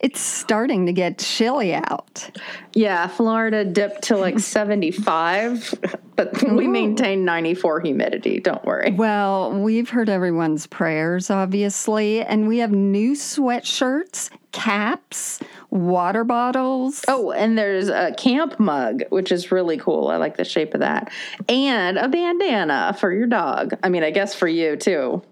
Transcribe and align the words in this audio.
it's 0.00 0.20
starting 0.20 0.86
to 0.86 0.92
get 0.92 1.18
chilly 1.18 1.74
out. 1.74 2.30
Yeah, 2.72 3.06
Florida 3.06 3.64
dipped 3.64 4.02
to 4.04 4.16
like 4.16 4.38
75, 4.40 5.74
but 6.16 6.42
we 6.50 6.66
maintain 6.66 7.24
94 7.24 7.80
humidity. 7.80 8.40
Don't 8.40 8.64
worry. 8.64 8.92
Well, 8.92 9.52
we've 9.52 9.90
heard 9.90 10.08
everyone's 10.08 10.66
prayers, 10.66 11.30
obviously, 11.30 12.22
and 12.22 12.48
we 12.48 12.58
have 12.58 12.72
new 12.72 13.12
sweatshirts, 13.12 14.30
caps, 14.52 15.40
water 15.68 16.24
bottles. 16.24 17.04
Oh, 17.06 17.30
and 17.32 17.56
there's 17.58 17.88
a 17.88 18.14
camp 18.16 18.58
mug, 18.58 19.02
which 19.10 19.30
is 19.30 19.52
really 19.52 19.76
cool. 19.76 20.08
I 20.08 20.16
like 20.16 20.36
the 20.36 20.44
shape 20.44 20.72
of 20.74 20.80
that. 20.80 21.12
And 21.48 21.98
a 21.98 22.08
bandana 22.08 22.96
for 22.98 23.12
your 23.12 23.26
dog. 23.26 23.74
I 23.82 23.90
mean, 23.90 24.02
I 24.02 24.10
guess 24.10 24.34
for 24.34 24.48
you 24.48 24.76
too. 24.76 25.22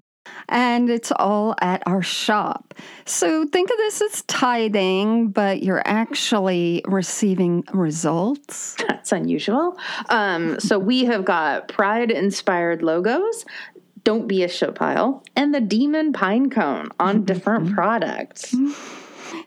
And 0.47 0.89
it's 0.89 1.11
all 1.11 1.55
at 1.61 1.83
our 1.85 2.01
shop. 2.01 2.73
So 3.05 3.45
think 3.45 3.69
of 3.69 3.77
this 3.77 4.01
as 4.01 4.21
tithing, 4.23 5.29
but 5.29 5.63
you're 5.63 5.83
actually 5.85 6.83
receiving 6.85 7.63
results. 7.73 8.75
That's 8.87 9.11
unusual. 9.11 9.77
Um, 10.09 10.59
so 10.59 10.79
we 10.79 11.05
have 11.05 11.25
got 11.25 11.67
pride 11.67 12.11
inspired 12.11 12.81
logos. 12.81 13.45
Don't 14.03 14.27
be 14.27 14.43
a 14.43 14.47
show 14.47 14.71
pile 14.71 15.23
and 15.35 15.53
the 15.53 15.61
demon 15.61 16.13
pine 16.13 16.49
cone 16.49 16.89
on 16.99 17.25
different 17.25 17.73
products. 17.73 18.55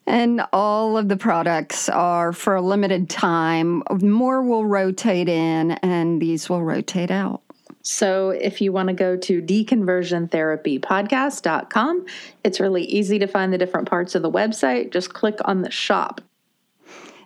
And 0.06 0.42
all 0.52 0.96
of 0.96 1.08
the 1.08 1.16
products 1.16 1.88
are 1.88 2.32
for 2.32 2.54
a 2.56 2.62
limited 2.62 3.08
time. 3.08 3.82
More 4.00 4.42
will 4.42 4.64
rotate 4.64 5.28
in, 5.28 5.72
and 5.72 6.20
these 6.20 6.48
will 6.48 6.62
rotate 6.62 7.10
out. 7.10 7.42
So 7.82 8.30
if 8.30 8.60
you 8.60 8.72
want 8.72 8.88
to 8.88 8.94
go 8.94 9.16
to 9.16 9.42
deconversiontherapypodcast.com, 9.42 12.06
it's 12.44 12.60
really 12.60 12.84
easy 12.84 13.18
to 13.18 13.26
find 13.26 13.52
the 13.52 13.58
different 13.58 13.88
parts 13.88 14.14
of 14.14 14.22
the 14.22 14.30
website. 14.30 14.92
Just 14.92 15.12
click 15.12 15.38
on 15.44 15.62
the 15.62 15.70
shop. 15.70 16.20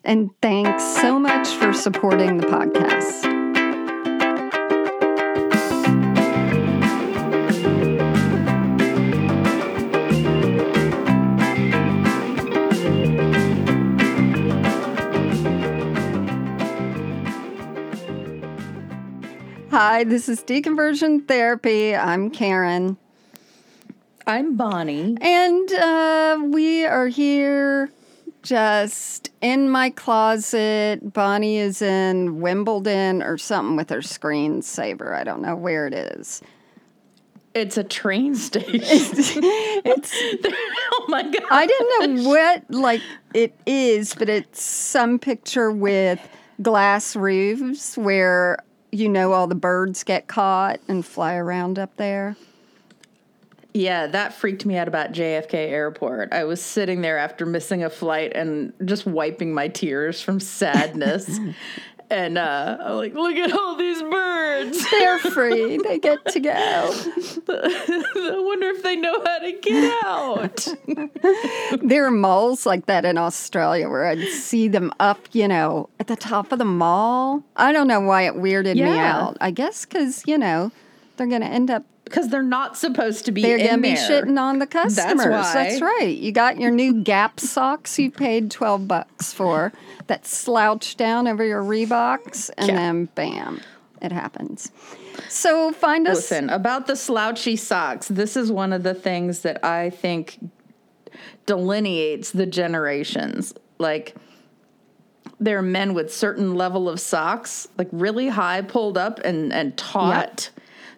And 0.02 0.30
thanks 0.40 0.82
so 1.00 1.18
much 1.18 1.48
for 1.48 1.72
supporting 1.72 2.38
the 2.38 2.46
podcast. 2.46 3.35
Hi, 19.78 20.04
this 20.04 20.30
is 20.30 20.42
Deconversion 20.42 21.28
Therapy. 21.28 21.94
I'm 21.94 22.30
Karen. 22.30 22.96
I'm 24.26 24.56
Bonnie. 24.56 25.18
And 25.20 25.70
uh, 25.70 26.40
we 26.46 26.86
are 26.86 27.08
here 27.08 27.90
just 28.42 29.28
in 29.42 29.68
my 29.68 29.90
closet. 29.90 31.12
Bonnie 31.12 31.58
is 31.58 31.82
in 31.82 32.40
Wimbledon 32.40 33.22
or 33.22 33.36
something 33.36 33.76
with 33.76 33.90
her 33.90 33.98
screensaver. 33.98 35.12
I 35.12 35.24
don't 35.24 35.42
know 35.42 35.54
where 35.54 35.86
it 35.86 35.92
is. 35.92 36.40
It's 37.52 37.76
a 37.76 37.84
train 37.84 38.34
station. 38.34 38.80
It's 39.84 40.10
oh 40.92 41.04
my 41.08 41.22
god. 41.22 41.42
I 41.50 41.66
didn't 41.66 42.14
know 42.14 42.30
what 42.30 42.64
like 42.70 43.02
it 43.34 43.52
is, 43.66 44.14
but 44.14 44.30
it's 44.30 44.62
some 44.62 45.18
picture 45.18 45.70
with 45.70 46.18
glass 46.62 47.14
roofs 47.14 47.98
where 47.98 48.64
you 48.96 49.08
know 49.08 49.32
all 49.32 49.46
the 49.46 49.54
birds 49.54 50.02
get 50.02 50.26
caught 50.26 50.80
and 50.88 51.04
fly 51.04 51.34
around 51.34 51.78
up 51.78 51.96
there. 51.96 52.36
Yeah, 53.74 54.06
that 54.06 54.32
freaked 54.32 54.64
me 54.64 54.78
out 54.78 54.88
about 54.88 55.12
JFK 55.12 55.52
Airport. 55.52 56.32
I 56.32 56.44
was 56.44 56.62
sitting 56.62 57.02
there 57.02 57.18
after 57.18 57.44
missing 57.44 57.84
a 57.84 57.90
flight 57.90 58.32
and 58.34 58.72
just 58.86 59.04
wiping 59.04 59.52
my 59.52 59.68
tears 59.68 60.22
from 60.22 60.40
sadness. 60.40 61.38
And 62.10 62.38
uh, 62.38 62.78
I'm 62.80 62.96
like, 62.96 63.14
look 63.14 63.36
at 63.36 63.52
all 63.52 63.76
these 63.76 64.02
birds. 64.02 64.90
They're 64.90 65.18
free. 65.18 65.78
they 65.78 65.98
get 65.98 66.24
to 66.26 66.40
go. 66.40 66.50
I 67.48 68.42
wonder 68.44 68.68
if 68.68 68.82
they 68.82 68.96
know 68.96 69.22
how 69.24 69.38
to 69.38 69.52
get 69.52 70.04
out. 70.04 70.66
There 71.82 72.06
are 72.06 72.10
malls 72.10 72.64
like 72.66 72.86
that 72.86 73.04
in 73.04 73.18
Australia 73.18 73.88
where 73.88 74.06
I'd 74.06 74.20
see 74.28 74.68
them 74.68 74.92
up, 75.00 75.18
you 75.32 75.46
know, 75.48 75.88
at 76.00 76.06
the 76.06 76.16
top 76.16 76.52
of 76.52 76.58
the 76.58 76.64
mall. 76.64 77.42
I 77.56 77.72
don't 77.72 77.86
know 77.88 78.00
why 78.00 78.22
it 78.22 78.34
weirded 78.34 78.74
me 78.76 78.98
out. 78.98 79.36
I 79.40 79.50
guess 79.50 79.84
because, 79.84 80.22
you 80.26 80.38
know, 80.38 80.70
they're 81.16 81.26
going 81.26 81.42
to 81.42 81.46
end 81.48 81.70
up, 81.70 81.84
Because 82.04 82.28
they're 82.28 82.42
not 82.42 82.76
supposed 82.76 83.24
to 83.26 83.32
be 83.32 83.42
they're 83.42 83.58
going 83.58 83.70
to 83.76 83.82
be 83.82 83.94
there. 83.94 84.22
shitting 84.24 84.38
on 84.40 84.58
the 84.58 84.66
customers. 84.66 85.26
why. 85.26 85.52
That's 85.52 85.80
right. 85.80 86.16
You 86.16 86.32
got 86.32 86.58
your 86.60 86.70
new 86.70 87.02
Gap 87.02 87.40
socks 87.40 87.98
you 87.98 88.10
paid 88.10 88.50
12 88.50 88.86
bucks 88.88 89.32
for 89.32 89.72
that 90.06 90.26
slouch 90.26 90.96
down 90.96 91.26
over 91.26 91.44
your 91.44 91.62
Reeboks, 91.62 92.50
and 92.56 92.68
Yeah. 92.68 92.74
then 92.76 93.08
bam, 93.14 93.60
it 94.00 94.12
happens. 94.12 94.70
So 95.28 95.72
find 95.72 96.06
us. 96.06 96.16
Listen, 96.16 96.50
about 96.50 96.86
the 96.86 96.96
slouchy 96.96 97.56
socks, 97.56 98.08
this 98.08 98.36
is 98.36 98.52
one 98.52 98.72
of 98.72 98.82
the 98.82 98.94
things 98.94 99.40
that 99.40 99.64
I 99.64 99.90
think 99.90 100.38
delineates 101.46 102.30
the 102.30 102.46
generations. 102.46 103.52
Like 103.78 104.14
there 105.40 105.58
are 105.58 105.62
men 105.62 105.94
with 105.94 106.12
certain 106.14 106.54
level 106.54 106.88
of 106.88 107.00
socks, 107.00 107.68
like 107.78 107.88
really 107.92 108.28
high 108.28 108.62
pulled 108.62 108.96
up 108.98 109.20
and 109.24 109.52
and 109.52 109.76
taut. 109.76 110.50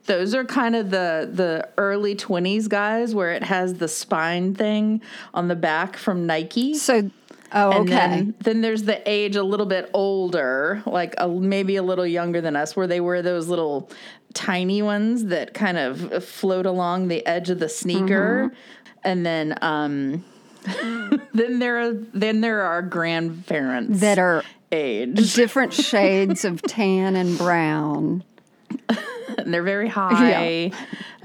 Those 0.07 0.35
are 0.35 0.45
kind 0.45 0.75
of 0.75 0.91
the 0.91 1.29
the 1.31 1.69
early 1.77 2.15
20s 2.15 2.67
guys 2.69 3.15
where 3.15 3.33
it 3.33 3.43
has 3.43 3.75
the 3.75 3.89
spine 3.89 4.55
thing 4.55 5.03
on 5.35 5.49
the 5.49 5.57
back 5.57 5.97
from 5.97 6.27
Nike. 6.27 6.75
So, 6.75 7.11
oh, 7.53 7.71
And 7.71 7.89
okay. 7.89 7.97
then, 7.97 8.35
then 8.41 8.61
there's 8.61 8.85
the 8.85 9.09
age 9.09 9.37
a 9.37 9.43
little 9.43 9.67
bit 9.67 9.91
older, 9.95 10.83
like 10.87 11.15
a, 11.19 11.29
maybe 11.29 11.77
a 11.77 11.83
little 11.83 12.07
younger 12.07 12.41
than 12.41 12.57
us, 12.57 12.77
where 12.77 12.87
they 12.87 13.01
wear 13.01 13.23
those 13.23 13.49
little 13.49 13.91
tiny 14.35 14.83
ones 14.83 15.27
that 15.27 15.55
kind 15.55 15.79
of 15.79 16.25
float 16.25 16.67
along 16.67 17.09
the 17.09 17.25
edge 17.27 17.51
of 17.51 17.59
the 17.59 17.69
sneaker. 17.69 18.47
Mm-hmm. 18.47 18.57
And 19.05 19.27
then, 19.27 19.59
um, 19.63 20.25
then 21.35 21.59
there 21.59 21.81
are 21.81 21.93
then 21.93 22.41
there 22.41 22.63
are 22.63 22.83
grandparents 22.83 24.01
that 24.01 24.19
are 24.19 24.43
age, 24.73 25.35
different 25.35 25.73
shades 25.73 26.45
of 26.45 26.63
tan 26.63 27.17
and 27.17 27.39
brown. 27.39 28.25
and 29.39 29.55
they're 29.55 29.63
very 29.63 29.89
high. 29.89 30.71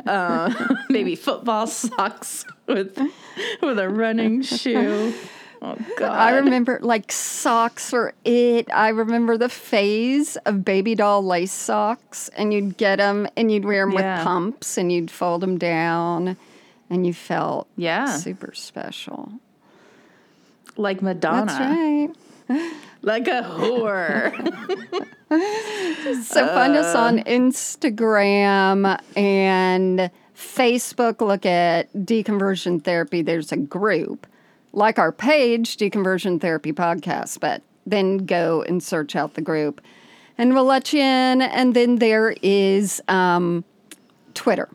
Uh, 0.06 0.54
maybe 0.90 1.16
football 1.16 1.68
socks 1.68 2.46
with 2.68 2.98
with 3.62 3.80
a 3.80 3.90
running 3.90 4.42
shoe. 4.42 5.14
Oh 5.66 5.78
God! 5.98 6.12
I 6.12 6.32
remember 6.32 6.78
like 6.82 7.10
socks 7.12 7.94
were 7.94 8.14
it. 8.26 8.68
I 8.74 8.90
remember 8.90 9.38
the 9.38 9.48
phase 9.48 10.36
of 10.46 10.66
baby 10.66 10.94
doll 10.94 11.26
lace 11.26 11.54
socks, 11.54 12.30
and 12.36 12.54
you'd 12.54 12.76
get 12.78 12.98
them 12.98 13.28
and 13.38 13.50
you'd 13.50 13.64
wear 13.64 13.86
them 13.86 13.94
Yeah. 13.94 14.18
with 14.18 14.26
pumps, 14.26 14.78
and 14.78 14.92
you'd 14.92 15.10
fold 15.10 15.42
them 15.42 15.58
down, 15.58 16.36
and 16.90 17.08
you 17.08 17.14
felt 17.14 17.68
Yeah. 17.78 18.18
super 18.18 18.54
special. 18.54 19.32
like 20.76 21.02
Madonna. 21.04 21.46
That's 21.46 21.60
right. 21.60 22.74
like 23.04 23.28
a 23.28 23.44
whore. 23.44 24.34
So 26.24 26.46
find 26.48 26.76
us 26.76 26.94
on 26.96 27.20
Uh. 27.22 27.24
Instagram 27.24 29.00
and 29.18 30.12
Facebook. 30.36 31.22
Look 31.26 31.46
at 31.46 31.92
Deconversion 31.94 32.84
Therapy. 32.84 33.22
There's 33.24 33.52
a 33.52 33.58
group 33.58 34.28
like 34.74 35.00
our 35.00 35.12
page, 35.12 35.78
Deconversion 35.78 36.42
Therapy 36.42 36.74
Podcast, 36.74 37.40
but 37.40 37.62
then 37.86 38.18
go 38.26 38.62
and 38.64 38.82
search 38.82 39.16
out 39.16 39.36
the 39.36 39.42
group 39.42 39.82
and 40.38 40.54
we'll 40.54 40.66
let 40.66 40.92
you 40.94 41.00
in. 41.00 41.42
And 41.42 41.74
then 41.76 41.98
there 41.98 42.36
is 42.42 43.02
um, 43.08 43.64
Twitter. 44.34 44.70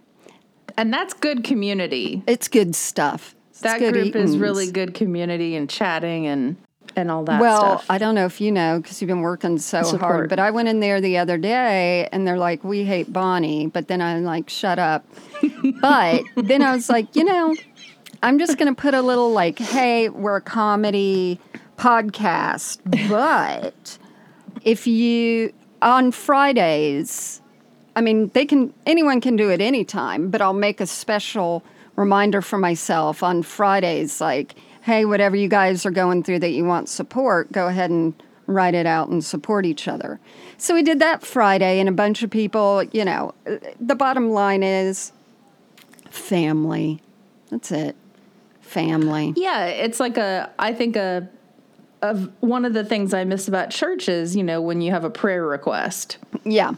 and 0.77 0.93
that's 0.93 1.15
good 1.15 1.43
community. 1.45 2.23
It's 2.27 2.49
good 2.49 2.75
stuff. 2.77 3.35
It's 3.51 3.61
That 3.61 3.81
good 3.81 3.93
group 3.95 4.15
is 4.17 4.39
really 4.39 4.71
good 4.71 4.95
community 4.95 5.57
and 5.57 5.69
chatting 5.69 6.27
and 6.27 6.57
and 6.97 7.11
all 7.11 7.23
that 7.25 7.41
Well, 7.41 7.79
stuff. 7.79 7.87
I 7.91 7.99
don't 7.99 8.15
know 8.15 8.25
if 8.25 8.41
you 8.41 8.51
know 8.51 8.81
because 8.81 9.01
you've 9.01 9.09
been 9.09 9.21
working 9.21 9.59
so 9.59 9.97
hard, 9.99 10.29
but 10.31 10.39
I 10.41 10.51
went 10.51 10.69
in 10.69 10.81
there 10.81 11.01
the 11.01 11.19
other 11.19 11.39
day 11.39 12.09
and 12.11 12.27
they're 12.27 12.39
like, 12.39 12.65
"We 12.65 12.83
hate 12.85 13.13
Bonnie," 13.13 13.67
but 13.67 13.89
then 13.89 14.01
I'm 14.01 14.25
like, 14.25 14.49
"Shut 14.49 14.79
up." 14.79 15.05
but 15.81 16.23
then 16.37 16.63
I 16.63 16.73
was 16.75 16.89
like, 16.89 17.15
you 17.15 17.25
know, 17.25 17.55
I'm 18.23 18.39
just 18.39 18.59
going 18.59 18.75
to 18.75 18.81
put 18.81 18.95
a 18.95 19.03
little 19.03 19.33
like, 19.33 19.59
"Hey, 19.59 20.09
we're 20.09 20.37
a 20.37 20.41
comedy 20.41 21.41
podcast," 21.77 22.79
but 23.09 23.99
if 24.63 24.87
you 24.87 25.53
on 25.81 26.11
Fridays, 26.11 27.41
I 27.95 28.01
mean, 28.01 28.31
they 28.35 28.45
can 28.45 28.75
anyone 28.87 29.21
can 29.21 29.37
do 29.37 29.51
it 29.51 29.61
anytime, 29.61 30.31
but 30.31 30.43
I'll 30.43 30.53
make 30.53 30.81
a 30.81 30.87
special 30.87 31.65
reminder 31.97 32.41
for 32.41 32.59
myself 32.59 33.23
on 33.23 33.43
Fridays 33.43 34.21
like, 34.21 34.55
hey, 34.83 35.05
whatever 35.05 35.37
you 35.37 35.49
guys 35.49 35.85
are 35.85 35.91
going 35.91 36.23
through 36.23 36.39
that 36.39 36.51
you 36.51 36.65
want 36.65 36.89
support, 36.89 37.51
go 37.53 37.67
ahead 37.67 37.91
and 37.91 38.15
write 38.47 38.75
it 38.75 38.87
out 38.87 39.09
and 39.09 39.23
support 39.25 39.67
each 39.67 39.87
other. 39.87 40.19
So 40.57 40.75
we 40.75 40.83
did 40.83 40.99
that 41.01 41.23
Friday 41.23 41.81
and 41.81 41.89
a 41.89 41.93
bunch 41.93 42.23
of 42.23 42.31
people, 42.31 42.85
you 42.85 43.05
know, 43.05 43.35
the 43.81 43.95
bottom 43.95 44.31
line 44.31 44.63
is 44.63 45.13
family. 46.09 47.03
That's 47.51 47.71
it. 47.71 47.97
Family. 48.69 49.33
Yeah, 49.37 49.65
it's 49.67 49.99
like 50.01 50.17
a. 50.17 50.51
I 50.59 50.73
think 50.73 50.97
a. 50.97 51.29
Of 52.01 52.31
one 52.39 52.65
of 52.65 52.75
the 52.75 52.85
things 52.85 53.13
I 53.13 53.25
miss 53.25 53.49
about 53.49 53.71
church 53.71 54.09
is, 54.09 54.37
you 54.37 54.45
know, 54.45 54.63
when 54.63 54.81
you 54.81 54.93
have 54.93 55.03
a 55.03 55.11
prayer 55.11 55.45
request 55.45 56.19
Yeah. 56.45 56.75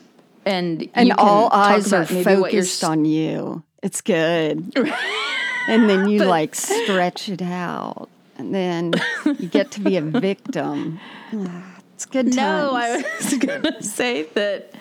and 0.46 0.88
And 0.94 1.12
all 1.12 1.50
eyes 1.52 1.92
are 1.92 2.04
about 2.04 2.10
maybe 2.10 2.40
what 2.40 2.54
you're 2.54 2.62
focused 2.62 2.84
on 2.84 3.04
you. 3.04 3.62
It's 3.82 4.00
good. 4.00 4.72
and 5.68 5.90
then 5.90 6.08
you 6.08 6.24
like 6.24 6.54
stretch 6.54 7.28
it 7.28 7.42
out. 7.42 8.08
And 8.38 8.54
then 8.54 8.92
you 9.26 9.46
get 9.48 9.72
to 9.72 9.80
be 9.80 9.98
a 9.98 10.00
victim. 10.28 10.98
Ah, 11.34 11.76
It's 11.94 12.06
good 12.06 12.32
times. 12.32 12.36
No, 12.36 12.72
I 12.74 13.04
was 13.20 13.34
gonna 13.40 13.82
say 13.82 14.22
that 14.22 14.72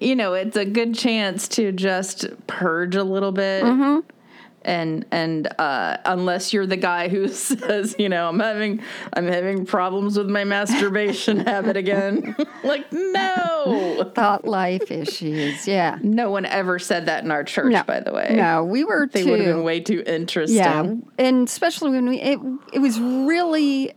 you 0.00 0.14
know 0.14 0.34
it's 0.34 0.56
a 0.56 0.64
good 0.64 0.94
chance 0.94 1.48
to 1.48 1.72
just 1.72 2.24
purge 2.46 2.94
a 2.94 3.02
little 3.02 3.32
bit, 3.32 3.64
and 4.62 5.04
and 5.10 5.48
uh, 5.58 5.96
unless 6.04 6.52
you're 6.52 6.66
the 6.66 6.76
guy 6.76 7.08
who 7.08 7.28
says 7.48 7.94
you 7.98 8.08
know 8.08 8.28
I'm 8.28 8.40
having 8.40 8.80
I'm 9.12 9.26
having 9.26 9.64
problems 9.66 10.16
with 10.18 10.28
my 10.28 10.44
masturbation 10.44 11.38
habit 11.46 11.76
again, 11.76 12.34
like 12.64 12.90
no, 12.92 14.10
thought 14.14 14.46
life 14.46 14.90
issues. 14.90 15.66
Yeah. 15.66 15.98
no 16.02 16.30
one 16.30 16.44
ever 16.46 16.78
said 16.78 17.06
that 17.06 17.24
in 17.24 17.30
our 17.30 17.44
church. 17.44 17.72
No. 17.72 17.82
By 17.84 18.00
the 18.00 18.12
way, 18.12 18.34
No, 18.36 18.64
we 18.64 18.84
were 18.84 19.08
they 19.12 19.24
too. 19.24 19.30
would 19.30 19.40
have 19.40 19.54
been 19.56 19.64
way 19.64 19.80
too 19.80 20.02
interesting. 20.06 20.56
Yeah, 20.56 20.94
and 21.18 21.48
especially 21.48 21.90
when 21.90 22.08
we 22.08 22.20
it 22.20 22.38
it 22.72 22.78
was 22.80 22.98
really 23.00 23.92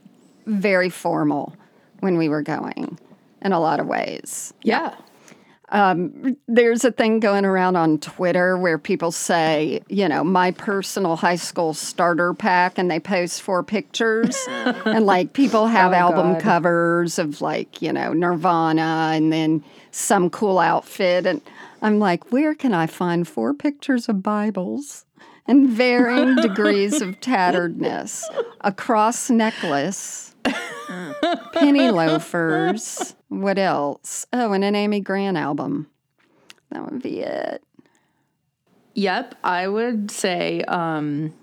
very 0.46 0.90
formal 0.90 1.56
when 2.00 2.18
we 2.18 2.30
were 2.30 2.42
going 2.42 2.98
in 3.44 3.52
a 3.52 3.60
lot 3.60 3.80
of 3.80 3.88
ways. 3.88 4.54
yeah. 4.64 4.94
Um, 5.72 6.36
there's 6.48 6.84
a 6.84 6.92
thing 6.92 7.20
going 7.20 7.46
around 7.46 7.78
on 7.78 7.98
Twitter 8.00 8.58
where 8.58 8.78
people 8.78 9.12
say, 9.12 9.82
you 9.88 10.08
know, 10.08 10.24
my 10.24 10.52
personal 10.52 11.16
high 11.16 11.38
school 11.38 11.74
starter 11.74 12.34
pack, 12.34 12.78
and 12.78 12.92
they 12.92 13.00
post 13.00 13.42
four 13.42 13.64
pictures, 13.64 14.38
and 14.50 15.06
like 15.06 15.34
people 15.34 15.62
oh, 15.62 15.68
have 15.68 15.94
Oh, 15.94 15.96
album 15.96 16.34
God. 16.34 16.42
covers 16.42 17.18
of 17.20 17.42
like 17.42 17.82
you 17.82 17.94
know 17.94 18.14
Nirvana, 18.14 19.12
and 19.14 19.32
then 19.32 19.64
some 19.92 20.30
cool 20.30 20.60
outfit, 20.60 21.26
and 21.26 21.42
I'm 21.82 22.00
like, 22.00 22.32
where 22.32 22.54
can 22.54 22.74
I 22.74 22.86
find 22.88 23.28
four 23.28 23.54
pictures 23.54 24.08
of 24.10 24.22
Bibles? 24.22 25.06
And 25.48 25.70
varying 25.70 26.36
degrees 26.42 27.02
of 27.02 27.20
tatteredness, 27.20 28.24
a 28.62 28.72
cross 28.72 29.30
necklace, 29.30 30.36
penny 31.54 31.90
loafers. 31.92 33.16
What 33.30 33.58
else? 33.58 34.26
Oh, 34.34 34.54
and 34.54 34.64
an 34.64 34.76
Amy 34.76 35.00
Grant 35.00 35.38
album. 35.38 35.88
That 36.72 36.90
would 36.90 37.02
be 37.02 37.20
it. 37.22 37.64
Yep, 38.94 39.36
I 39.44 39.68
would 39.68 40.12
say 40.12 40.62
um, 40.64 41.34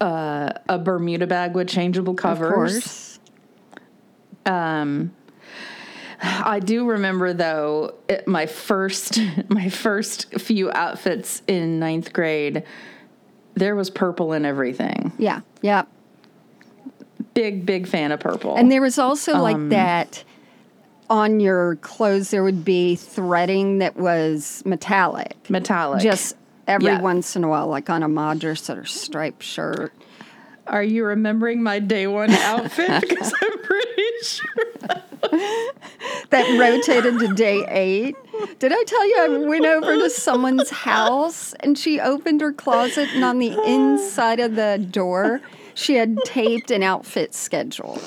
uh, 0.00 0.52
a 0.68 0.78
Bermuda 0.78 1.26
bag 1.26 1.54
with 1.54 1.68
changeable 1.68 2.12
Of 2.12 2.18
covers. 2.18 2.52
course. 2.54 3.18
I 6.24 6.60
do 6.60 6.86
remember 6.86 7.32
though 7.32 7.94
it, 8.08 8.28
my 8.28 8.46
first 8.46 9.18
my 9.48 9.68
first 9.68 10.32
few 10.40 10.70
outfits 10.70 11.42
in 11.46 11.78
ninth 11.78 12.12
grade. 12.12 12.64
There 13.54 13.74
was 13.76 13.90
purple 13.90 14.32
in 14.32 14.44
everything. 14.46 15.12
Yeah, 15.18 15.40
yeah. 15.60 15.82
Big 17.34 17.64
big 17.64 17.86
fan 17.86 18.12
of 18.12 18.20
purple. 18.20 18.56
And 18.56 18.70
there 18.70 18.80
was 18.82 18.98
also 18.98 19.38
like 19.38 19.56
um, 19.56 19.68
that 19.70 20.24
on 21.08 21.40
your 21.40 21.76
clothes, 21.76 22.30
there 22.30 22.42
would 22.42 22.64
be 22.64 22.96
threading 22.96 23.78
that 23.78 23.96
was 23.96 24.62
metallic. 24.64 25.36
metallic. 25.50 26.02
Just 26.02 26.36
every 26.66 26.86
Yeah. 26.86 27.00
once 27.00 27.36
in 27.36 27.44
a 27.44 27.48
while, 27.48 27.66
like 27.68 27.90
on 27.90 28.02
a 28.02 28.08
Madras 28.08 28.68
or 28.70 28.84
striped 28.84 29.42
shirt. 29.42 29.92
are 30.66 30.82
you 30.82 31.04
remembering 31.04 31.62
my 31.62 31.78
day 31.80 32.06
one 32.06 32.30
outfit? 32.30 33.00
because 33.08 33.32
I'm 33.42 33.58
pretty 33.62 34.02
sure. 34.22 34.64
that 36.30 36.58
rotated 36.58 37.18
to 37.20 37.28
day 37.34 37.64
eight. 37.68 38.16
Did 38.58 38.72
I 38.72 38.82
tell 38.84 39.06
you 39.06 39.16
I 39.20 39.28
went 39.48 39.64
over 39.66 39.96
to 39.96 40.10
someone's 40.10 40.70
house 40.70 41.52
and 41.60 41.76
she 41.78 42.00
opened 42.00 42.40
her 42.40 42.52
closet 42.52 43.08
and 43.14 43.24
on 43.24 43.38
the 43.38 43.52
inside 43.66 44.40
of 44.40 44.54
the 44.56 44.84
door 44.90 45.40
she 45.74 45.94
had 45.94 46.16
taped 46.24 46.70
an 46.70 46.82
outfit 46.82 47.34
schedule. 47.34 48.00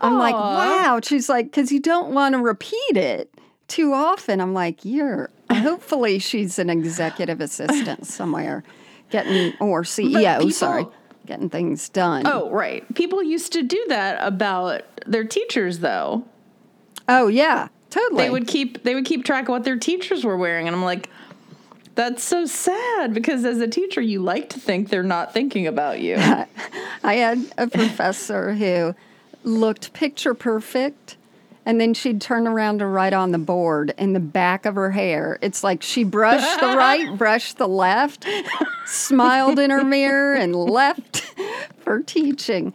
I'm 0.00 0.18
like, 0.18 0.34
wow. 0.34 1.00
She's 1.02 1.28
like, 1.28 1.46
because 1.46 1.72
you 1.72 1.80
don't 1.80 2.12
want 2.12 2.34
to 2.34 2.38
repeat 2.40 2.96
it 2.96 3.32
too 3.68 3.92
often. 3.92 4.40
I'm 4.40 4.52
like, 4.54 4.84
you're. 4.84 5.30
Hopefully, 5.50 6.18
she's 6.18 6.58
an 6.58 6.68
executive 6.70 7.40
assistant 7.40 8.06
somewhere, 8.06 8.64
getting 9.10 9.54
or 9.60 9.82
CEO. 9.82 10.38
people- 10.38 10.50
sorry, 10.50 10.86
getting 11.26 11.48
things 11.48 11.88
done. 11.90 12.26
Oh, 12.26 12.50
right. 12.50 12.82
People 12.94 13.22
used 13.22 13.52
to 13.52 13.62
do 13.62 13.82
that 13.88 14.18
about 14.20 14.82
their 15.06 15.24
teachers 15.24 15.78
though. 15.80 16.24
oh 17.08 17.28
yeah, 17.28 17.68
totally. 17.90 18.24
they 18.24 18.30
would 18.30 18.46
keep 18.46 18.82
they 18.84 18.94
would 18.94 19.04
keep 19.04 19.24
track 19.24 19.44
of 19.44 19.50
what 19.50 19.64
their 19.64 19.78
teachers 19.78 20.24
were 20.24 20.36
wearing 20.36 20.66
and 20.66 20.74
i'm 20.74 20.82
like 20.82 21.10
that's 21.94 22.24
so 22.24 22.44
sad 22.46 23.14
because 23.14 23.44
as 23.44 23.60
a 23.60 23.68
teacher 23.68 24.00
you 24.00 24.20
like 24.20 24.48
to 24.50 24.60
think 24.60 24.88
they're 24.88 25.02
not 25.02 25.32
thinking 25.32 25.66
about 25.66 26.00
you 26.00 26.16
I 27.04 27.14
had 27.14 27.44
a 27.58 27.66
professor 27.66 28.54
who 28.54 28.94
looked 29.44 29.92
picture 29.92 30.34
perfect. 30.34 31.16
And 31.66 31.80
then 31.80 31.94
she'd 31.94 32.20
turn 32.20 32.46
around 32.46 32.80
to 32.80 32.86
write 32.86 33.14
on 33.14 33.30
the 33.30 33.38
board 33.38 33.94
in 33.96 34.12
the 34.12 34.20
back 34.20 34.66
of 34.66 34.74
her 34.74 34.90
hair. 34.90 35.38
It's 35.40 35.64
like 35.64 35.82
she 35.82 36.04
brushed 36.04 36.60
the 36.60 36.66
right, 36.66 37.16
brushed 37.18 37.56
the 37.56 37.68
left, 37.68 38.26
smiled 38.84 39.58
in 39.58 39.70
her 39.70 39.82
mirror, 39.82 40.34
and 40.34 40.54
left 40.54 41.24
for 41.80 42.00
teaching. 42.00 42.74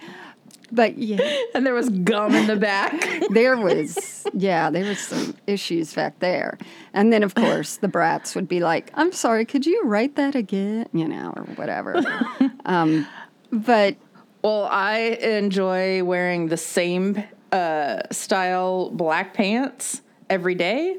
But 0.72 0.98
yeah, 0.98 1.20
and 1.56 1.66
there 1.66 1.74
was 1.74 1.90
gum 1.90 2.36
in 2.36 2.48
the 2.48 2.56
back 2.56 2.94
there 3.30 3.58
was, 3.58 4.26
yeah, 4.34 4.70
there 4.70 4.86
was 4.86 5.00
some 5.00 5.36
issues 5.48 5.94
back 5.94 6.20
there. 6.20 6.58
And 6.94 7.12
then, 7.12 7.24
of 7.24 7.36
course, 7.36 7.78
the 7.78 7.88
brats 7.88 8.36
would 8.36 8.48
be 8.48 8.60
like, 8.60 8.92
I'm 8.94 9.12
sorry, 9.12 9.46
could 9.46 9.66
you 9.66 9.84
write 9.84 10.16
that 10.16 10.36
again? 10.36 10.88
You 10.94 11.08
know, 11.08 11.34
or 11.36 11.44
whatever. 11.56 12.02
um, 12.66 13.08
but 13.52 13.96
well 14.42 14.68
i 14.72 14.98
enjoy 15.22 16.04
wearing 16.04 16.48
the 16.48 16.58
same 16.58 17.24
uh, 17.52 18.00
style 18.12 18.92
black 18.92 19.34
pants 19.34 20.02
every 20.30 20.54
day 20.54 20.98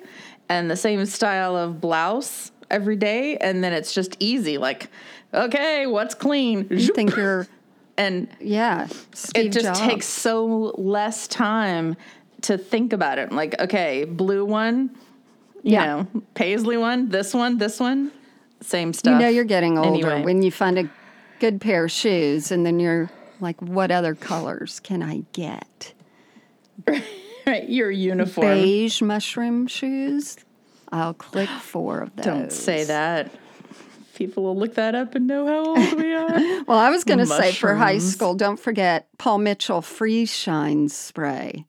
and 0.49 0.69
the 0.69 0.77
same 0.77 1.07
style 1.07 1.57
of 1.57 1.81
blouse 1.81 2.51
every 2.71 2.97
day 2.97 3.37
and 3.37 3.63
then 3.63 3.73
it's 3.73 3.93
just 3.93 4.17
easy 4.19 4.59
like 4.59 4.89
okay 5.33 5.87
what's 5.87 6.15
clean 6.15 6.67
You 6.71 6.93
think 6.93 7.15
you're, 7.15 7.47
and 8.00 8.29
yeah, 8.41 8.88
Steve 9.12 9.47
it 9.47 9.52
just 9.52 9.67
Jobs. 9.67 9.81
takes 9.81 10.06
so 10.06 10.75
less 10.79 11.28
time 11.28 11.97
to 12.42 12.57
think 12.57 12.92
about 12.95 13.19
it. 13.19 13.30
Like, 13.30 13.54
okay, 13.61 14.04
blue 14.04 14.45
one, 14.45 14.90
you 15.62 15.73
Yeah. 15.73 15.85
know, 15.85 16.07
paisley 16.35 16.76
one, 16.78 17.11
this 17.11 17.35
one, 17.35 17.59
this 17.59 17.78
one, 17.78 18.11
same 18.62 18.92
stuff. 18.95 19.12
You 19.12 19.19
know 19.19 19.28
you're 19.28 19.45
getting 19.45 19.76
older 19.76 20.11
Anyway. 20.11 20.25
when 20.25 20.42
you 20.42 20.50
find 20.50 20.78
a 20.78 20.88
good 21.40 21.61
pair 21.61 21.85
of 21.85 21.90
shoes 21.90 22.50
and 22.50 22.64
then 22.64 22.80
you're 22.80 23.11
like, 23.40 23.61
what 23.61 23.90
other 23.90 24.14
colors 24.14 24.80
can 24.80 25.02
I 25.02 25.23
get? 25.33 25.92
right, 27.47 27.69
your 27.69 27.90
uniform. 27.90 28.47
Beige 28.62 29.02
mushroom 29.02 29.66
shoes? 29.66 30.37
I'll 30.92 31.14
click 31.14 31.49
four 31.49 32.00
of 32.00 32.16
those. 32.16 32.25
Don't 32.25 32.52
say 32.52 32.85
that. 32.85 33.30
People 34.21 34.43
will 34.43 34.55
look 34.57 34.75
that 34.75 34.95
up 34.95 35.15
and 35.15 35.27
know 35.27 35.47
how 35.47 35.65
old 35.65 35.95
we 35.95 36.12
are. 36.12 36.29
Well, 36.69 36.77
I 36.79 36.91
was 36.91 37.05
going 37.05 37.21
to 37.21 37.27
say 37.27 37.53
for 37.53 37.75
high 37.75 37.97
school, 37.97 38.35
don't 38.35 38.61
forget 38.61 39.09
Paul 39.17 39.39
Mitchell 39.39 39.81
Freeze 39.81 40.31
Shine 40.31 40.91
Spray. 40.91 41.65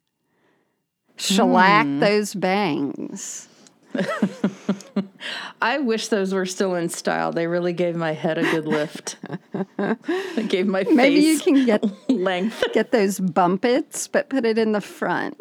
Shellac 1.15 1.85
Hmm. 1.85 1.99
those 2.01 2.33
bangs. 2.33 3.47
I 5.61 5.77
wish 5.79 6.09
those 6.09 6.33
were 6.33 6.45
still 6.45 6.75
in 6.75 6.89
style. 6.89 7.31
They 7.31 7.47
really 7.47 7.71
gave 7.71 7.95
my 7.95 8.11
head 8.11 8.37
a 8.37 8.41
good 8.41 8.65
lift. 8.67 9.15
they 10.35 10.43
gave 10.43 10.67
my 10.67 10.83
face 10.83 10.93
Maybe 10.93 11.21
you 11.21 11.39
can 11.39 11.65
get 11.65 11.85
length. 12.09 12.61
get 12.73 12.91
those 12.91 13.17
Bumpits, 13.17 14.09
but 14.09 14.29
put 14.29 14.43
it 14.45 14.57
in 14.57 14.73
the 14.73 14.81
front. 14.81 15.39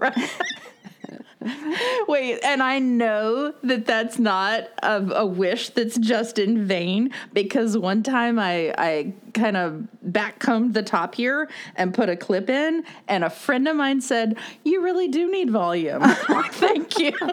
Wait, 2.09 2.39
and 2.45 2.63
I 2.63 2.79
know 2.79 3.55
that 3.63 3.87
that's 3.87 4.19
not 4.19 4.65
a, 4.83 5.03
a 5.15 5.27
wish 5.27 5.71
that's 5.71 5.97
just 5.99 6.39
in 6.39 6.67
vain 6.67 7.11
because 7.33 7.77
one 7.79 8.03
time 8.03 8.39
I 8.39 8.75
I 8.77 9.15
kind 9.33 9.57
of 9.57 9.87
backcombed 10.07 10.75
the 10.75 10.83
top 10.83 11.15
here 11.15 11.49
and 11.77 11.95
put 11.95 12.09
a 12.09 12.17
clip 12.17 12.51
in, 12.51 12.85
and 13.09 13.25
a 13.25 13.31
friend 13.31 13.67
of 13.69 13.77
mine 13.77 14.01
said, 14.01 14.37
"You 14.65 14.83
really 14.83 15.09
do 15.09 15.31
need 15.31 15.51
volume." 15.51 16.03
Thank 16.53 16.99
you. 16.99 17.13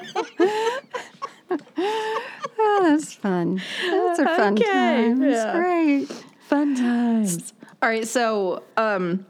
Oh, 1.50 2.80
that's 2.84 3.14
fun. 3.14 3.62
Those 3.90 4.20
are 4.20 4.26
fun 4.26 4.54
Okay, 4.56 4.64
times. 4.70 5.22
yeah. 5.22 5.56
Great. 5.58 6.08
Fun 6.50 6.76
times. 6.76 7.54
All 7.82 7.88
right, 7.90 8.06
so 8.08 8.64
um, 8.76 9.26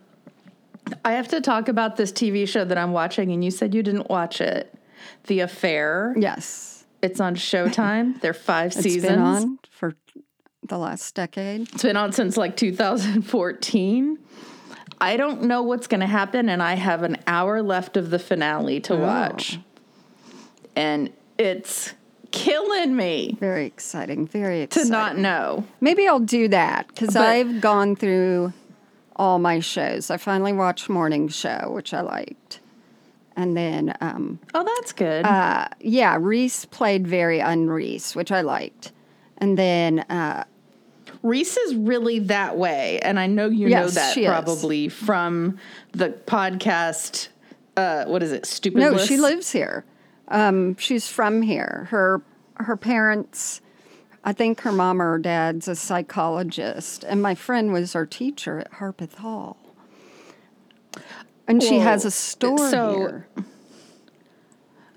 I 1.03 1.13
have 1.13 1.27
to 1.29 1.41
talk 1.41 1.67
about 1.67 1.95
this 1.97 2.11
TV 2.11 2.47
show 2.47 2.65
that 2.65 2.77
I'm 2.77 2.91
watching, 2.91 3.31
and 3.31 3.43
you 3.43 3.51
said 3.51 3.73
you 3.73 3.83
didn't 3.83 4.09
watch 4.09 4.41
it. 4.41 4.73
The 5.25 5.41
Affair. 5.41 6.15
Yes. 6.17 6.85
It's 7.01 7.19
on 7.19 7.35
Showtime. 7.35 8.19
They're 8.21 8.33
five 8.33 8.71
It's 8.71 8.81
seasons. 8.81 9.03
been 9.03 9.19
on 9.19 9.59
for 9.69 9.95
the 10.63 10.77
last 10.77 11.13
decade. 11.15 11.61
It's 11.73 11.83
been 11.83 11.97
on 11.97 12.11
since 12.11 12.37
like 12.37 12.57
2014. 12.57 14.17
I 14.99 15.15
don't 15.15 15.43
know 15.43 15.61
what's 15.61 15.87
going 15.87 15.99
to 15.99 16.07
happen, 16.07 16.49
and 16.49 16.61
I 16.61 16.73
have 16.73 17.03
an 17.03 17.17
hour 17.27 17.61
left 17.61 17.97
of 17.97 18.09
the 18.09 18.19
finale 18.19 18.79
to 18.81 18.95
oh. 18.95 18.99
watch. 18.99 19.59
And 20.75 21.11
it's 21.37 21.93
killing 22.31 22.95
me 22.95 23.37
Very 23.39 23.65
exciting. 23.65 24.27
Very 24.27 24.61
exciting. 24.61 24.87
to 24.87 24.91
not 24.91 25.17
know. 25.17 25.65
Maybe 25.81 26.07
I'll 26.07 26.19
do 26.19 26.47
that 26.49 26.87
because 26.87 27.15
I've 27.15 27.61
gone 27.61 27.95
through 27.95 28.53
all 29.17 29.39
my 29.39 29.59
shows. 29.59 30.09
I 30.09 30.17
finally 30.17 30.53
watched 30.53 30.89
Morning 30.89 31.27
Show, 31.27 31.71
which 31.73 31.93
I 31.93 32.01
liked. 32.01 32.59
And 33.35 33.55
then, 33.55 33.95
um, 34.01 34.39
Oh, 34.53 34.63
that's 34.63 34.93
good. 34.93 35.25
uh, 35.25 35.67
yeah, 35.79 36.17
Reese 36.19 36.65
played 36.65 37.07
very 37.07 37.39
unreese, 37.39 38.15
which 38.15 38.31
I 38.31 38.41
liked. 38.41 38.91
And 39.37 39.57
then, 39.57 39.99
uh, 40.09 40.43
Reese 41.23 41.57
is 41.57 41.75
really 41.75 42.19
that 42.19 42.57
way, 42.57 42.99
and 43.01 43.19
I 43.19 43.27
know 43.27 43.47
you 43.47 43.67
Yes, 43.67 43.81
know 43.83 43.89
that 44.01 44.13
she 44.13 44.23
is. 44.23 44.27
probably 44.29 44.87
from 44.89 45.57
the 45.93 46.09
podcast. 46.09 47.29
Uh, 47.75 48.05
what 48.05 48.21
is 48.23 48.31
it? 48.31 48.45
Stupid. 48.45 48.79
no, 48.79 48.97
she 48.97 49.17
lives 49.17 49.51
here. 49.51 49.83
Um, 50.29 50.75
she's 50.77 51.07
from 51.07 51.41
here. 51.41 51.87
Her 51.89 52.21
her 52.55 52.75
parents, 52.77 53.61
I 54.27 54.33
think 54.33 54.59
her 54.61 54.73
mom 54.73 55.01
or 55.01 55.11
her 55.11 55.19
dad's 55.19 55.69
a 55.69 55.75
psychologist, 55.77 57.05
and 57.05 57.21
my 57.21 57.33
friend 57.33 57.71
was 57.71 57.93
her 57.93 58.05
teacher 58.05 58.59
at 58.59 58.73
Harpeth 58.73 59.15
Hall. 59.15 59.55
And 61.47 61.63
she 61.63 61.79
has 61.79 62.03
a 62.03 62.11
store 62.11 62.57
so- 62.69 62.93
here. 62.97 63.27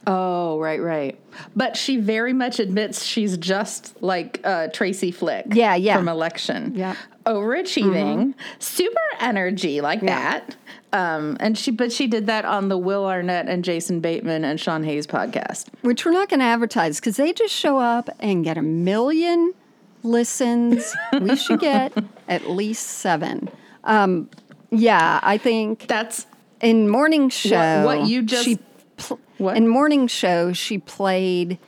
Oh, 0.05 0.59
right, 0.59 0.81
right. 0.83 1.21
But 1.55 1.77
she 1.77 1.97
very 1.99 2.33
much 2.33 2.59
admits 2.59 3.05
she's 3.05 3.37
just 3.37 4.03
like 4.03 4.41
uh, 4.43 4.67
Tracy 4.73 5.13
Flick. 5.13 5.47
Yeah, 5.53 5.77
yeah. 5.77 5.97
From 5.97 6.09
Election. 6.09 6.73
Yeah. 6.75 6.97
Overachieving, 7.25 8.35
super 8.59 8.97
energy 9.21 9.81
like 9.81 10.03
Yeah. 10.03 10.09
that. 10.41 10.57
Um, 10.93 11.37
and 11.39 11.57
she, 11.57 11.71
but 11.71 11.93
she 11.93 12.07
did 12.09 12.27
that 12.27 12.45
on 12.45 12.69
the 12.69 12.77
Will 12.77 13.07
Arnett 13.07 13.49
and 13.49 13.65
Jason 13.65 14.01
Bateman 14.01 14.45
and 14.45 14.59
Sean 14.59 14.83
Hayes 14.83 15.07
podcast. 15.07 15.67
which 15.83 16.05
we're 16.05 16.11
not 16.11 16.29
going 16.29 16.41
to 16.41 16.47
advertise 16.47 16.99
because 16.99 17.17
they 17.17 17.33
just 17.33 17.55
show 17.55 17.79
up 17.79 18.11
and 18.19 18.43
get 18.45 18.59
a 18.59 18.63
million 18.63 19.55
listens. 20.03 20.93
we 21.21 21.37
should 21.37 21.61
get 21.61 21.93
at 22.29 22.51
least 22.51 22.87
seven. 22.87 23.49
Um, 23.85 24.29
yeah, 24.71 25.21
I 25.23 25.39
think 25.39 25.87
That's 25.87 26.27
in 26.61 26.89
morning 26.89 27.29
show, 27.29 27.85
what 27.85 28.07
you 28.09 28.23
just- 28.23 28.45
she 28.45 28.59
pl- 28.97 29.21
What? 29.39 29.57
in 29.57 29.69
morning 29.69 30.07
show 30.09 30.53
she 30.53 30.79
played 30.79 31.59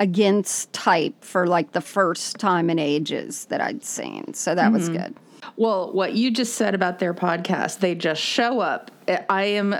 against 0.00 0.72
type 0.72 1.14
for 1.22 1.46
like 1.46 1.72
the 1.72 1.80
first 1.80 2.36
time 2.38 2.68
in 2.68 2.78
ages 2.78 3.44
that 3.46 3.60
I'd 3.60 3.84
seen. 3.84 4.34
So 4.34 4.54
that 4.54 4.72
was 4.72 4.88
Mm-hmm. 4.90 4.98
good. 5.02 5.14
Well, 5.56 5.92
what 5.92 6.14
you 6.14 6.30
just 6.30 6.54
said 6.54 6.74
about 6.74 6.98
their 6.98 7.14
podcast, 7.14 7.78
they 7.78 7.94
just 7.94 8.20
show 8.20 8.60
up. 8.60 8.90
I 9.28 9.44
am 9.44 9.76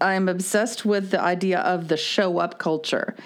I 0.00 0.14
am 0.14 0.28
obsessed 0.28 0.84
with 0.84 1.10
the 1.10 1.20
idea 1.20 1.58
of 1.58 1.88
the 1.88 1.96
show 1.96 2.38
up 2.38 2.58
culture. 2.58 3.16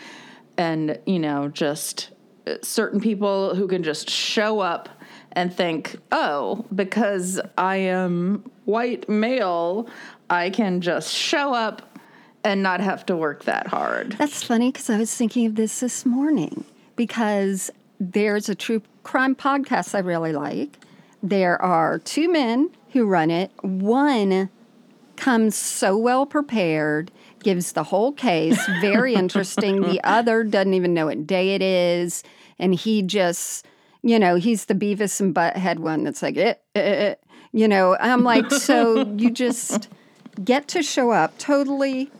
And, 0.57 0.99
you 1.07 1.19
know, 1.19 1.49
just 1.49 2.11
uh, 2.47 2.55
certain 2.63 3.01
people 3.01 3.55
who 3.55 3.69
can 3.69 3.83
just 3.83 4.09
show 4.09 4.61
up 4.61 4.89
and 5.33 5.53
think, 5.53 5.97
"Oh, 6.11 6.65
because 6.75 7.41
I 7.57 7.77
am 7.77 8.51
white 8.65 9.09
male, 9.09 9.89
I 10.31 10.51
can 10.51 10.81
just 10.81 11.13
show 11.15 11.55
up 11.55 11.99
and 12.45 12.63
not 12.63 12.81
have 12.81 13.07
to 13.07 13.17
work 13.17 13.45
that 13.45 13.67
hard." 13.67 14.13
That's 14.13 14.43
funny 14.43 14.71
because 14.71 14.91
I 14.91 14.99
was 14.99 15.15
thinking 15.15 15.47
of 15.47 15.55
this 15.55 15.81
this 15.81 16.05
morning 16.05 16.65
because 16.97 17.71
there's 17.99 18.49
a 18.49 18.55
true 18.55 18.83
crime 19.05 19.35
podcast 19.35 19.95
I 19.95 20.01
really 20.01 20.33
like. 20.33 20.79
There 21.23 21.61
are 21.63 21.99
two 21.99 22.31
men 22.31 22.71
who 22.93 23.07
run 23.07 23.31
it. 23.31 23.51
One 23.63 24.51
comes 25.17 25.55
so 25.55 25.97
well 25.97 26.27
prepared, 26.27 27.11
gives 27.43 27.73
the 27.73 27.85
whole 27.85 28.13
case, 28.13 28.59
very 28.81 29.15
interesting. 29.23 29.83
The 29.83 30.01
other 30.03 30.43
doesn't 30.43 30.75
even 30.75 30.95
know 30.95 31.07
what 31.07 31.27
day 31.27 31.55
it 31.55 31.63
is, 31.63 32.25
and 32.59 32.75
he 32.75 33.03
just, 33.03 33.67
you 34.03 34.19
know, 34.19 34.35
he's 34.35 34.65
the 34.65 34.75
Beavis 34.75 35.21
and 35.21 35.35
Butthead 35.35 35.79
one 35.79 36.05
that's 36.05 36.23
like, 36.23 36.37
eh, 36.37 36.55
eh, 36.75 36.81
eh, 36.81 36.95
eh. 37.11 37.15
you 37.53 37.69
know. 37.69 37.97
I'm 38.01 38.25
like, 38.25 38.51
so 38.51 39.07
you 39.17 39.31
just 39.31 39.89
get 40.45 40.67
to 40.69 40.83
show 40.83 41.13
up 41.13 41.39
totally 41.39 42.11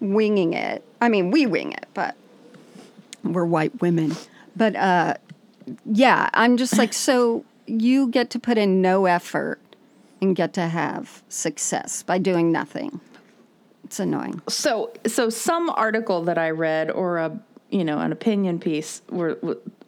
winging 0.00 0.54
it. 0.54 0.82
I 1.00 1.08
mean, 1.10 1.30
we 1.30 1.44
wing 1.44 1.72
it, 1.72 1.86
but 1.92 2.16
we're 3.22 3.44
white 3.44 3.80
women. 3.82 4.16
But 4.56 4.76
uh, 4.76 5.14
yeah, 5.84 6.30
I'm 6.32 6.56
just 6.56 6.78
like, 6.78 6.92
so 6.92 7.44
you 7.66 8.08
get 8.08 8.30
to 8.30 8.38
put 8.38 8.58
in 8.58 8.82
no 8.82 9.06
effort 9.06 9.60
and 10.20 10.34
get 10.36 10.52
to 10.54 10.68
have 10.68 11.22
success 11.28 12.02
by 12.02 12.18
doing 12.18 12.52
nothing. 12.52 13.00
It's 13.84 14.00
annoying. 14.00 14.40
So, 14.48 14.92
so 15.06 15.28
some 15.30 15.70
article 15.70 16.22
that 16.24 16.38
I 16.38 16.50
read 16.50 16.90
or 16.90 17.18
a 17.18 17.38
you 17.70 17.84
know 17.84 17.98
an 17.98 18.12
opinion 18.12 18.60
piece 18.60 19.02
were 19.10 19.34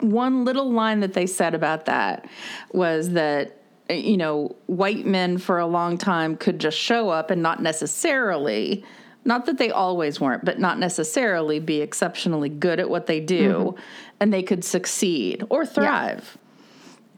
one 0.00 0.45
little 0.45 0.71
line 0.73 1.00
that 1.00 1.12
they 1.12 1.26
said 1.26 1.54
about 1.54 1.87
that 1.87 2.28
was 2.73 3.11
that 3.11 3.62
you 3.88 4.16
know 4.16 4.56
white 4.66 5.06
men 5.06 5.38
for 5.38 5.59
a 5.59 5.66
long 5.66 5.97
time 5.97 6.37
could 6.37 6.59
just 6.59 6.76
show 6.76 7.11
up 7.11 7.30
and 7.30 7.42
not 7.42 7.62
necessarily 7.62 8.85
not 9.25 9.47
that 9.47 9.59
they 9.59 9.71
always 9.71 10.21
weren't 10.21 10.45
but 10.45 10.59
not 10.59 10.78
necessarily 10.78 11.61
be 11.61 11.80
exceptionally 11.80 12.49
good 12.49 12.80
at 12.80 12.90
what 12.90 13.06
they 13.06 13.21
do 13.21 13.52
mm-hmm. 13.52 13.80
and 14.18 14.33
they 14.33 14.42
could 14.42 14.64
succeed 14.64 15.45
or 15.49 15.64
thrive 15.64 16.37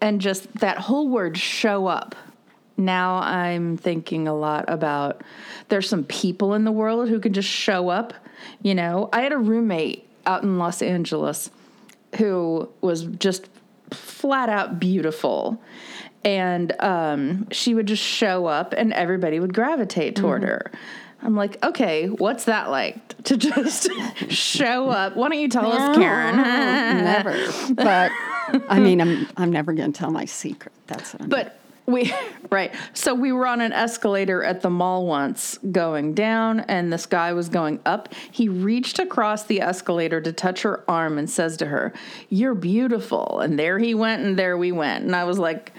and 0.01 0.21
just 0.21 0.53
that 0.55 0.79
whole 0.79 1.09
word 1.09 1.37
show 1.37 1.87
up. 1.87 2.15
Now 2.81 3.17
i'm 3.17 3.77
thinking 3.77 4.29
a 4.29 4.35
lot 4.35 4.65
about 4.69 5.23
there's 5.69 5.89
some 5.89 6.05
people 6.05 6.55
in 6.55 6.63
the 6.63 6.71
world 6.71 7.09
who 7.09 7.19
can 7.19 7.33
just 7.33 7.49
show 7.49 7.89
up 7.89 8.15
you 8.63 8.75
know. 8.75 9.09
I 9.13 9.23
had 9.23 9.33
a 9.33 9.39
roommate 9.39 10.09
out 10.27 10.43
in 10.43 10.59
los 10.59 10.81
angeles 10.83 11.51
who 12.17 12.69
was 12.81 13.05
just 13.05 13.49
flat 13.91 14.49
out 14.49 14.79
beautiful 14.79 15.61
and 16.25 16.79
um, 16.81 17.49
she 17.51 17.75
would 17.75 17.87
just 17.87 18.03
show 18.03 18.47
up 18.47 18.75
and 18.77 18.93
everybody 18.93 19.41
would 19.41 19.55
gravitate 19.55 20.17
toward 20.17 20.43
her 20.43 20.71
i'm 21.23 21.37
like 21.37 21.63
okay 21.65 22.07
what's 22.09 22.45
that 22.45 22.71
like 22.71 23.23
to 23.23 23.37
just 23.37 23.89
show 24.29 24.89
up 24.89 25.17
why 25.17 25.29
don't 25.29 25.39
you 25.39 25.49
tell 25.49 25.73
us 25.73 25.97
karen 25.97 26.37
never. 27.05 27.75
But 27.75 28.13
I 28.69 28.81
mean, 28.81 29.01
I'm 29.01 29.29
I'm 29.37 29.51
never 29.51 29.73
going 29.73 29.93
to 29.93 29.99
tell 29.99 30.11
my 30.11 30.25
secret. 30.25 30.73
That's 30.87 31.13
what 31.13 31.23
I'm. 31.23 31.29
But 31.29 31.59
we 31.87 32.13
right. 32.51 32.75
So 32.93 33.15
we 33.15 33.33
were 33.33 33.47
on 33.47 33.61
an 33.61 33.73
escalator 33.73 34.43
at 34.43 34.61
the 34.61 34.71
mall 34.71 35.07
once 35.07 35.59
going 35.73 36.15
down 36.15 36.61
and 36.61 36.93
this 36.93 37.07
guy 37.07 37.33
was 37.33 37.49
going 37.49 37.81
up. 37.87 38.13
He 38.31 38.49
reached 38.49 38.99
across 38.99 39.45
the 39.45 39.61
escalator 39.61 40.21
to 40.21 40.33
touch 40.33 40.63
her 40.63 40.85
arm 40.89 41.19
and 41.19 41.29
says 41.29 41.57
to 41.59 41.67
her, 41.67 41.93
"You're 42.29 42.55
beautiful." 42.55 43.41
And 43.41 43.59
there 43.59 43.79
he 43.79 43.95
went 43.95 44.23
and 44.23 44.39
there 44.39 44.57
we 44.57 44.73
went. 44.73 45.05
And 45.05 45.17
I 45.17 45.25
was 45.25 45.39
like, 45.39 45.73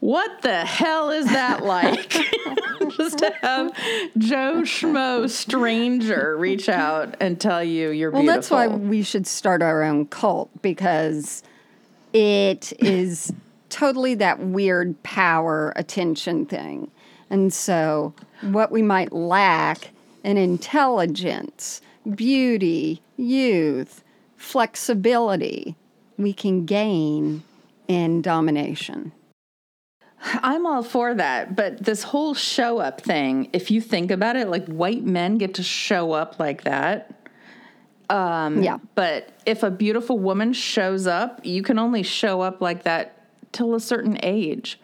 what 0.00 0.42
the 0.42 0.64
hell 0.64 1.10
is 1.10 1.26
that 1.26 1.64
like? 1.64 2.10
Just 2.96 3.18
to 3.18 3.32
have 3.42 3.72
Joe 4.16 4.62
Schmo 4.62 5.28
stranger 5.28 6.36
reach 6.36 6.68
out 6.68 7.16
and 7.20 7.40
tell 7.40 7.62
you 7.62 7.90
you're 7.90 8.10
well, 8.10 8.22
beautiful. 8.22 8.36
that's 8.36 8.50
why 8.50 8.66
we 8.66 9.02
should 9.02 9.26
start 9.26 9.62
our 9.62 9.82
own 9.82 10.06
cult 10.06 10.50
because 10.62 11.42
it 12.12 12.72
is 12.80 13.32
totally 13.68 14.14
that 14.14 14.40
weird 14.40 15.00
power 15.02 15.72
attention 15.76 16.46
thing. 16.46 16.90
And 17.30 17.52
so, 17.52 18.14
what 18.40 18.70
we 18.70 18.82
might 18.82 19.12
lack 19.12 19.90
in 20.24 20.36
intelligence, 20.36 21.82
beauty, 22.14 23.02
youth, 23.16 24.02
flexibility, 24.36 25.76
we 26.16 26.32
can 26.32 26.64
gain 26.64 27.42
in 27.86 28.22
domination. 28.22 29.12
I'm 30.20 30.66
all 30.66 30.82
for 30.82 31.14
that, 31.14 31.54
but 31.54 31.84
this 31.84 32.02
whole 32.02 32.34
show 32.34 32.78
up 32.78 33.00
thing, 33.00 33.50
if 33.52 33.70
you 33.70 33.80
think 33.80 34.10
about 34.10 34.36
it, 34.36 34.48
like 34.48 34.66
white 34.66 35.04
men 35.04 35.38
get 35.38 35.54
to 35.54 35.62
show 35.62 36.12
up 36.12 36.38
like 36.38 36.64
that. 36.64 37.14
Um, 38.10 38.62
yeah. 38.62 38.78
But 38.94 39.30
if 39.46 39.62
a 39.62 39.70
beautiful 39.70 40.18
woman 40.18 40.52
shows 40.52 41.06
up, 41.06 41.44
you 41.44 41.62
can 41.62 41.78
only 41.78 42.02
show 42.02 42.40
up 42.40 42.60
like 42.60 42.84
that 42.84 43.26
till 43.52 43.74
a 43.74 43.80
certain 43.80 44.18
age. 44.22 44.80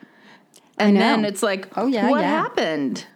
And 0.79 0.97
then 0.97 1.25
it's 1.25 1.43
like, 1.43 1.69
Oh, 1.77 1.87
yeah, 1.87 2.11
what 2.11 2.21
yeah. 2.21 2.29
happened? 2.29 3.07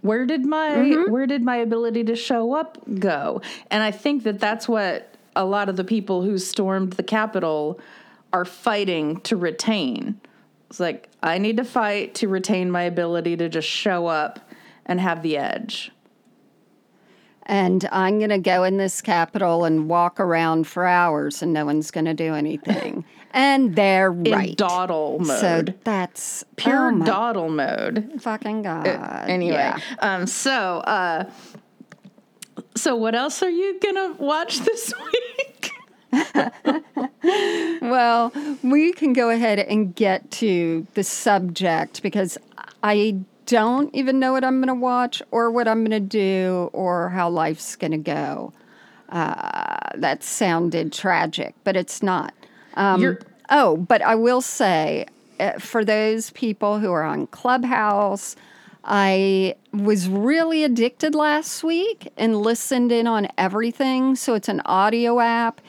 Where 0.00 0.26
did 0.26 0.44
my 0.44 1.06
where 1.08 1.26
did 1.26 1.42
my 1.42 1.56
ability 1.56 2.04
to 2.04 2.16
show 2.16 2.54
up 2.54 2.78
go? 2.98 3.40
And 3.70 3.82
I 3.82 3.90
think 3.90 4.24
that 4.24 4.38
that's 4.38 4.68
what 4.68 5.14
a 5.34 5.44
lot 5.44 5.68
of 5.68 5.76
the 5.76 5.84
people 5.84 6.22
who 6.22 6.36
stormed 6.36 6.94
the 6.94 7.02
Capitol 7.02 7.80
are 8.32 8.44
fighting 8.44 9.20
to 9.22 9.36
retain. 9.36 10.20
It's 10.68 10.80
like 10.80 11.08
I 11.24 11.38
need 11.38 11.56
to 11.56 11.64
fight 11.64 12.14
to 12.16 12.28
retain 12.28 12.70
my 12.70 12.82
ability 12.82 13.36
to 13.38 13.48
just 13.48 13.66
show 13.68 14.06
up 14.06 14.38
and 14.86 15.00
have 15.00 15.22
the 15.22 15.36
edge. 15.38 15.90
and 17.46 17.86
I'm 17.92 18.18
going 18.18 18.30
to 18.30 18.38
go 18.38 18.64
in 18.64 18.76
this 18.76 19.00
Capitol 19.02 19.64
and 19.64 19.88
walk 19.88 20.20
around 20.20 20.66
for 20.66 20.86
hours 20.86 21.42
and 21.42 21.52
no 21.52 21.64
one's 21.64 21.90
going 21.90 22.04
to 22.06 22.14
do 22.14 22.34
anything. 22.34 23.04
and 23.32 23.74
they're 23.74 24.12
In 24.12 24.24
right. 24.32 24.56
dawdle 24.56 25.18
mode. 25.20 25.40
So 25.40 25.74
that's 25.84 26.44
Pure 26.56 26.92
oh 26.94 27.04
dawdle 27.04 27.48
mode. 27.48 28.12
fucking 28.20 28.62
god. 28.62 28.86
Anyway, 28.86 29.54
Yeah. 29.56 29.78
um, 30.00 30.26
so 30.26 30.52
uh, 30.52 31.24
so 32.76 32.94
what 32.96 33.14
else 33.14 33.42
are 33.42 33.50
you 33.50 33.78
gonna 33.80 34.12
watch 34.18 34.58
this 34.60 34.92
week? 35.12 35.70
Well, 37.84 38.32
we 38.62 38.94
can 38.94 39.12
go 39.12 39.28
ahead 39.28 39.58
and 39.58 39.94
get 39.94 40.30
to 40.32 40.86
the 40.94 41.04
subject 41.04 42.02
because 42.02 42.38
I 42.82 43.18
don't 43.44 43.94
even 43.94 44.18
know 44.18 44.32
what 44.32 44.42
I'm 44.42 44.56
going 44.56 44.68
to 44.68 44.74
watch 44.74 45.22
or 45.30 45.50
what 45.50 45.68
I'm 45.68 45.84
going 45.84 45.90
to 45.90 46.00
do 46.00 46.70
or 46.72 47.10
how 47.10 47.28
life's 47.28 47.76
going 47.76 47.90
to 47.90 47.98
go. 47.98 48.54
Uh, 49.10 49.90
that 49.96 50.24
sounded 50.24 50.94
tragic, 50.94 51.54
but 51.62 51.76
it's 51.76 52.02
not. 52.02 52.32
Um, 52.72 53.18
oh, 53.50 53.76
but 53.76 54.00
I 54.00 54.14
will 54.14 54.40
say 54.40 55.04
uh, 55.38 55.58
for 55.58 55.84
those 55.84 56.30
people 56.30 56.78
who 56.78 56.90
are 56.90 57.04
on 57.04 57.26
Clubhouse, 57.26 58.34
I 58.82 59.56
was 59.72 60.08
really 60.08 60.64
addicted 60.64 61.14
last 61.14 61.62
week 61.62 62.10
and 62.16 62.40
listened 62.40 62.92
in 62.92 63.06
on 63.06 63.28
everything. 63.36 64.16
So 64.16 64.32
it's 64.32 64.48
an 64.48 64.62
audio 64.64 65.20
app 65.20 65.60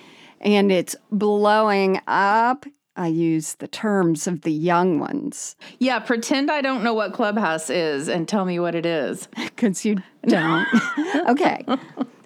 and 0.45 0.71
it's 0.71 0.95
blowing 1.11 1.99
up. 2.07 2.65
I 2.97 3.07
use 3.07 3.55
the 3.55 3.67
terms 3.67 4.25
of 4.25 4.43
the 4.43 4.53
young 4.53 4.99
ones 4.99 5.57
Yeah, 5.79 5.99
pretend 5.99 6.49
I 6.49 6.61
don't 6.61 6.81
know 6.83 6.93
what 6.93 7.11
Clubhouse 7.11 7.69
is 7.69 8.07
and 8.07 8.25
tell 8.25 8.45
me 8.45 8.57
what 8.59 8.73
it 8.73 8.85
is. 8.85 9.27
because 9.35 9.83
you 9.83 9.97
don't. 10.25 10.65
okay. 11.27 11.65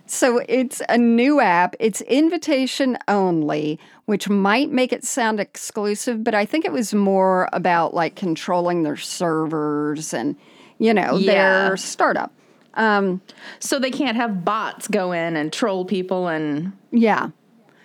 So 0.06 0.44
it's 0.48 0.82
a 0.90 0.98
new 0.98 1.40
app. 1.42 1.76
It's 1.80 2.02
invitation 2.02 3.00
only, 3.08 3.80
which 4.06 4.30
might 4.30 4.72
make 4.72 4.94
it 4.94 5.04
sound 5.04 5.40
exclusive, 5.40 6.24
but 6.24 6.36
I 6.36 6.46
think 6.46 6.66
it 6.66 6.72
was 6.72 6.94
more 6.94 7.50
about 7.54 7.96
like 7.96 8.16
controlling 8.16 8.84
their 8.84 8.98
servers 8.98 10.14
and, 10.14 10.36
you 10.78 10.94
know, 10.94 11.18
Yeah. 11.18 11.70
their 11.70 11.78
startup. 11.78 12.32
Um, 12.76 13.22
so 13.60 13.80
they 13.80 13.92
can't 13.92 14.18
have 14.18 14.46
bots 14.46 14.88
go 14.88 15.12
in 15.14 15.36
and 15.36 15.52
troll 15.52 15.84
people 15.86 16.28
and 16.28 16.74
Yeah. 16.92 17.30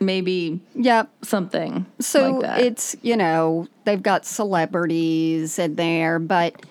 Maybe 0.00 0.60
Yep. 0.74 1.08
something 1.22 1.86
So 2.00 2.38
like 2.38 2.60
it's, 2.60 2.96
you 3.02 3.16
know, 3.16 3.68
they've 3.84 4.02
got 4.02 4.26
celebrities 4.26 5.58
in 5.58 5.76
there, 5.76 6.18
but 6.18 6.64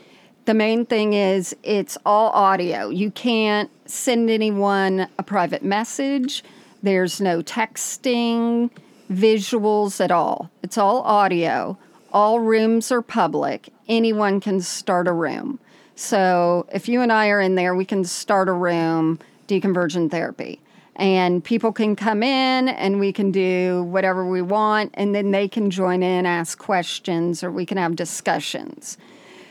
the 0.46 0.54
main 0.54 0.86
thing 0.86 1.14
is 1.14 1.56
it's 1.64 1.98
all 2.06 2.30
audio. 2.32 2.90
You 2.90 3.12
can't 3.12 3.70
send 3.86 4.30
anyone 4.30 5.08
a 5.18 5.24
private 5.24 5.64
message. 5.64 6.44
There's 6.82 7.22
no 7.22 7.42
texting, 7.42 8.70
visuals 9.12 10.04
at 10.04 10.12
all. 10.12 10.50
It's 10.62 10.78
all 10.78 11.02
audio. 11.04 11.78
All 12.12 12.40
rooms 12.40 12.92
are 12.92 13.02
public. 13.02 13.70
Anyone 13.88 14.40
can 14.40 14.62
start 14.62 15.08
a 15.08 15.14
room. 15.14 15.60
So 15.96 16.68
if 16.74 16.90
you 16.90 17.02
and 17.02 17.12
I 17.12 17.30
are 17.30 17.40
in 17.40 17.56
there, 17.56 17.76
we 17.76 17.86
can 17.86 18.04
start 18.04 18.50
a 18.50 18.54
room, 18.54 19.20
deconversion 19.48 20.12
therapy. 20.12 20.60
And 20.96 21.44
people 21.44 21.72
can 21.72 21.96
come 21.96 22.22
in 22.22 22.70
and 22.70 23.00
we 23.00 23.12
can 23.12 23.32
do 23.32 23.84
whatever 23.84 24.30
we 24.30 24.42
want, 24.42 24.92
and 24.94 25.16
then 25.16 25.32
they 25.32 25.48
can 25.48 25.72
join 25.72 26.04
in, 26.04 26.26
ask 26.26 26.58
questions, 26.60 27.44
or 27.44 27.52
we 27.52 27.66
can 27.66 27.78
have 27.78 27.96
discussions. 27.96 28.98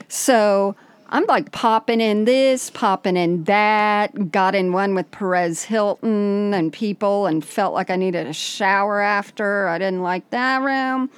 So 0.06 0.76
I'm 1.08 1.26
like 1.26 1.52
popping 1.52 2.00
in 2.00 2.24
this, 2.26 2.70
popping 2.70 3.16
in 3.16 3.44
that, 3.44 4.30
got 4.30 4.54
in 4.54 4.72
one 4.72 4.94
with 4.94 5.10
Perez 5.10 5.64
Hilton 5.64 6.54
and 6.54 6.72
people 6.72 7.26
and 7.26 7.44
felt 7.44 7.74
like 7.74 7.90
I 7.90 7.96
needed 7.96 8.26
a 8.26 8.32
shower 8.32 9.00
after. 9.00 9.68
I 9.68 9.78
didn't 9.78 10.02
like 10.02 10.30
that 10.30 10.62
room. 10.62 11.10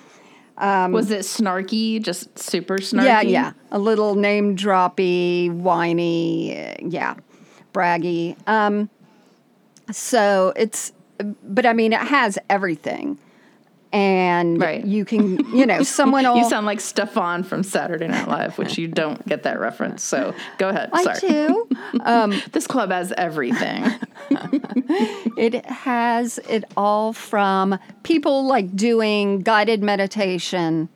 Was 0.92 1.10
it 1.10 1.20
snarky? 1.20 2.00
Just 2.00 2.38
super 2.38 2.78
snarky? 2.78 3.00
um, 3.00 3.06
Yeah, 3.06 3.20
yeah. 3.22 3.52
A 3.72 3.78
little 3.78 4.14
name 4.14 4.56
droppy, 4.56 5.52
whiny, 5.52 6.76
yeah, 6.88 7.14
braggy. 7.72 8.36
Um, 8.48 8.88
so 9.90 10.52
it's, 10.56 10.92
but 11.42 11.66
I 11.66 11.72
mean, 11.72 11.92
it 11.92 12.00
has 12.00 12.38
everything. 12.50 13.18
And 13.92 14.60
Right. 14.60 14.84
you 14.84 15.04
can, 15.04 15.36
you 15.56 15.64
know, 15.66 15.82
someone 15.84 16.24
will. 16.24 16.36
You 16.38 16.48
sound 16.48 16.66
like 16.66 16.80
Stefon 16.80 17.44
from 17.46 17.62
Saturday 17.62 18.08
Night 18.08 18.26
Live, 18.26 18.58
which 18.58 18.76
you 18.76 18.88
don't 18.88 19.24
get 19.28 19.44
that 19.44 19.60
reference. 19.60 20.02
So 20.02 20.34
go 20.58 20.68
ahead. 20.68 20.90
I 20.92 21.04
Sorry. 21.04 21.20
do. 21.20 21.68
Um, 22.00 22.42
this 22.52 22.66
club 22.66 22.90
has 22.90 23.12
everything. 23.16 23.84
It 25.36 25.64
has 25.66 26.38
it 26.48 26.64
all 26.76 27.12
from 27.12 27.78
people 28.02 28.46
like 28.46 28.74
doing 28.76 29.40
guided 29.40 29.82
meditation 29.82 30.88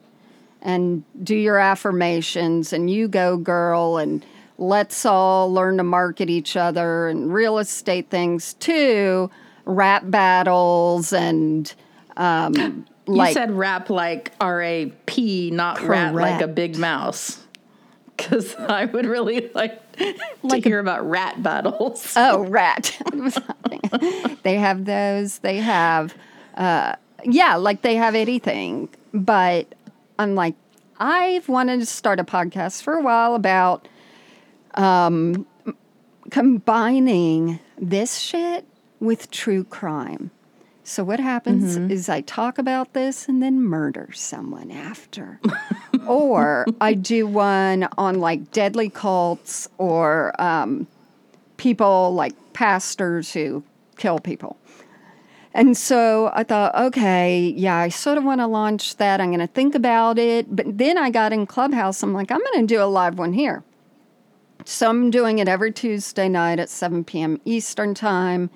and 0.61 1.03
do 1.23 1.35
your 1.35 1.57
affirmations 1.57 2.73
and 2.73 2.89
you 2.89 3.07
go 3.07 3.37
girl 3.37 3.97
and 3.97 4.25
let's 4.59 5.05
all 5.05 5.51
learn 5.51 5.77
to 5.77 5.83
market 5.83 6.29
each 6.29 6.55
other 6.57 7.07
and 7.07 7.33
real 7.33 7.57
estate 7.57 8.09
things 8.09 8.53
too, 8.55 9.31
rap 9.65 10.03
battles 10.05 11.13
and 11.13 11.73
um 12.17 12.85
like 13.07 13.29
you 13.29 13.33
said 13.33 13.51
rap 13.51 13.89
like 13.89 14.33
R 14.41 14.61
A 14.61 14.93
P, 15.05 15.49
not 15.49 15.81
rat 15.81 16.13
like 16.13 16.41
a 16.41 16.47
big 16.47 16.77
mouse. 16.77 17.43
Because 18.15 18.53
I 18.57 18.83
would 18.85 19.05
really 19.05 19.49
like, 19.55 19.81
Like 20.43 20.63
to 20.63 20.67
a- 20.67 20.71
hear 20.71 20.79
about 20.79 21.09
rat 21.09 21.41
battles. 21.41 22.13
Oh, 22.17 22.41
rat. 22.41 23.01
they 24.43 24.55
have 24.55 24.83
those. 24.83 25.39
They 25.39 25.57
have, 25.57 26.13
uh, 26.55 26.95
yeah, 27.23 27.55
like 27.55 27.81
they 27.81 27.95
have 27.95 28.15
anything. 28.15 28.89
But 29.13 29.73
I'm 30.19 30.35
like, 30.35 30.55
I've 30.99 31.47
wanted 31.47 31.79
to 31.79 31.85
start 31.85 32.19
a 32.19 32.25
podcast 32.25 32.83
for 32.83 32.93
a 32.95 33.01
while 33.01 33.35
about 33.35 33.87
um, 34.75 35.45
combining 36.29 37.59
this 37.77 38.17
shit 38.17 38.65
with 38.99 39.31
true 39.31 39.63
crime. 39.63 40.31
So 40.83 41.03
what 41.03 41.19
happens 41.19 41.77
is 41.91 42.09
I 42.09 42.21
talk 42.21 42.57
about 42.57 42.93
this 42.93 43.27
and 43.29 43.43
then 43.43 43.61
murder 43.61 44.09
someone 44.11 44.71
after. 44.71 45.39
or 46.07 46.65
I 46.81 46.95
do 46.95 47.27
one 47.27 47.87
on 47.95 48.19
like 48.19 48.51
deadly 48.51 48.89
cults 48.89 49.69
or 49.77 50.33
um, 50.41 50.87
people 51.57 52.15
like 52.15 52.33
pastors 52.53 53.31
who 53.31 53.63
kill 53.97 54.17
people. 54.17 54.57
And 55.53 55.77
so 55.77 56.31
I 56.33 56.43
thought, 56.43 56.73
okay, 56.75 57.53
yeah, 57.55 57.75
I 57.75 57.89
sort 57.89 58.17
of 58.17 58.23
want 58.23 58.41
to 58.41 58.47
launch 58.47 58.97
that. 58.97 59.21
I'm 59.21 59.29
going 59.29 59.39
to 59.39 59.47
think 59.47 59.75
about 59.75 60.17
it. 60.17 60.55
But 60.55 60.77
then 60.77 60.97
I 60.97 61.09
got 61.09 61.33
in 61.33 61.45
Clubhouse. 61.45 62.01
I'm 62.01 62.13
like, 62.13 62.31
I'm 62.31 62.39
going 62.39 62.65
to 62.65 62.73
do 62.75 62.81
a 62.81 62.85
live 62.85 63.19
one 63.19 63.33
here. 63.33 63.63
So 64.65 64.89
I'm 64.89 65.09
doing 65.09 65.39
it 65.39 65.47
every 65.47 65.71
Tuesday 65.71 66.29
night 66.29 66.59
at 66.59 66.69
7 66.69 67.03
p.m. 67.03 67.39
Eastern 67.45 67.93
Time. 67.93 68.49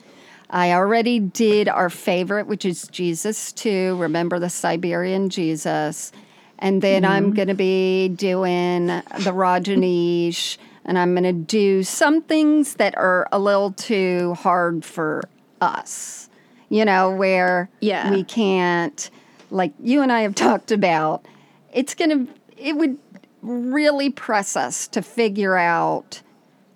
I 0.49 0.73
already 0.73 1.19
did 1.19 1.67
our 1.67 1.89
favorite, 1.89 2.45
which 2.45 2.65
is 2.65 2.87
Jesus 2.89 3.51
2, 3.53 3.95
Remember 3.97 4.37
the 4.37 4.49
Siberian 4.49 5.29
Jesus. 5.29 6.11
And 6.59 6.81
then 6.81 7.03
I'm 7.03 7.25
mm-hmm. 7.27 7.35
going 7.35 7.47
to 7.47 7.55
be 7.55 8.09
doing 8.09 8.87
the 8.87 9.33
Rajneesh, 9.33 10.57
and 10.85 10.99
I'm 10.99 11.13
going 11.13 11.23
to 11.23 11.33
do 11.33 11.83
some 11.83 12.21
things 12.21 12.75
that 12.75 12.95
are 12.97 13.27
a 13.31 13.39
little 13.39 13.71
too 13.71 14.35
hard 14.35 14.85
for 14.85 15.23
us, 15.59 16.29
you 16.69 16.85
know, 16.85 17.09
where 17.09 17.69
Yeah. 17.79 18.11
we 18.11 18.23
can't, 18.23 19.09
like 19.49 19.73
you 19.81 20.01
and 20.01 20.11
I 20.11 20.21
have 20.21 20.35
talked 20.35 20.71
about, 20.71 21.25
it's 21.73 21.95
going 21.95 22.27
to, 22.27 22.33
it 22.55 22.77
would 22.77 22.97
really 23.43 24.09
press 24.09 24.55
us 24.55 24.87
to 24.89 25.01
figure 25.01 25.55
out 25.57 26.21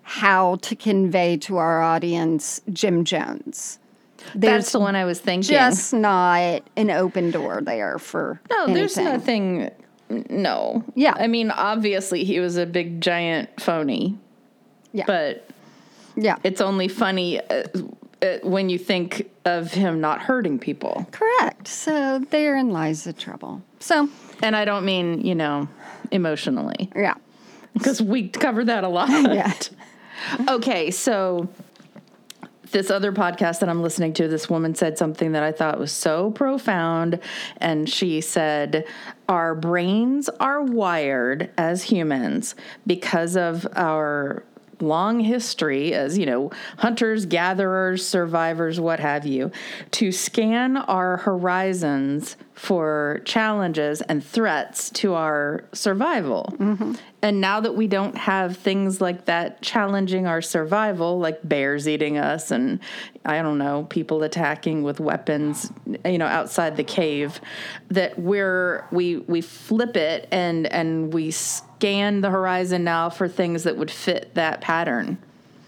how 0.02 0.56
to 0.56 0.76
convey 0.76 1.36
to 1.38 1.56
our 1.56 1.82
audience 1.82 2.60
Jim 2.72 3.04
Jones. 3.04 3.78
That's 4.18 4.34
There's 4.34 4.72
the 4.72 4.80
one 4.80 4.94
I 4.96 5.04
was 5.04 5.20
thinking. 5.20 5.48
just 5.48 5.92
not 5.92 6.62
an 6.76 6.90
open 6.90 7.30
door 7.30 7.60
there 7.62 7.98
for 7.98 8.40
no, 8.50 8.66
there's 8.66 8.96
nothing. 8.96 9.70
No. 10.10 10.84
Yeah. 10.94 11.14
I 11.16 11.26
mean, 11.26 11.50
obviously, 11.50 12.24
he 12.24 12.40
was 12.40 12.56
a 12.56 12.64
big, 12.66 13.00
giant 13.00 13.60
phony. 13.60 14.18
Yeah. 14.92 15.04
But 15.06 15.46
Yeah, 16.16 16.36
it's 16.42 16.60
only 16.62 16.88
funny 16.88 17.40
uh, 17.40 17.64
uh, 18.22 18.38
when 18.42 18.70
you 18.70 18.78
think 18.78 19.30
of 19.44 19.72
him 19.72 20.00
not 20.00 20.20
hurting 20.20 20.58
people. 20.58 21.06
correct. 21.10 21.68
So 21.68 22.18
therein 22.30 22.70
lies 22.70 23.04
the 23.04 23.12
trouble. 23.12 23.62
So 23.80 24.08
And 24.42 24.56
I 24.56 24.64
don't 24.64 24.84
mean, 24.84 25.20
you 25.24 25.34
know, 25.34 25.68
emotionally, 26.10 26.90
yeah, 26.94 27.14
because 27.74 28.02
we 28.02 28.28
covered 28.28 28.66
that 28.66 28.84
a 28.84 28.88
lot. 28.88 29.08
yeah. 29.10 29.52
Okay, 30.48 30.90
so 30.90 31.48
this 32.70 32.90
other 32.90 33.12
podcast 33.12 33.60
that 33.60 33.68
I'm 33.68 33.82
listening 33.82 34.12
to, 34.14 34.28
this 34.28 34.50
woman 34.50 34.74
said 34.74 34.98
something 34.98 35.32
that 35.32 35.42
I 35.42 35.52
thought 35.52 35.78
was 35.78 35.92
so 35.92 36.30
profound. 36.30 37.20
And 37.58 37.88
she 37.88 38.20
said, 38.20 38.86
Our 39.28 39.54
brains 39.54 40.28
are 40.40 40.62
wired 40.62 41.50
as 41.56 41.82
humans 41.84 42.54
because 42.86 43.36
of 43.36 43.66
our 43.74 44.44
long 44.80 45.20
history 45.20 45.94
as, 45.94 46.18
you 46.18 46.26
know, 46.26 46.50
hunters, 46.78 47.26
gatherers, 47.26 48.06
survivors, 48.06 48.80
what 48.80 49.00
have 49.00 49.26
you, 49.26 49.50
to 49.92 50.12
scan 50.12 50.76
our 50.76 51.18
horizons 51.18 52.36
for 52.58 53.20
challenges 53.24 54.00
and 54.02 54.24
threats 54.24 54.90
to 54.90 55.14
our 55.14 55.64
survival. 55.72 56.52
Mm-hmm. 56.58 56.94
And 57.22 57.40
now 57.40 57.60
that 57.60 57.76
we 57.76 57.86
don't 57.86 58.16
have 58.16 58.56
things 58.56 59.00
like 59.00 59.26
that 59.26 59.62
challenging 59.62 60.26
our 60.26 60.42
survival, 60.42 61.18
like 61.20 61.40
bears 61.48 61.88
eating 61.88 62.18
us 62.18 62.50
and 62.50 62.80
I 63.24 63.42
don't 63.42 63.58
know, 63.58 63.84
people 63.84 64.22
attacking 64.24 64.82
with 64.82 64.98
weapons, 64.98 65.72
you 66.04 66.18
know, 66.18 66.26
outside 66.26 66.76
the 66.76 66.84
cave, 66.84 67.40
that 67.90 68.18
we're 68.18 68.86
we 68.90 69.18
we 69.18 69.40
flip 69.40 69.96
it 69.96 70.26
and 70.32 70.66
and 70.66 71.12
we 71.12 71.30
scan 71.78 72.22
the 72.22 72.30
horizon 72.30 72.82
now 72.82 73.08
for 73.08 73.28
things 73.28 73.62
that 73.62 73.76
would 73.76 73.90
fit 73.90 74.34
that 74.34 74.60
pattern. 74.60 75.16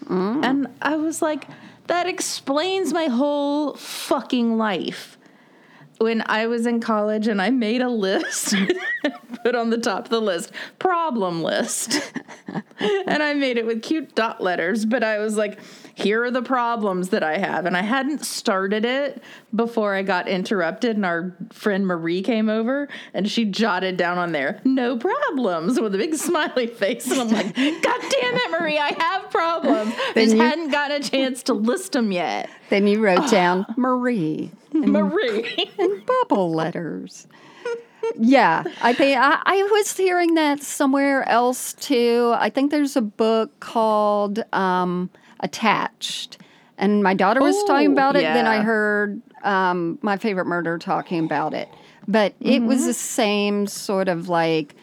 Mm. 0.06 0.44
And 0.44 0.66
I 0.82 0.96
was 0.96 1.22
like, 1.22 1.46
that 1.86 2.08
explains 2.08 2.92
my 2.92 3.06
whole 3.06 3.74
fucking 3.74 4.58
life 4.58 5.16
when 6.00 6.22
I 6.26 6.46
was 6.46 6.66
in 6.66 6.80
college 6.80 7.28
and 7.28 7.42
I 7.42 7.50
made 7.50 7.82
a 7.82 7.88
list, 7.90 8.54
put 9.44 9.54
on 9.54 9.68
the 9.68 9.76
top 9.76 10.04
of 10.04 10.10
the 10.10 10.20
list, 10.20 10.50
problem 10.78 11.42
list. 11.42 12.00
and 12.80 13.22
I 13.22 13.34
made 13.34 13.58
it 13.58 13.66
with 13.66 13.82
cute 13.82 14.14
dot 14.14 14.40
letters, 14.42 14.86
but 14.86 15.04
I 15.04 15.18
was 15.18 15.36
like, 15.36 15.58
here 15.94 16.24
are 16.24 16.30
the 16.30 16.40
problems 16.40 17.10
that 17.10 17.22
I 17.22 17.36
have. 17.36 17.66
And 17.66 17.76
I 17.76 17.82
hadn't 17.82 18.24
started 18.24 18.86
it 18.86 19.22
before 19.54 19.94
I 19.94 20.02
got 20.02 20.26
interrupted, 20.26 20.96
and 20.96 21.04
our 21.04 21.36
friend 21.52 21.86
Marie 21.86 22.22
came 22.22 22.48
over 22.48 22.88
and 23.12 23.30
she 23.30 23.44
jotted 23.44 23.98
down 23.98 24.16
on 24.16 24.32
there, 24.32 24.62
no 24.64 24.96
problems, 24.96 25.78
with 25.78 25.94
a 25.94 25.98
big 25.98 26.14
smiley 26.16 26.66
face. 26.66 27.10
And 27.10 27.20
I'm 27.20 27.28
like, 27.28 27.54
God 27.54 28.00
damn 28.00 28.36
it, 28.36 28.50
Marie, 28.58 28.78
I 28.78 28.94
have 28.98 29.30
problems. 29.30 29.92
I 29.94 30.12
Then 30.14 30.24
just 30.24 30.36
you- 30.36 30.42
hadn't 30.42 30.70
gotten 30.70 31.02
a 31.02 31.04
chance 31.04 31.42
to 31.44 31.52
list 31.52 31.92
them 31.92 32.10
yet. 32.10 32.48
Then 32.70 32.86
you 32.86 33.04
wrote 33.04 33.30
down 33.30 33.66
Marie 33.76 34.50
Marie. 34.92 35.70
and 35.78 36.06
bubble 36.06 36.52
letters. 36.52 37.26
Yeah, 38.16 38.64
I 38.82 38.92
think 38.94 39.18
I, 39.18 39.40
I 39.44 39.62
was 39.70 39.94
hearing 39.96 40.34
that 40.34 40.62
somewhere 40.62 41.28
else 41.28 41.74
too. 41.74 42.34
I 42.38 42.48
think 42.50 42.70
there's 42.70 42.96
a 42.96 43.02
book 43.02 43.60
called 43.60 44.42
um, 44.54 45.10
Attached, 45.40 46.38
and 46.78 47.02
my 47.02 47.14
daughter 47.14 47.40
was 47.40 47.62
talking 47.64 47.92
about 47.92 48.16
it. 48.16 48.22
Then 48.22 48.46
I 48.46 48.62
heard 48.62 49.20
um, 49.42 49.98
my 50.02 50.16
favorite 50.16 50.46
murder 50.46 50.78
talking 50.78 51.24
about 51.24 51.52
it, 51.54 51.68
but 52.08 52.34
it 52.40 52.62
was 52.62 52.86
the 52.86 52.94
same 52.94 53.66
sort 53.66 54.08
of 54.08 54.28
like 54.30 54.74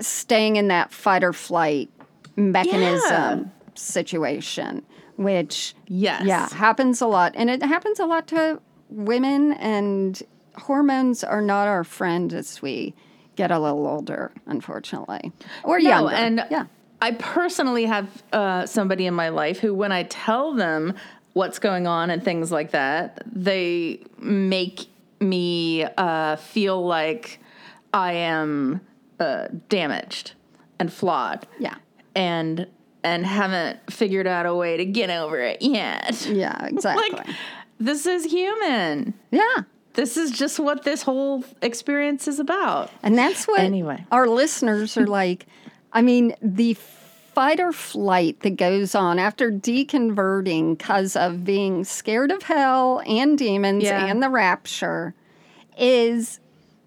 staying 0.00 0.56
in 0.56 0.68
that 0.68 0.92
fight 0.92 1.22
or 1.22 1.32
flight 1.34 1.90
mechanism 2.36 3.50
situation, 3.74 4.82
which 5.16 5.74
Yes. 5.86 6.24
yeah 6.24 6.48
happens 6.54 7.00
a 7.02 7.06
lot, 7.06 7.32
and 7.36 7.50
it 7.50 7.62
happens 7.62 8.00
a 8.00 8.06
lot 8.06 8.26
to 8.28 8.60
women. 8.90 9.52
And 9.52 10.20
hormones 10.56 11.24
are 11.24 11.40
not 11.42 11.68
our 11.68 11.84
friend 11.84 12.32
as 12.32 12.60
we 12.62 12.94
get 13.36 13.50
a 13.50 13.58
little 13.58 13.86
older, 13.86 14.32
unfortunately, 14.46 15.32
or 15.64 15.80
No, 15.80 15.88
younger. 15.90 16.14
and 16.14 16.44
yeah, 16.50 16.66
I 17.00 17.12
personally 17.12 17.86
have 17.86 18.22
uh, 18.32 18.66
somebody 18.66 19.06
in 19.06 19.14
my 19.14 19.30
life 19.30 19.60
who, 19.60 19.72
when 19.72 19.92
I 19.92 20.02
tell 20.02 20.52
them 20.52 20.94
what's 21.32 21.58
going 21.58 21.86
on 21.86 22.10
and 22.10 22.22
things 22.22 22.50
like 22.52 22.72
that, 22.72 23.22
they 23.26 24.00
make 24.18 24.86
me 25.20 25.84
uh, 25.84 26.36
feel 26.36 26.84
like 26.84 27.38
I 27.94 28.12
am 28.14 28.80
uh, 29.18 29.46
damaged 29.68 30.32
and 30.78 30.92
flawed. 30.92 31.46
yeah, 31.58 31.76
And 32.14 32.66
and 33.02 33.24
haven't 33.24 33.78
figured 33.90 34.26
out 34.26 34.44
a 34.44 34.54
way 34.54 34.76
to 34.76 34.84
get 34.84 35.08
over 35.08 35.38
it 35.40 35.62
yet. 35.62 36.26
yeah, 36.26 36.66
exactly. 36.66 37.10
like 37.18 37.26
this 37.80 38.06
is 38.06 38.24
human. 38.26 39.14
yeah. 39.32 39.62
This 39.94 40.16
is 40.16 40.30
just 40.30 40.60
what 40.60 40.84
this 40.84 41.02
whole 41.02 41.42
experience 41.62 42.28
is 42.28 42.38
about. 42.38 42.90
And 43.02 43.18
that's 43.18 43.48
what 43.48 43.58
Anyway. 43.58 44.04
our 44.12 44.28
listeners 44.28 44.96
are 44.96 45.06
like. 45.06 45.46
I 45.92 46.00
mean, 46.00 46.32
the 46.40 46.74
fight 47.34 47.58
or 47.58 47.72
flight 47.72 48.38
that 48.40 48.56
goes 48.56 48.94
on 48.94 49.18
after 49.18 49.50
deconverting 49.50 50.78
because 50.78 51.16
of 51.16 51.44
being 51.44 51.82
scared 51.82 52.30
of 52.30 52.44
hell 52.44 53.02
and 53.04 53.36
demons 53.36 53.82
Yeah. 53.82 54.06
and 54.06 54.22
the 54.22 54.28
rapture 54.28 55.12
is 55.76 56.38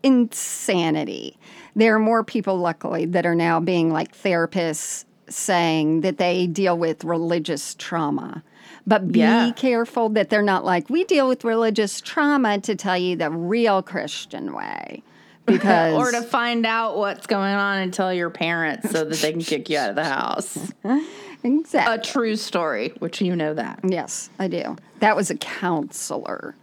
insanity. 0.02 1.38
There 1.76 1.96
are 1.96 2.00
more 2.00 2.24
people, 2.24 2.58
luckily, 2.58 3.06
that 3.08 3.26
are 3.26 3.36
now 3.36 3.60
being 3.60 3.92
like 3.92 4.16
therapists 4.18 5.06
saying 5.30 6.02
that 6.02 6.18
they 6.18 6.48
deal 6.48 6.78
with 6.78 7.04
religious 7.04 7.76
trauma. 7.76 8.44
But 8.86 9.12
be 9.12 9.20
Yeah. 9.20 9.52
careful 9.56 10.10
that 10.10 10.30
they're 10.30 10.42
not 10.42 10.66
like, 10.66 10.90
we 10.90 11.04
deal 11.06 11.28
with 11.28 11.44
religious 11.46 12.02
trauma 12.02 12.60
to 12.62 12.76
tell 12.76 12.98
you 12.98 13.16
the 13.16 13.30
real 13.32 13.82
Christian 13.82 14.54
way. 14.54 15.04
Because 15.46 15.94
or 15.98 16.12
to 16.12 16.22
find 16.22 16.66
out 16.66 16.98
what's 16.98 17.26
going 17.28 17.54
on 17.54 17.78
and 17.80 17.94
tell 17.94 18.14
your 18.14 18.30
parents 18.30 18.90
so 18.92 19.06
that 19.06 19.18
they 19.18 19.32
can 19.32 19.42
kick 19.42 19.70
you 19.70 19.78
out 19.78 19.90
of 19.90 19.96
the 19.96 20.04
house. 20.04 20.72
exactly. 21.44 21.96
A 21.96 21.98
true 21.98 22.36
story, 22.36 22.94
which 23.00 23.22
you 23.22 23.36
know 23.36 23.54
that. 23.54 23.80
yes, 23.84 24.30
I 24.40 24.48
do. 24.48 24.76
That 25.00 25.16
was 25.16 25.30
a 25.30 25.36
counselor, 25.36 26.56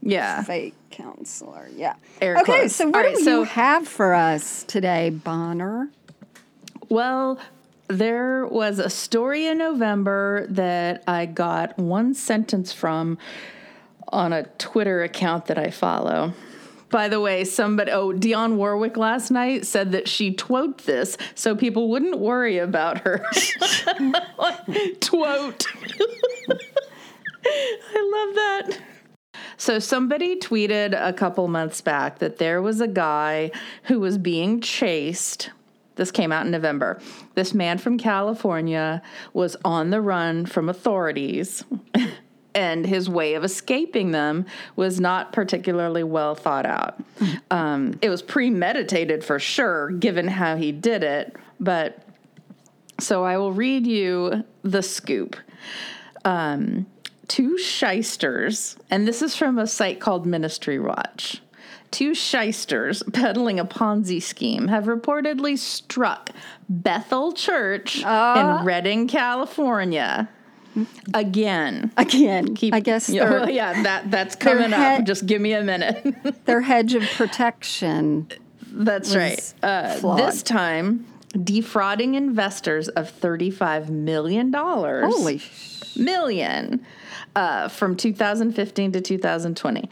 Yeah. 0.00 0.42
fake 0.44 0.74
counselor. 0.90 1.68
Yeah. 1.76 1.94
Air 2.20 2.36
okay, 2.38 2.44
quotes. 2.44 2.76
so 2.76 2.86
what 2.86 3.04
right, 3.04 3.16
do 3.16 3.22
so- 3.24 3.38
you 3.40 3.44
have 3.44 3.88
for 3.88 4.14
us 4.14 4.62
today, 4.64 5.10
Bonner? 5.10 5.88
Well, 6.88 7.38
there 7.92 8.46
was 8.46 8.78
a 8.78 8.90
story 8.90 9.46
in 9.46 9.58
November 9.58 10.46
that 10.50 11.04
I 11.06 11.26
got 11.26 11.78
one 11.78 12.14
sentence 12.14 12.72
from 12.72 13.18
on 14.08 14.32
a 14.32 14.44
Twitter 14.58 15.02
account 15.02 15.46
that 15.46 15.58
I 15.58 15.70
follow. 15.70 16.32
By 16.90 17.08
the 17.08 17.20
way, 17.20 17.44
somebody, 17.44 17.90
oh, 17.90 18.12
Dionne 18.12 18.56
Warwick 18.56 18.98
last 18.98 19.30
night 19.30 19.64
said 19.64 19.92
that 19.92 20.08
she 20.08 20.34
twote 20.34 20.84
this 20.84 21.16
so 21.34 21.56
people 21.56 21.88
wouldn't 21.88 22.18
worry 22.18 22.58
about 22.58 22.98
her. 22.98 23.24
Twote. 25.00 25.66
I 27.44 28.10
love 28.12 28.34
that. 28.34 28.78
So 29.56 29.78
somebody 29.78 30.38
tweeted 30.38 30.94
a 30.94 31.14
couple 31.14 31.48
months 31.48 31.80
back 31.80 32.18
that 32.18 32.36
there 32.36 32.60
was 32.60 32.82
a 32.82 32.88
guy 32.88 33.52
who 33.84 33.98
was 34.00 34.18
being 34.18 34.60
chased. 34.60 35.50
This 35.96 36.10
came 36.10 36.32
out 36.32 36.46
in 36.46 36.52
November. 36.52 37.00
This 37.34 37.54
man 37.54 37.78
from 37.78 37.98
California 37.98 39.02
was 39.32 39.56
on 39.64 39.90
the 39.90 40.00
run 40.00 40.46
from 40.46 40.68
authorities. 40.68 41.64
And 42.54 42.84
his 42.84 43.08
way 43.08 43.32
of 43.32 43.44
escaping 43.44 44.10
them 44.10 44.44
was 44.76 45.00
not 45.00 45.32
particularly 45.32 46.02
well 46.02 46.34
thought 46.34 46.66
out. 46.66 47.02
Um, 47.50 47.98
it 48.02 48.10
was 48.10 48.20
premeditated 48.20 49.24
for 49.24 49.38
sure, 49.38 49.90
given 49.92 50.28
how 50.28 50.56
he 50.56 50.70
did 50.70 51.02
it. 51.02 51.34
But 51.58 52.06
so 53.00 53.24
I 53.24 53.38
will 53.38 53.54
read 53.54 53.86
you 53.86 54.44
the 54.62 54.82
scoop 54.82 55.34
um, 56.24 56.86
two 57.28 57.58
shysters, 57.58 58.76
and 58.90 59.06
this 59.06 59.22
is 59.22 59.34
from 59.34 59.58
a 59.58 59.66
site 59.66 60.00
called 60.00 60.26
Ministry 60.26 60.78
Watch. 60.78 61.42
Two 61.92 62.14
shysters 62.14 63.02
peddling 63.12 63.60
a 63.60 63.64
Ponzi 63.64 64.20
scheme 64.20 64.66
have 64.68 64.84
reportedly 64.84 65.56
struck 65.56 66.30
Bethel 66.68 67.32
Church 67.32 67.98
in 68.00 68.64
Redding, 68.64 69.06
California. 69.06 70.28
Again. 71.12 71.92
Again, 71.98 72.54
Keep- 72.54 72.72
I 72.74 72.80
guess 72.80 73.08
yeah, 73.10 73.28
their, 73.28 73.40
well, 73.40 73.50
yeah, 73.50 73.82
that 73.82 74.10
that's 74.10 74.34
coming 74.36 74.70
head- 74.70 75.00
up. 75.02 75.06
Just 75.06 75.26
give 75.26 75.40
me 75.42 75.52
a 75.52 75.62
minute. 75.62 76.44
their 76.46 76.62
hedge 76.62 76.94
of 76.94 77.02
protection. 77.10 78.26
That's 78.68 79.14
right. 79.14 79.54
Uh, 79.62 80.16
this 80.16 80.42
time, 80.42 81.06
defrauding 81.44 82.14
investors 82.14 82.88
of 82.88 83.10
thirty-five 83.10 83.90
million 83.90 84.50
dollars. 84.50 85.14
Holy 85.14 85.38
sh- 85.38 85.94
million 85.96 86.82
uh, 87.36 87.68
from 87.68 87.96
2015 87.96 88.92
to 88.92 89.00
2020. 89.02 89.90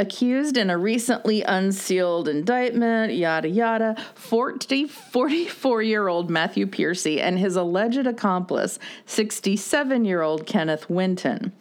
Accused 0.00 0.56
in 0.56 0.70
a 0.70 0.78
recently 0.78 1.42
unsealed 1.42 2.26
indictment, 2.26 3.12
yada 3.12 3.50
yada, 3.50 3.96
40, 4.14 4.86
44 4.86 5.82
year 5.82 6.08
old 6.08 6.30
Matthew 6.30 6.66
Piercy 6.66 7.20
and 7.20 7.38
his 7.38 7.54
alleged 7.54 8.06
accomplice, 8.06 8.78
67 9.04 10.06
year 10.06 10.22
old 10.22 10.46
Kenneth 10.46 10.88
Winton. 10.88 11.52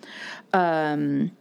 Um, 0.54 1.32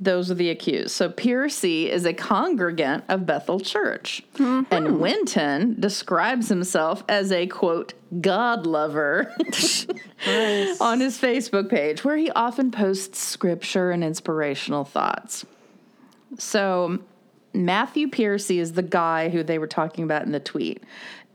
those 0.00 0.28
are 0.28 0.34
the 0.34 0.50
accused. 0.50 0.90
So 0.90 1.08
Piercy 1.08 1.88
is 1.88 2.04
a 2.04 2.12
congregant 2.12 3.04
of 3.08 3.24
Bethel 3.24 3.60
Church. 3.60 4.22
And 4.70 5.00
Winton 5.00 5.76
describes 5.78 6.48
himself 6.48 7.04
as 7.08 7.30
a 7.30 7.46
quote, 7.46 7.94
God 8.20 8.66
lover 8.66 9.32
on 10.80 11.00
his 11.00 11.20
Facebook 11.20 11.70
page, 11.70 12.04
where 12.04 12.16
he 12.16 12.32
often 12.32 12.72
posts 12.72 13.20
scripture 13.20 13.92
and 13.92 14.02
inspirational 14.02 14.84
thoughts. 14.84 15.46
So 16.38 16.98
Matthew 17.52 18.08
Piercy 18.08 18.58
is 18.58 18.72
the 18.72 18.82
guy 18.82 19.28
who 19.28 19.42
they 19.42 19.58
were 19.58 19.66
talking 19.66 20.04
about 20.04 20.24
in 20.24 20.32
the 20.32 20.40
tweet. 20.40 20.82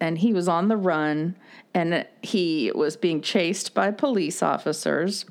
and 0.02 0.18
he 0.18 0.34
was 0.34 0.48
on 0.48 0.68
the 0.68 0.76
run 0.76 1.38
and 1.76 2.06
he 2.24 2.72
was 2.74 2.98
being 2.98 3.22
chased 3.22 3.74
by 3.74 3.92
police 3.92 4.42
officers. 4.42 5.26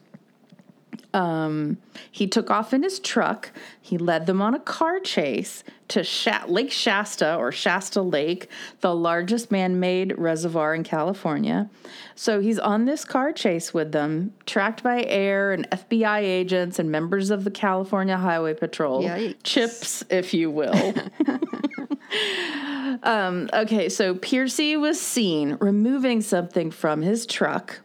Um, 1.13 1.79
he 2.11 2.27
took 2.27 2.51
off 2.51 2.73
in 2.73 2.83
his 2.83 3.01
truck. 3.01 3.51
He 3.81 3.99
led 3.99 4.27
them 4.27 4.41
on 4.41 4.55
a 4.55 4.61
car 4.61 5.01
chase 5.01 5.65
to 5.89 6.05
Sha- 6.05 6.45
Lake 6.47 6.71
Shasta 6.71 7.35
or 7.35 7.51
Shasta 7.51 8.01
Lake, 8.01 8.49
the 8.81 8.95
largest 8.95 9.51
man 9.51 9.81
made 9.81 10.17
reservoir 10.17 10.75
in 10.75 10.85
California. 10.85 11.69
So 12.15 12.41
he's 12.41 12.59
on 12.59 12.85
this 12.85 13.05
car 13.05 13.33
chase 13.33 13.75
with 13.75 13.91
them, 13.91 14.33
tracked 14.47 14.83
by 14.85 15.03
air 15.05 15.53
and 15.53 15.69
FBI 15.71 16.21
agents 16.21 16.79
and 16.79 16.91
members 16.91 17.31
of 17.31 17.45
the 17.45 17.51
California 17.51 18.17
Highway 18.17 18.55
Patrol. 18.55 19.03
Yikes. 19.03 19.37
Chips, 19.43 20.05
if 20.11 20.33
you 20.33 20.51
will. 20.51 20.95
um, 23.03 23.51
okay, 23.53 23.89
so 23.89 24.15
Piercy 24.15 24.77
was 24.77 25.01
seen 25.01 25.57
removing 25.61 26.21
something 26.21 26.71
from 26.71 27.03
his 27.03 27.27
truck 27.27 27.81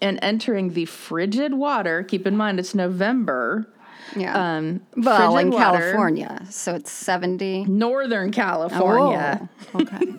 and 0.00 0.18
entering 0.22 0.72
the 0.72 0.84
frigid 0.84 1.54
water. 1.54 2.02
Keep 2.02 2.26
in 2.26 2.36
mind, 2.36 2.58
it's 2.58 2.74
November. 2.74 3.68
Yeah. 4.16 4.56
Um, 4.56 4.80
well, 4.96 5.32
frigid 5.32 5.46
in 5.46 5.52
water, 5.52 5.78
California, 5.78 6.46
so 6.48 6.74
it's 6.74 6.90
70. 6.90 7.64
Northern 7.64 8.30
California. 8.30 9.48
Oh, 9.74 9.80
okay. 9.80 10.14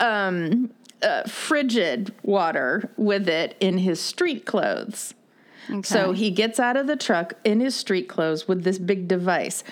uh, 1.02 1.22
frigid 1.28 2.14
water 2.22 2.90
with 2.96 3.28
it 3.28 3.56
in 3.60 3.78
his 3.78 4.00
street 4.00 4.44
clothes. 4.46 5.14
Okay. 5.68 5.82
So 5.82 6.12
he 6.12 6.30
gets 6.30 6.58
out 6.58 6.76
of 6.76 6.86
the 6.86 6.96
truck 6.96 7.34
in 7.44 7.60
his 7.60 7.74
street 7.74 8.08
clothes 8.08 8.48
with 8.48 8.64
this 8.64 8.78
big 8.78 9.08
device. 9.08 9.62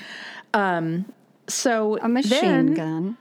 Um, 0.55 1.13
so 1.49 1.99
A 1.99 2.09
machine 2.09 2.75
then, 2.75 2.75
gun. 2.75 3.17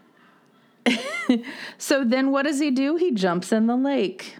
So 1.77 2.05
then, 2.05 2.31
what 2.31 2.43
does 2.43 2.59
he 2.59 2.71
do? 2.71 2.95
He 2.95 3.11
jumps 3.11 3.51
in 3.51 3.67
the 3.67 3.75
lake. 3.75 4.37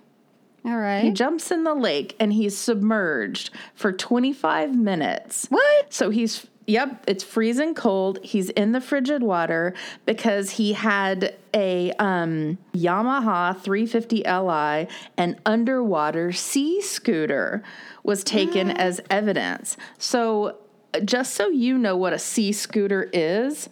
All 0.68 0.78
He 1.04 1.12
jumps 1.12 1.50
in 1.50 1.64
the 1.64 1.74
lake 1.74 2.16
and 2.20 2.34
he's 2.34 2.58
submerged 2.58 3.52
for 3.74 3.94
25 3.94 4.76
minutes. 4.76 5.48
What? 5.48 5.94
So 5.94 6.10
he's, 6.10 6.46
yep, 6.66 7.06
it's 7.08 7.24
freezing 7.24 7.74
cold. 7.74 8.20
He's 8.22 8.50
in 8.50 8.74
the 8.74 8.82
frigid 8.82 9.24
water 9.24 9.74
because 10.06 10.52
he 10.52 10.74
had 10.74 11.36
a 11.54 11.94
um, 12.00 12.58
Yamaha 12.74 13.58
350 13.62 14.18
Li, 14.18 14.88
an 15.18 15.40
underwater 15.46 16.34
sea 16.34 16.82
scooter, 16.82 17.64
was 18.04 18.26
taken 18.26 18.70
as 18.72 19.00
evidence. 19.10 19.78
So, 19.98 20.58
just 21.06 21.36
so 21.36 21.48
you 21.48 21.78
know 21.78 21.96
what 21.96 22.12
a 22.12 22.20
sea 22.20 22.52
scooter 22.52 23.10
is, 23.14 23.70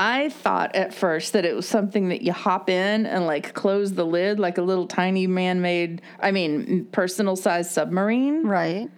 I 0.00 0.28
thought 0.28 0.76
at 0.76 0.94
first 0.94 1.32
that 1.32 1.44
it 1.44 1.56
was 1.56 1.66
something 1.68 2.08
that 2.10 2.22
you 2.22 2.32
hop 2.32 2.70
in 2.70 3.04
and 3.04 3.26
like 3.26 3.52
close 3.52 3.92
the 3.92 4.06
lid 4.06 4.38
like 4.38 4.56
a 4.56 4.62
little 4.62 4.86
tiny 4.86 5.26
man 5.26 5.60
made, 5.60 6.02
I 6.20 6.30
mean, 6.30 6.86
personal 6.92 7.34
size 7.34 7.68
submarine 7.68 8.46
Right. 8.46 8.88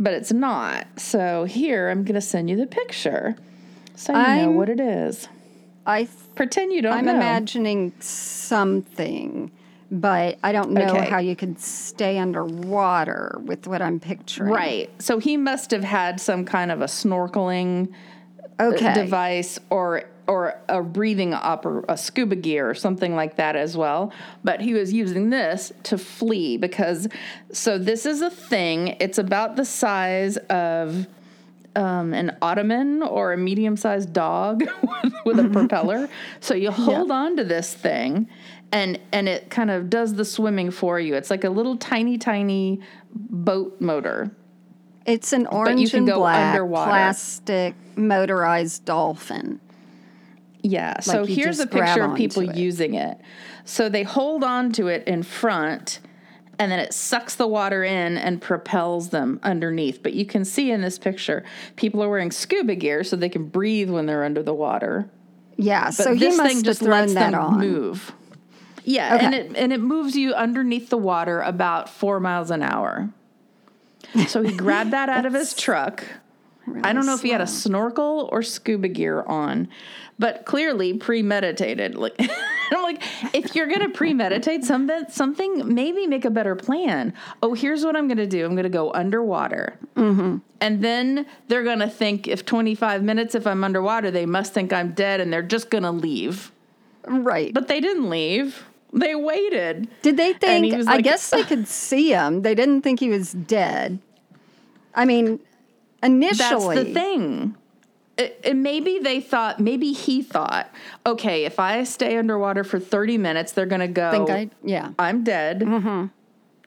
but 0.00 0.14
it's 0.14 0.32
not. 0.32 0.86
So 0.96 1.44
here, 1.44 1.90
I'm 1.90 2.02
going 2.02 2.14
to 2.14 2.20
send 2.22 2.48
you 2.48 2.56
the 2.56 2.66
picture 2.66 3.36
so 3.94 4.12
you 4.14 4.18
know 4.18 4.24
I'm- 4.24 4.54
what 4.54 4.68
it 4.70 4.80
is. 4.80 5.28
I 5.84 6.04
th- 6.04 6.10
Pretend 6.34 6.72
you 6.72 6.80
don't 6.82 6.92
I'm 6.96 7.04
know. 7.06 7.14
imagining 7.16 7.92
something, 8.00 9.50
but 9.90 10.38
I 10.42 10.52
don't 10.52 10.70
know 10.72 10.82
Okay. 10.82 11.08
how 11.10 11.18
you 11.18 11.34
could 11.36 11.58
stay 11.60 12.18
underwater 12.18 13.38
with 13.44 13.66
what 13.66 13.80
I'm 13.82 13.98
picturing. 14.00 14.52
Right. 14.52 14.90
So 15.02 15.18
he 15.18 15.36
must 15.36 15.70
have 15.72 15.84
had 15.84 16.20
some 16.20 16.44
kind 16.44 16.70
of 16.70 16.80
a 16.80 16.86
snorkeling 16.86 17.88
uh, 18.60 18.64
Okay. 18.64 18.92
device 18.94 19.58
or 19.70 20.04
or 20.28 20.60
a 20.68 20.82
breathing 20.82 21.32
up 21.32 21.64
or 21.64 21.84
a 21.88 21.96
scuba 21.96 22.36
gear 22.36 22.68
or 22.68 22.74
something 22.74 23.16
like 23.16 23.36
that 23.36 23.56
as 23.56 23.76
well. 23.76 24.12
But 24.44 24.60
he 24.60 24.74
was 24.74 24.92
using 24.92 25.30
this 25.30 25.72
to 25.84 25.98
flee 25.98 26.58
because 26.58 27.08
so 27.50 27.78
this 27.78 28.06
is 28.06 28.20
a 28.20 28.30
thing. 28.30 28.96
It's 29.00 29.18
about 29.18 29.56
the 29.56 29.64
size 29.64 30.36
of 30.36 31.06
um, 31.74 32.12
an 32.12 32.36
ottoman 32.42 33.02
or 33.02 33.32
a 33.32 33.36
medium-sized 33.36 34.12
dog 34.12 34.62
with, 35.02 35.14
with 35.24 35.38
a 35.38 35.48
propeller. 35.52 36.08
So 36.40 36.54
you 36.54 36.70
hold 36.70 37.10
on 37.10 37.36
to 37.36 37.44
this 37.44 37.72
thing 37.72 38.28
and 38.70 38.98
and 39.12 39.28
it 39.28 39.50
kind 39.50 39.70
of 39.70 39.88
does 39.88 40.14
the 40.14 40.24
swimming 40.24 40.70
for 40.70 41.00
you. 41.00 41.14
It's 41.14 41.30
like 41.30 41.44
a 41.44 41.50
little 41.50 41.76
tiny 41.76 42.18
tiny 42.18 42.80
boat 43.14 43.80
motor. 43.80 44.30
It's 45.06 45.32
an 45.32 45.46
orange 45.46 45.94
and 45.94 46.06
black 46.06 46.54
underwater. 46.54 46.90
plastic 46.90 47.74
motorized 47.96 48.84
dolphin. 48.84 49.58
Yeah. 50.62 51.00
So 51.00 51.24
here's 51.24 51.60
a 51.60 51.66
picture 51.66 52.02
of 52.02 52.16
people 52.16 52.48
it. 52.48 52.56
using 52.56 52.94
it. 52.94 53.18
So 53.64 53.88
they 53.88 54.02
hold 54.02 54.42
on 54.42 54.72
to 54.72 54.88
it 54.88 55.06
in 55.06 55.22
front 55.22 56.00
and 56.58 56.72
then 56.72 56.80
it 56.80 56.92
sucks 56.92 57.36
the 57.36 57.46
water 57.46 57.84
in 57.84 58.16
and 58.18 58.42
propels 58.42 59.10
them 59.10 59.38
underneath. 59.42 60.02
But 60.02 60.14
you 60.14 60.26
can 60.26 60.44
see 60.44 60.70
in 60.72 60.80
this 60.80 60.98
picture, 60.98 61.44
people 61.76 62.02
are 62.02 62.08
wearing 62.08 62.32
scuba 62.32 62.74
gear 62.74 63.04
so 63.04 63.14
they 63.14 63.28
can 63.28 63.44
breathe 63.44 63.90
when 63.90 64.06
they're 64.06 64.24
under 64.24 64.42
the 64.42 64.54
water. 64.54 65.08
Yeah, 65.56 65.86
But 65.86 65.94
so 65.94 66.14
he 66.14 66.20
this 66.20 66.36
must 66.36 66.52
thing 66.52 66.62
just 66.62 66.82
lets 66.82 67.14
that 67.14 67.32
them 67.32 67.40
on. 67.40 67.58
move. 67.60 68.12
Yeah, 68.84 69.16
and 69.16 69.34
it 69.34 69.54
and 69.54 69.72
it 69.72 69.80
moves 69.80 70.16
you 70.16 70.32
underneath 70.32 70.88
the 70.88 70.96
water 70.96 71.42
about 71.42 71.90
four 71.90 72.20
miles 72.20 72.50
an 72.50 72.62
hour. 72.62 73.10
So 74.28 74.42
he 74.42 74.56
grabbed 74.56 74.92
that 74.92 75.08
out 75.08 75.26
of 75.26 75.34
his 75.34 75.52
truck. 75.52 76.04
I 76.82 76.92
don't 76.92 77.06
know 77.06 77.14
if 77.14 77.22
he 77.22 77.30
had 77.30 77.40
a 77.40 77.46
snorkel 77.46 78.28
or 78.32 78.42
scuba 78.42 78.88
gear 78.88 79.22
on, 79.22 79.68
but 80.18 80.44
clearly 80.44 80.94
premeditated. 80.94 81.94
Like 81.94 82.14
I'm 82.72 82.82
like, 82.82 83.02
if 83.34 83.54
you're 83.54 83.66
gonna 83.66 83.90
premeditate 83.90 84.64
something, 84.64 85.04
something, 85.08 85.74
maybe 85.74 86.06
make 86.06 86.24
a 86.24 86.30
better 86.30 86.56
plan. 86.56 87.14
Oh, 87.42 87.54
here's 87.54 87.84
what 87.84 87.96
I'm 87.96 88.08
gonna 88.08 88.26
do. 88.26 88.44
I'm 88.44 88.56
gonna 88.56 88.68
go 88.68 88.92
underwater, 88.92 89.78
mm-hmm. 89.94 90.38
and 90.60 90.82
then 90.82 91.26
they're 91.48 91.64
gonna 91.64 91.90
think 91.90 92.28
if 92.28 92.44
25 92.44 93.02
minutes, 93.02 93.34
if 93.34 93.46
I'm 93.46 93.64
underwater, 93.64 94.10
they 94.10 94.26
must 94.26 94.52
think 94.52 94.72
I'm 94.72 94.92
dead, 94.92 95.20
and 95.20 95.32
they're 95.32 95.42
just 95.42 95.70
gonna 95.70 95.92
leave. 95.92 96.52
Right. 97.06 97.52
But 97.54 97.68
they 97.68 97.80
didn't 97.80 98.10
leave. 98.10 98.64
They 98.92 99.14
waited. 99.14 99.88
Did 100.02 100.16
they 100.16 100.32
think? 100.32 100.74
was 100.74 100.86
I 100.86 101.00
guess 101.00 101.30
they 101.30 101.42
could 101.44 101.68
see 101.68 102.12
him. 102.12 102.42
They 102.42 102.54
didn't 102.54 102.82
think 102.82 103.00
he 103.00 103.08
was 103.08 103.32
dead. 103.32 103.98
I 104.94 105.04
mean, 105.04 105.40
initially. 106.02 106.74
That's 106.76 106.88
the 106.88 106.94
thing. 106.94 107.56
It, 108.16 108.40
it- 108.42 108.56
maybe 108.56 108.98
they 108.98 109.20
thought, 109.20 109.60
maybe 109.60 109.92
he 109.92 110.22
thought, 110.22 110.70
okay, 111.06 111.44
if 111.44 111.58
I 111.60 111.84
stay 111.84 112.16
underwater 112.16 112.64
for 112.64 112.78
30 112.80 113.18
minutes, 113.18 113.52
they're 113.52 113.66
going 113.66 113.80
to 113.80 113.88
go, 113.88 114.10
Think 114.10 114.30
I? 114.30 114.50
Yeah. 114.62 114.92
I'm 114.98 115.24
dead. 115.24 115.60
Mm-hmm. 115.60 116.06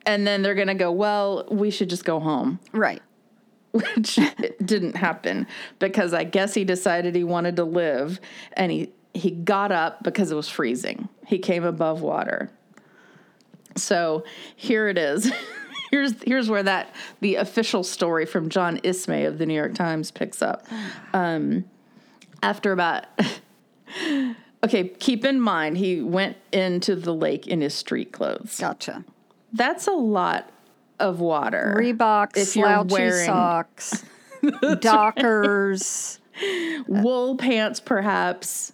And 0.06 0.26
then 0.28 0.42
they're 0.42 0.56
going 0.56 0.68
to 0.68 0.74
go, 0.74 0.92
well, 0.92 1.46
we 1.52 1.70
should 1.70 1.90
just 1.90 2.06
go 2.06 2.20
home, 2.20 2.60
Right. 2.72 3.02
which 3.72 4.20
didn't 4.66 4.96
happen 4.98 5.48
because 5.80 6.14
I 6.14 6.24
guess 6.26 6.54
he 6.54 6.64
decided 6.66 7.16
he 7.16 7.24
wanted 7.24 7.56
to 7.58 7.64
live 7.64 8.20
and 8.54 8.72
he, 8.72 8.92
he 9.14 9.32
got 9.32 9.72
up 9.72 10.04
because 10.04 10.32
it 10.32 10.36
was 10.36 10.50
freezing. 10.50 11.08
He 11.28 11.38
came 11.40 11.64
above 11.64 12.02
water. 12.02 12.50
So 13.78 14.26
here 14.56 14.90
it 14.90 14.98
is. 14.98 15.32
here's 15.92 16.22
here's 16.24 16.50
where 16.50 16.64
that 16.64 16.94
the 17.20 17.36
official 17.36 17.84
story 17.84 18.26
from 18.26 18.50
John 18.50 18.80
Ismay 18.84 19.26
of 19.26 19.38
the 19.38 19.46
New 19.46 19.54
York 19.54 19.76
Times 19.76 20.10
picks 20.10 20.42
up. 20.42 20.66
Um, 21.14 21.66
after 22.42 22.72
about 22.72 23.06
okay, 24.64 24.88
keep 24.88 25.26
in 25.26 25.40
mind 25.40 25.78
he 25.78 26.02
went 26.02 26.38
into 26.52 26.96
the 26.96 27.14
lake 27.14 27.48
in 27.48 27.62
his 27.62 27.74
street 27.74 28.12
clothes. 28.12 28.58
Gotcha. 28.60 29.04
That's 29.54 29.88
a 29.88 29.92
lot 29.92 30.50
of 31.00 31.20
water. 31.20 31.76
Reebok 31.78 32.38
If 32.38 32.48
slouchy 32.50 32.94
wearing- 32.94 33.26
socks, 33.26 34.04
Dockers. 34.80 36.20
wool 36.88 37.36
pants 37.36 37.80
perhaps 37.80 38.72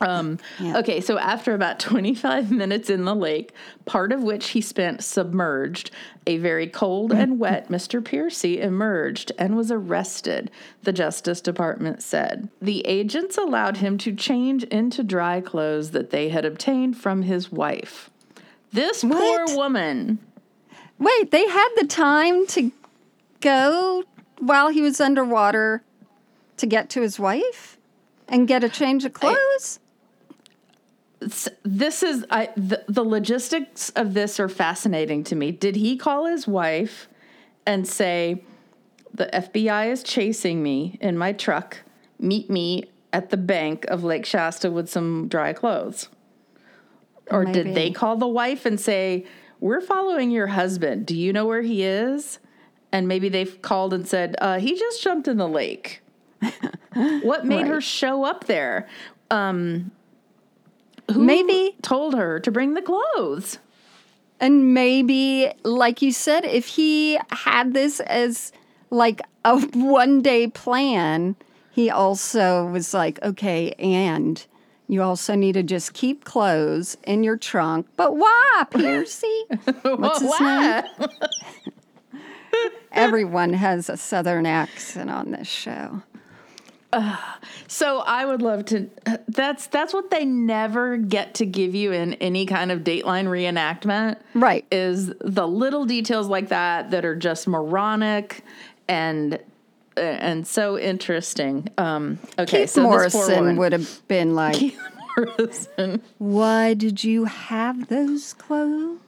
um 0.00 0.38
Yeah. 0.58 0.78
okay 0.78 1.00
so 1.00 1.18
after 1.18 1.54
about 1.54 1.78
25 1.80 2.50
minutes 2.50 2.90
in 2.90 3.04
the 3.04 3.14
lake 3.14 3.52
part 3.84 4.12
of 4.12 4.22
which 4.22 4.48
he 4.50 4.60
spent 4.60 5.02
submerged 5.04 5.90
a 6.26 6.36
very 6.38 6.66
cold 6.66 7.12
and 7.12 7.38
wet 7.38 7.68
mr 7.68 8.04
piercy 8.04 8.60
emerged 8.60 9.32
and 9.38 9.56
was 9.56 9.70
arrested 9.70 10.50
the 10.82 10.92
justice 10.92 11.40
department 11.40 12.02
said. 12.02 12.48
The 12.60 12.86
agents 12.86 13.36
allowed 13.38 13.78
him 13.78 13.98
to 13.98 14.14
change 14.14 14.64
into 14.64 15.02
dry 15.02 15.40
clothes 15.40 15.90
that 15.92 16.10
they 16.10 16.28
had 16.30 16.44
obtained 16.44 16.96
from 16.96 17.22
his 17.22 17.50
wife. 17.52 18.10
This 18.72 19.02
What? 19.04 19.18
poor 19.48 19.56
woman. 19.56 20.18
Wait, 20.98 21.30
they 21.30 21.48
had 21.48 21.68
the 21.76 21.86
time 21.86 22.46
to 22.48 22.72
go 23.40 24.04
while 24.38 24.68
he 24.68 24.80
was 24.82 25.00
underwater 25.00 25.82
to 26.58 26.66
get 26.66 26.90
to 26.90 27.00
his 27.02 27.18
wife 27.18 27.77
and 28.28 28.46
get 28.48 28.64
a 28.64 28.68
change 28.68 29.04
of 29.04 29.12
clothes? 29.12 29.80
s- 31.22 31.48
this 31.64 32.02
is 32.02 32.24
I, 32.30 32.50
the, 32.56 32.84
the 32.88 33.04
logistics 33.04 33.90
of 33.90 34.14
this 34.14 34.38
are 34.38 34.48
fascinating 34.48 35.24
to 35.24 35.36
me. 35.36 35.50
Did 35.52 35.76
he 35.76 35.96
call 35.96 36.26
his 36.26 36.46
wife 36.46 37.08
and 37.66 37.86
say, 37.86 38.44
"The 39.12 39.26
FBI 39.32 39.90
is 39.90 40.02
chasing 40.02 40.62
me 40.62 40.98
in 41.00 41.18
my 41.18 41.32
truck. 41.32 41.78
Meet 42.18 42.50
me 42.50 42.84
at 43.12 43.30
the 43.30 43.36
bank 43.36 43.84
of 43.86 44.04
Lake 44.04 44.26
Shasta 44.26 44.70
with 44.70 44.88
some 44.88 45.28
dry 45.28 45.52
clothes." 45.52 46.08
or 47.30 47.44
did 47.44 47.74
they 47.74 47.90
call 47.90 48.16
the 48.16 48.26
wife 48.26 48.64
and 48.64 48.80
say, 48.80 49.26
"We're 49.60 49.82
following 49.82 50.30
your 50.30 50.46
husband. 50.46 51.04
Do 51.04 51.14
you 51.14 51.30
know 51.30 51.44
where 51.44 51.60
he 51.60 51.82
is?" 51.82 52.38
And 52.90 53.06
maybe 53.06 53.28
they've 53.28 53.60
called 53.60 53.92
and 53.92 54.08
said, 54.08 54.34
uh, 54.40 54.58
"He 54.58 54.74
just 54.78 55.02
jumped 55.02 55.28
in 55.28 55.36
the 55.36 55.46
lake." 55.48 56.00
What 57.22 57.44
made 57.46 57.66
her 57.66 57.80
show 57.80 58.24
up 58.24 58.44
there? 58.44 58.88
Um, 59.30 59.90
who 61.12 61.22
Maybe- 61.24 61.76
told 61.82 62.14
her 62.14 62.40
to 62.40 62.50
bring 62.50 62.74
the 62.74 62.82
clothes? 62.82 63.58
And 64.40 64.72
maybe, 64.72 65.50
like 65.64 66.00
you 66.00 66.12
said, 66.12 66.44
if 66.44 66.66
he 66.66 67.18
had 67.30 67.74
this 67.74 67.98
as 68.00 68.52
like 68.90 69.20
a 69.44 69.58
one 69.74 70.22
day 70.22 70.46
plan, 70.46 71.34
he 71.72 71.90
also 71.90 72.66
was 72.66 72.94
like, 72.94 73.20
okay, 73.22 73.72
and 73.78 74.44
you 74.86 75.02
also 75.02 75.34
need 75.34 75.52
to 75.54 75.62
just 75.64 75.92
keep 75.92 76.24
clothes 76.24 76.96
in 77.04 77.24
your 77.24 77.36
trunk. 77.36 77.86
But 77.96 78.16
why, 78.16 78.64
Piercy? 78.70 79.44
What's 79.82 80.20
his 80.20 80.40
name? 80.40 80.84
What? 80.96 81.20
Everyone 82.92 83.52
has 83.52 83.88
a 83.88 83.96
southern 83.96 84.46
accent 84.46 85.10
on 85.10 85.30
this 85.32 85.48
show. 85.48 86.02
So 87.66 87.98
I 87.98 88.24
would 88.24 88.40
love 88.42 88.64
to. 88.66 88.88
That's 89.28 89.66
that's 89.66 89.92
what 89.92 90.10
they 90.10 90.24
never 90.24 90.96
get 90.96 91.34
to 91.34 91.46
give 91.46 91.74
you 91.74 91.92
in 91.92 92.14
any 92.14 92.46
kind 92.46 92.72
of 92.72 92.80
Dateline 92.80 93.26
reenactment. 93.26 94.18
Right. 94.34 94.64
Is 94.72 95.12
the 95.20 95.46
little 95.46 95.84
details 95.84 96.28
like 96.28 96.48
that 96.48 96.90
that 96.92 97.04
are 97.04 97.14
just 97.16 97.46
moronic 97.46 98.42
and 98.88 99.38
and 99.96 100.46
so 100.46 100.78
interesting. 100.78 101.68
Um, 101.76 102.18
okay, 102.38 102.60
Keith 102.62 102.70
so 102.70 102.82
Morrison 102.84 103.56
would 103.56 103.72
have 103.72 104.00
been 104.08 104.34
like, 104.34 104.54
Keith 104.56 104.80
Morrison. 105.16 106.02
why 106.18 106.74
did 106.74 107.02
you 107.04 107.24
have 107.24 107.88
those 107.88 108.32
clothes? 108.34 109.00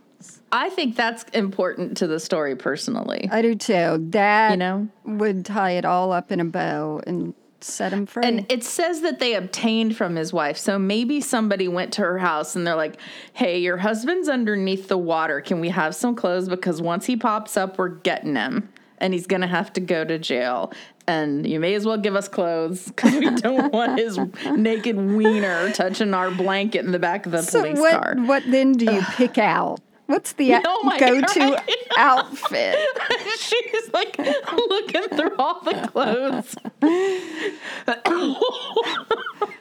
I 0.53 0.69
think 0.69 0.97
that's 0.97 1.23
important 1.33 1.97
to 1.99 2.07
the 2.09 2.19
story 2.21 2.57
personally. 2.57 3.29
I 3.31 3.41
do 3.41 3.55
too. 3.55 4.05
That 4.11 4.51
You 4.51 4.57
know? 4.59 4.89
would 5.05 5.47
tie 5.47 5.73
it 5.73 5.85
all 5.85 6.13
up 6.13 6.31
in 6.33 6.41
a 6.41 6.45
bow 6.45 7.01
and 7.07 7.35
set 7.65 7.93
him 7.93 8.07
free. 8.07 8.23
And 8.25 8.47
it 8.51 8.65
says 8.65 9.01
that 9.03 9.19
they 9.19 9.35
obtained 9.35 9.97
from 9.97 10.17
his 10.17 10.33
wife. 10.33 10.57
So 10.57 10.79
maybe 10.79 11.21
somebody 11.21 11.69
went 11.69 11.93
to 11.95 12.03
her 12.03 12.19
house 12.19 12.57
and 12.57 12.67
they're 12.67 12.77
like, 12.77 12.99
hey, 13.33 13.59
your 13.59 13.77
husband's 13.77 14.29
underneath 14.29 14.89
the 14.89 14.99
water. 14.99 15.41
Can 15.41 15.61
we 15.61 15.69
have 15.71 15.95
some 15.95 16.15
clothes? 16.15 16.49
Because 16.49 16.81
once 16.81 17.07
he 17.07 17.17
pops 17.17 17.57
up, 17.57 17.79
we're 17.79 17.89
getting 17.89 18.37
him 18.37 18.71
and 18.99 19.15
he's 19.15 19.27
going 19.27 19.41
to 19.41 19.47
have 19.47 19.73
to 19.73 19.81
go 19.81 20.05
to 20.05 20.19
jail. 20.19 20.73
And 21.07 21.47
you 21.47 21.59
may 21.59 21.75
as 21.75 21.87
well 21.87 21.97
give 21.97 22.15
us 22.15 22.29
clothes 22.29 22.87
because 22.87 23.15
we 23.15 23.31
don't 23.31 23.73
want 23.73 23.99
his 23.99 24.19
naked 24.55 24.97
wiener 24.97 25.73
touching 25.73 26.15
our 26.15 26.31
blanket 26.31 26.85
in 26.85 26.93
the 26.93 26.99
back 26.99 27.27
of 27.27 27.33
the 27.33 27.43
so 27.43 27.61
police 27.61 27.79
what? 27.79 27.93
car. 27.93 28.15
What 28.17 28.45
then 28.47 28.73
do 28.73 28.85
you 28.85 29.03
pick 29.17 29.39
out? 29.39 29.81
What's 30.11 30.33
the 30.33 30.51
my 30.83 30.99
go-to 30.99 31.63
outfit? 31.97 32.77
She's 33.39 33.93
like 33.93 34.19
looking 34.19 35.05
through 35.05 35.37
all 35.39 35.61
the 35.61 35.89
clothes. 35.93 36.57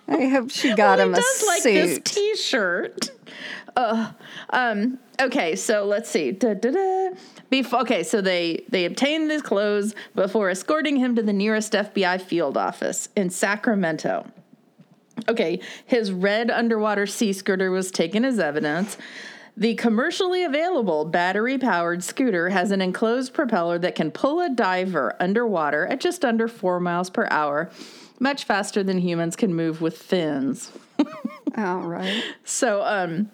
I 0.08 0.26
hope 0.26 0.50
she 0.50 0.74
got 0.74 1.00
him 1.00 1.10
he 1.10 1.14
a 1.14 1.22
does 1.22 1.44
like 1.46 1.62
this 1.62 1.96
suit. 1.98 2.06
T-shirt. 2.06 3.12
Uh, 3.76 4.14
um. 4.50 4.98
Okay, 5.22 5.56
so 5.56 5.86
let's 5.86 6.10
see. 6.10 6.32
Da, 6.32 6.56
da, 6.56 6.72
da. 6.72 7.10
Before, 7.52 7.82
okay, 7.82 8.02
so 8.02 8.20
they 8.20 8.66
they 8.70 8.86
obtained 8.86 9.30
these 9.30 9.44
clothes 9.44 9.94
before 10.16 10.50
escorting 10.50 10.96
him 10.96 11.16
to 11.16 11.22
the 11.22 11.32
nearest 11.32 11.74
FBI 11.74 12.20
field 12.24 12.58
office 12.58 13.10
in 13.16 13.30
Sacramento. 13.30 14.26
Okay, 15.28 15.60
his 15.86 16.12
red 16.12 16.50
underwater 16.50 17.06
sea 17.06 17.34
scooter 17.34 17.70
was 17.70 17.92
taken 17.92 18.26
as 18.26 18.40
evidence. 18.40 18.98
The 19.60 19.76
commercially 19.76 20.46
available 20.46 21.04
battery 21.04 21.58
powered 21.58 22.02
scooter 22.02 22.48
has 22.48 22.72
an 22.72 22.82
enclosed 22.82 23.34
propeller 23.34 23.78
that 23.80 23.94
can 23.94 24.10
pull 24.10 24.40
a 24.40 24.50
diver 24.50 25.18
underwater 25.20 25.86
at 25.88 26.00
just 26.00 26.24
under 26.24 26.48
four 26.48 26.80
miles 26.80 27.10
per 27.10 27.28
hour, 27.30 27.70
much 28.22 28.46
faster 28.46 28.84
than 28.84 29.00
humans 29.00 29.36
can 29.36 29.54
move 29.54 29.82
with 29.82 29.98
fins. 29.98 30.72
All 31.58 31.82
right. 31.82 32.24
So, 32.46 32.84
um, 32.84 33.32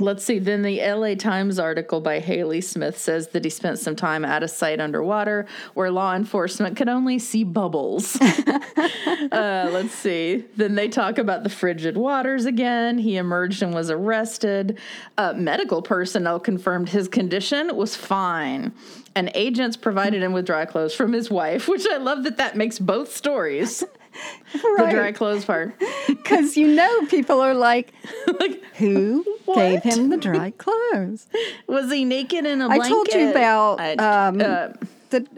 let's 0.00 0.24
see. 0.24 0.38
Then 0.38 0.62
the 0.62 0.80
LA 0.80 1.14
Times 1.14 1.58
article 1.58 2.00
by 2.00 2.20
Hayley 2.20 2.60
Smith 2.60 2.98
says 2.98 3.28
that 3.28 3.44
he 3.44 3.50
spent 3.50 3.78
some 3.78 3.96
time 3.96 4.24
at 4.24 4.42
a 4.42 4.48
site 4.48 4.80
underwater 4.80 5.46
where 5.74 5.90
law 5.90 6.14
enforcement 6.14 6.76
could 6.76 6.88
only 6.88 7.18
see 7.18 7.44
bubbles. 7.44 8.20
uh, 8.20 9.68
let's 9.72 9.94
see. 9.94 10.44
Then 10.56 10.74
they 10.74 10.88
talk 10.88 11.18
about 11.18 11.42
the 11.42 11.50
frigid 11.50 11.96
waters 11.96 12.44
again. 12.44 12.98
He 12.98 13.16
emerged 13.16 13.62
and 13.62 13.74
was 13.74 13.90
arrested. 13.90 14.78
Uh, 15.16 15.34
medical 15.36 15.82
personnel 15.82 16.40
confirmed 16.40 16.88
his 16.88 17.08
condition 17.08 17.76
was 17.76 17.94
fine. 17.96 18.72
And 19.14 19.30
agents 19.34 19.76
provided 19.76 20.22
him 20.22 20.32
with 20.32 20.46
dry 20.46 20.64
clothes 20.64 20.94
from 20.94 21.12
his 21.12 21.30
wife, 21.30 21.66
which 21.68 21.86
I 21.90 21.96
love 21.96 22.24
that 22.24 22.36
that 22.36 22.56
makes 22.56 22.78
both 22.78 23.14
stories. 23.14 23.84
The 24.52 24.88
dry 24.90 25.12
clothes 25.12 25.44
part. 25.44 25.74
Because 26.06 26.56
you 26.56 26.68
know 26.68 27.06
people 27.06 27.40
are 27.40 27.54
like, 27.54 27.92
like, 28.40 28.62
who 28.76 29.24
gave 29.54 29.82
him 29.82 30.08
the 30.10 30.16
dry 30.16 30.50
clothes? 30.52 31.26
Was 31.66 31.90
he 31.92 32.04
naked 32.04 32.46
in 32.46 32.60
a 32.60 32.68
I 32.68 32.76
blanket? 32.76 32.86
I 32.86 32.88
told 32.88 33.08
you 33.08 33.30
about, 33.30 33.80
I- 33.80 33.94
um, 33.94 34.40
uh, 34.40 34.68
Did 35.10 35.28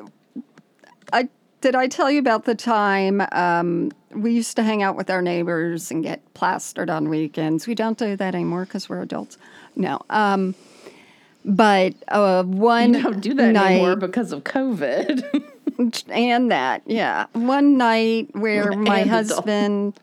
I 1.13 1.29
did 1.61 1.75
I 1.75 1.89
tell 1.89 2.11
you 2.11 2.19
about 2.21 2.45
the 2.45 2.55
time 2.55 3.21
um, 3.33 3.91
we 4.15 4.33
used 4.33 4.57
to 4.57 4.63
hang 4.63 4.83
out 4.83 4.97
with 4.97 5.11
our 5.11 5.21
neighbors 5.23 5.91
and 5.91 6.03
get 6.03 6.33
plastered 6.35 6.89
on 6.89 7.09
weekends? 7.09 7.67
We 7.67 7.75
don't 7.75 7.99
do 7.99 8.17
that 8.17 8.35
anymore 8.35 8.65
because 8.65 8.89
we're 8.89 9.03
adults. 9.03 9.37
No. 9.77 10.01
Um, 10.09 10.55
but 11.45 11.95
uh, 12.09 12.45
one 12.45 12.93
don't 12.93 13.21
do 13.21 13.35
that 13.35 13.53
night, 13.53 13.73
anymore 13.73 13.97
because 13.97 14.33
of 14.33 14.45
COVID. 14.45 15.43
And 16.09 16.51
that 16.51 16.83
yeah. 16.87 17.27
One 17.33 17.77
night 17.77 18.29
where 18.33 18.73
my 18.73 19.01
And 19.01 19.11
husband 19.11 20.01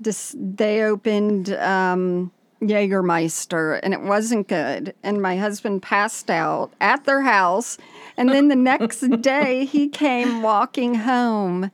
dis- 0.00 0.36
they 0.38 0.82
opened 0.82 1.50
um 1.54 2.30
Jägermeister 2.62 3.78
and 3.82 3.94
it 3.94 4.00
wasn't 4.00 4.48
good. 4.48 4.94
And 5.02 5.22
my 5.22 5.36
husband 5.36 5.82
passed 5.82 6.30
out 6.30 6.72
at 6.80 7.04
their 7.04 7.22
house. 7.22 7.78
And 8.16 8.30
then 8.30 8.48
the 8.48 8.56
next 8.72 9.00
day 9.20 9.64
he 9.64 9.88
came 9.88 10.42
walking 10.42 10.94
home 10.96 11.70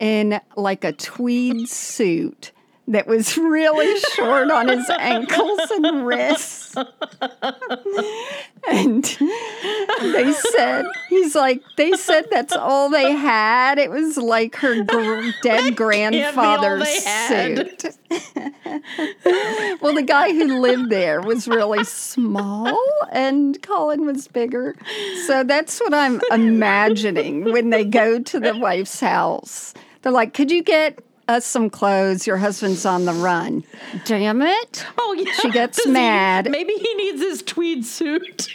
in 0.00 0.40
like 0.56 0.82
a 0.84 0.92
tweed 0.92 1.68
suit 1.68 2.50
that 2.88 3.06
was 3.06 3.36
really 3.38 3.98
short 4.14 4.50
on 4.50 4.68
his 4.68 4.88
ankles 4.90 5.60
and 5.70 6.06
wrists. 6.06 6.76
And 8.66 9.04
they 9.04 10.32
said 10.32 10.86
he's 11.08 11.34
like 11.34 11.62
they 11.76 11.92
said 11.92 12.26
that's 12.30 12.54
all 12.54 12.88
they 12.90 13.12
had. 13.12 13.78
It 13.78 13.90
was 13.90 14.16
like 14.16 14.56
her 14.56 14.82
gr- 14.84 15.30
dead 15.42 15.76
grandfather's 15.76 16.88
suit. 16.88 17.84
Well 19.80 19.94
the 19.94 20.04
guy 20.06 20.32
who 20.32 20.60
lived 20.60 20.90
there 20.90 21.20
was 21.20 21.46
really 21.46 21.84
small 21.84 22.76
and 23.12 23.60
colin 23.62 24.06
was 24.06 24.28
bigger. 24.28 24.74
So 25.26 25.44
that's 25.44 25.78
what 25.80 25.94
i'm 25.94 26.20
imagining 26.30 27.44
when 27.52 27.70
they 27.70 27.84
go 27.84 28.18
to 28.18 28.40
the 28.40 28.56
wife's 28.56 29.00
house. 29.00 29.74
They're 30.02 30.12
like 30.12 30.32
could 30.34 30.50
you 30.50 30.62
get 30.62 30.98
us 31.28 31.46
some 31.46 31.70
clothes 31.70 32.26
your 32.26 32.36
husband's 32.36 32.84
on 32.84 33.04
the 33.06 33.12
run 33.14 33.64
damn 34.04 34.42
it 34.42 34.86
oh 34.98 35.14
yeah, 35.18 35.32
She 35.40 35.50
gets 35.50 35.78
Does 35.78 35.86
he- 35.86 35.92
mad. 35.92 36.50
maybe 36.50 36.72
he 36.74 36.94
needs 36.94 37.20
his 37.22 37.42
tweed 37.42 37.84
suit. 37.86 38.48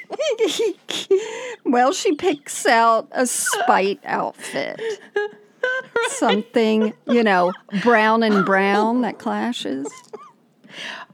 well, 1.65 1.93
she 1.93 2.13
picks 2.15 2.65
out 2.65 3.07
a 3.11 3.25
spite 3.27 3.99
outfit. 4.05 4.79
Something, 6.09 6.93
you 7.07 7.23
know, 7.23 7.53
brown 7.83 8.23
and 8.23 8.45
brown 8.45 9.01
that 9.01 9.19
clashes. 9.19 9.87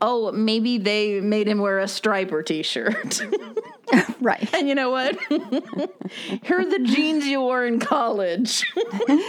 Oh, 0.01 0.31
maybe 0.31 0.77
they 0.77 1.19
made 1.21 1.47
him 1.47 1.59
wear 1.59 1.79
a 1.79 1.87
striper 1.87 2.43
T-shirt. 2.43 3.21
Right. 4.21 4.51
and 4.53 4.67
you 4.67 4.75
know 4.75 4.89
what? 4.89 5.17
Here 5.29 6.59
are 6.59 6.65
the 6.65 6.79
jeans 6.83 7.25
you 7.27 7.41
wore 7.41 7.65
in 7.65 7.79
college 7.79 8.63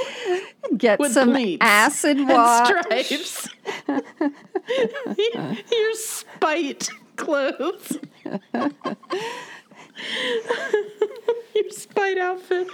Get 0.77 0.99
with 0.99 1.13
some 1.13 1.31
pleats 1.31 1.59
acid 1.61 2.17
and 2.19 2.29
wash. 2.29 2.67
stripes. 2.69 3.49
Your 5.71 5.95
spite 5.95 6.89
clothes. 7.17 7.99
Your 11.55 11.71
spite 11.71 12.19
outfit. 12.19 12.69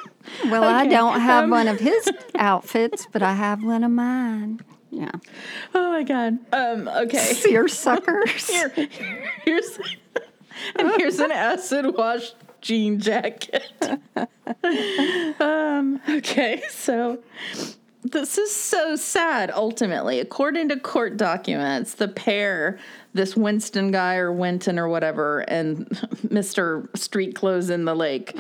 Well, 0.47 0.65
I 0.65 0.87
don't 0.87 1.21
have 1.21 1.45
um, 1.45 1.51
one 1.51 1.69
of 1.69 1.81
his 1.81 2.09
outfits, 2.37 3.07
but 3.13 3.23
I 3.23 3.35
have 3.35 3.63
one 3.63 3.85
of 3.85 3.91
mine. 3.91 4.61
Yeah. 4.91 5.11
Oh 5.75 5.91
my 5.91 6.03
god. 6.03 6.39
Um. 6.53 6.89
Okay. 6.89 7.33
Seersuckers. 7.33 8.49
Here, 8.49 8.89
here's 9.45 9.79
and 10.77 10.93
here's 10.97 11.19
an 11.19 11.33
acid 11.33 11.95
wash 11.97 12.33
jean 12.61 13.01
jacket. 13.01 13.73
um, 15.41 16.01
okay, 16.09 16.63
so 16.71 17.19
this 18.05 18.39
is 18.39 18.55
so 18.55 18.97
sad 18.97 19.51
ultimately. 19.51 20.21
According 20.21 20.69
to 20.71 20.79
court 20.79 21.17
documents 21.17 21.95
the 21.95 22.09
pair 22.09 22.79
this 23.15 23.37
winston 23.37 23.91
guy 23.91 24.17
or 24.17 24.33
winton 24.33 24.79
or 24.79 24.89
whatever 24.89 25.41
and 25.41 25.89
mr 26.29 26.95
street 26.97 27.35
clothes 27.35 27.71
in 27.71 27.85
the 27.85 27.95
lake 27.95 28.33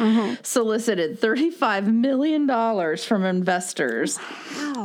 solicited 0.42 1.20
$35 1.20 1.92
million 1.92 2.96
from 2.96 3.24
investors 3.24 4.18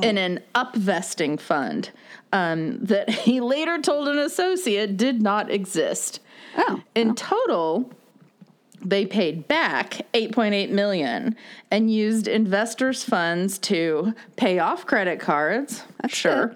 in 0.01 0.17
an 0.17 0.41
upvesting 0.55 1.39
fund 1.39 1.91
um, 2.33 2.77
that 2.79 3.09
he 3.09 3.39
later 3.39 3.81
told 3.81 4.07
an 4.07 4.19
associate 4.19 4.97
did 4.97 5.21
not 5.21 5.49
exist 5.49 6.19
Oh. 6.57 6.81
in 6.95 7.15
total 7.15 7.91
they 8.83 9.05
paid 9.05 9.47
back 9.47 10.01
8.8 10.13 10.69
million 10.69 11.35
and 11.71 11.91
used 11.91 12.27
investors 12.27 13.03
funds 13.03 13.57
to 13.59 14.13
pay 14.35 14.59
off 14.59 14.85
credit 14.85 15.19
cards 15.19 15.83
sure. 16.07 16.55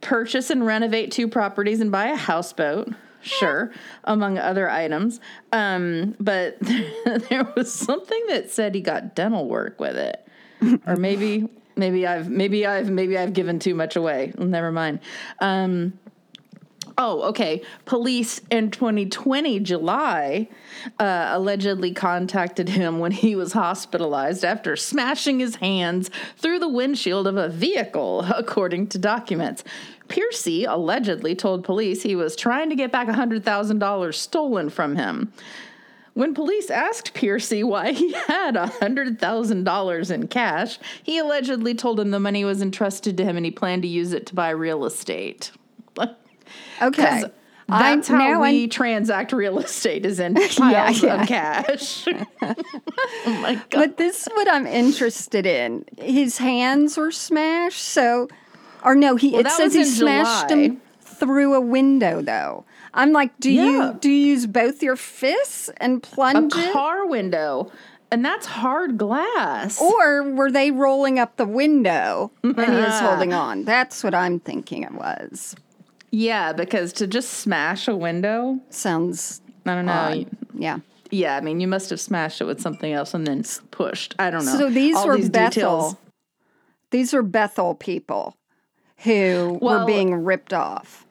purchase 0.00 0.50
and 0.50 0.66
renovate 0.66 1.10
two 1.10 1.28
properties 1.28 1.80
and 1.80 1.90
buy 1.90 2.06
a 2.06 2.16
houseboat 2.16 2.88
sure 3.26 3.72
among 4.04 4.38
other 4.38 4.70
items. 4.70 5.20
Um, 5.52 6.14
but 6.20 6.56
there 7.28 7.50
was 7.56 7.72
something 7.72 8.26
that 8.28 8.50
said 8.50 8.74
he 8.74 8.80
got 8.80 9.14
dental 9.14 9.48
work 9.48 9.80
with 9.80 9.96
it. 9.96 10.26
Or 10.86 10.96
maybe 10.96 11.48
maybe 11.76 12.06
i've 12.06 12.30
maybe 12.30 12.64
i've 12.64 12.88
maybe 12.88 13.18
i've 13.18 13.34
given 13.34 13.58
too 13.58 13.74
much 13.74 13.96
away. 13.96 14.32
Never 14.38 14.72
mind. 14.72 15.00
Um, 15.40 15.98
Oh, 16.98 17.22
okay. 17.24 17.62
Police 17.84 18.40
in 18.50 18.70
2020 18.70 19.60
July 19.60 20.48
uh, 20.98 21.28
allegedly 21.32 21.92
contacted 21.92 22.70
him 22.70 23.00
when 23.00 23.12
he 23.12 23.36
was 23.36 23.52
hospitalized 23.52 24.46
after 24.46 24.76
smashing 24.76 25.38
his 25.38 25.56
hands 25.56 26.10
through 26.38 26.58
the 26.58 26.68
windshield 26.68 27.26
of 27.26 27.36
a 27.36 27.50
vehicle, 27.50 28.20
according 28.34 28.86
to 28.88 28.98
documents. 28.98 29.62
Piercy 30.08 30.64
allegedly 30.64 31.34
told 31.34 31.64
police 31.64 32.02
he 32.02 32.16
was 32.16 32.34
trying 32.34 32.70
to 32.70 32.76
get 32.76 32.92
back 32.92 33.08
$100,000 33.08 34.14
stolen 34.14 34.70
from 34.70 34.96
him. 34.96 35.32
When 36.14 36.32
police 36.32 36.70
asked 36.70 37.12
Piercy 37.12 37.62
why 37.62 37.92
he 37.92 38.12
had 38.26 38.54
$100,000 38.54 40.10
in 40.10 40.28
cash, 40.28 40.78
he 41.02 41.18
allegedly 41.18 41.74
told 41.74 42.00
him 42.00 42.10
the 42.10 42.18
money 42.18 42.42
was 42.42 42.62
entrusted 42.62 43.18
to 43.18 43.24
him 43.24 43.36
and 43.36 43.44
he 43.44 43.52
planned 43.52 43.82
to 43.82 43.88
use 43.88 44.14
it 44.14 44.24
to 44.26 44.34
buy 44.34 44.48
real 44.48 44.86
estate. 44.86 45.50
Okay. 46.80 47.24
That's 47.68 48.08
how 48.08 48.18
now 48.18 48.42
we 48.42 48.64
I- 48.64 48.66
transact 48.68 49.32
real 49.32 49.58
estate 49.58 50.06
is 50.06 50.20
in 50.20 50.34
piles 50.56 51.02
yeah. 51.02 51.22
of 51.22 51.28
cash. 51.28 52.06
oh 52.42 52.54
my 53.26 53.54
god. 53.54 53.66
But 53.70 53.96
this 53.96 54.22
is 54.26 54.28
what 54.34 54.48
I'm 54.48 54.66
interested 54.66 55.46
in. 55.46 55.84
His 55.98 56.38
hands 56.38 56.96
were 56.96 57.10
smashed, 57.10 57.82
so 57.82 58.28
or 58.84 58.94
no, 58.94 59.16
he 59.16 59.32
Well, 59.32 59.40
it 59.40 59.50
says 59.50 59.74
he 59.74 59.84
smashed 59.84 60.48
July. 60.48 60.68
them 60.68 60.80
through 61.00 61.54
a 61.54 61.60
window 61.60 62.22
though. 62.22 62.64
I'm 62.94 63.12
like, 63.12 63.38
do 63.40 63.50
Yeah. 63.50 63.64
you 63.64 63.98
do 64.00 64.10
you 64.10 64.26
use 64.28 64.46
both 64.46 64.82
your 64.82 64.96
fists 64.96 65.68
and 65.78 65.96
a 65.96 66.00
plunge 66.00 66.54
it? 66.54 66.72
car 66.72 67.06
window. 67.06 67.72
And 68.12 68.24
that's 68.24 68.46
hard 68.46 68.96
glass. 68.96 69.80
Or 69.80 70.22
were 70.22 70.52
they 70.52 70.70
rolling 70.70 71.18
up 71.18 71.36
the 71.36 71.44
window 71.44 72.30
and 72.44 72.54
he 72.54 72.60
was 72.60 72.68
uh-huh. 72.68 73.08
holding 73.08 73.32
on? 73.32 73.64
That's 73.64 74.04
what 74.04 74.14
I'm 74.14 74.38
thinking 74.38 74.84
it 74.84 74.92
was. 74.92 75.56
Yeah, 76.16 76.52
because 76.54 76.92
to 76.94 77.06
just 77.06 77.30
smash 77.34 77.88
a 77.88 77.94
window, 77.96 78.58
Sounds 78.70 79.42
I 79.66 79.74
don't 79.74 79.84
know. 79.86 79.92
odd. 79.92 80.26
Yeah. 80.54 80.78
Yeah, 81.10 81.36
I 81.36 81.40
mean, 81.42 81.60
you 81.60 81.68
must 81.68 81.90
have 81.90 82.00
smashed 82.00 82.40
it 82.40 82.44
with 82.44 82.60
something 82.60 82.90
else 82.92 83.12
and 83.14 83.26
then 83.26 83.44
pushed. 83.70 84.14
I 84.18 84.30
don't 84.30 84.44
know. 84.46 84.56
So 84.56 84.70
these 84.70 84.96
All 84.96 85.06
were 85.08 85.16
these 85.16 85.28
Bethel. 85.28 85.50
details. 85.50 85.96
These 86.90 87.12
were 87.12 87.22
Bethel 87.22 87.74
people 87.74 88.34
who 89.04 89.58
Well- 89.60 89.80
were 89.80 89.84
being 89.86 90.14
ripped 90.24 90.52
off. 90.54 91.02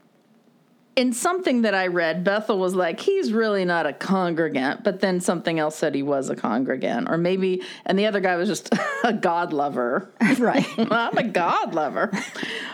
In 0.96 1.12
something 1.14 1.62
that 1.64 1.76
I 1.76 1.88
read, 1.88 2.24
Bethel 2.24 2.58
was 2.58 2.74
like, 2.74 3.02
he's 3.02 3.34
really 3.34 3.66
not 3.66 3.86
a 3.86 3.92
congregant, 3.94 4.84
but 4.84 5.02
then 5.02 5.20
something 5.20 5.60
else 5.60 5.76
said 5.76 5.94
he 5.94 6.02
was 6.04 6.30
a 6.30 6.36
congregant. 6.38 7.10
Or 7.10 7.18
maybe, 7.18 7.62
and 7.86 8.00
the 8.00 8.06
other 8.06 8.22
guy 8.22 8.38
was 8.38 8.48
just 8.50 8.70
a 9.04 9.12
God 9.14 9.52
lover. 9.54 10.10
right. 10.40 10.66
I'm 10.92 11.18
a 11.18 11.24
God 11.24 11.76
lover. 11.76 12.12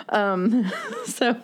Um, 0.10 0.72
so, 1.06 1.36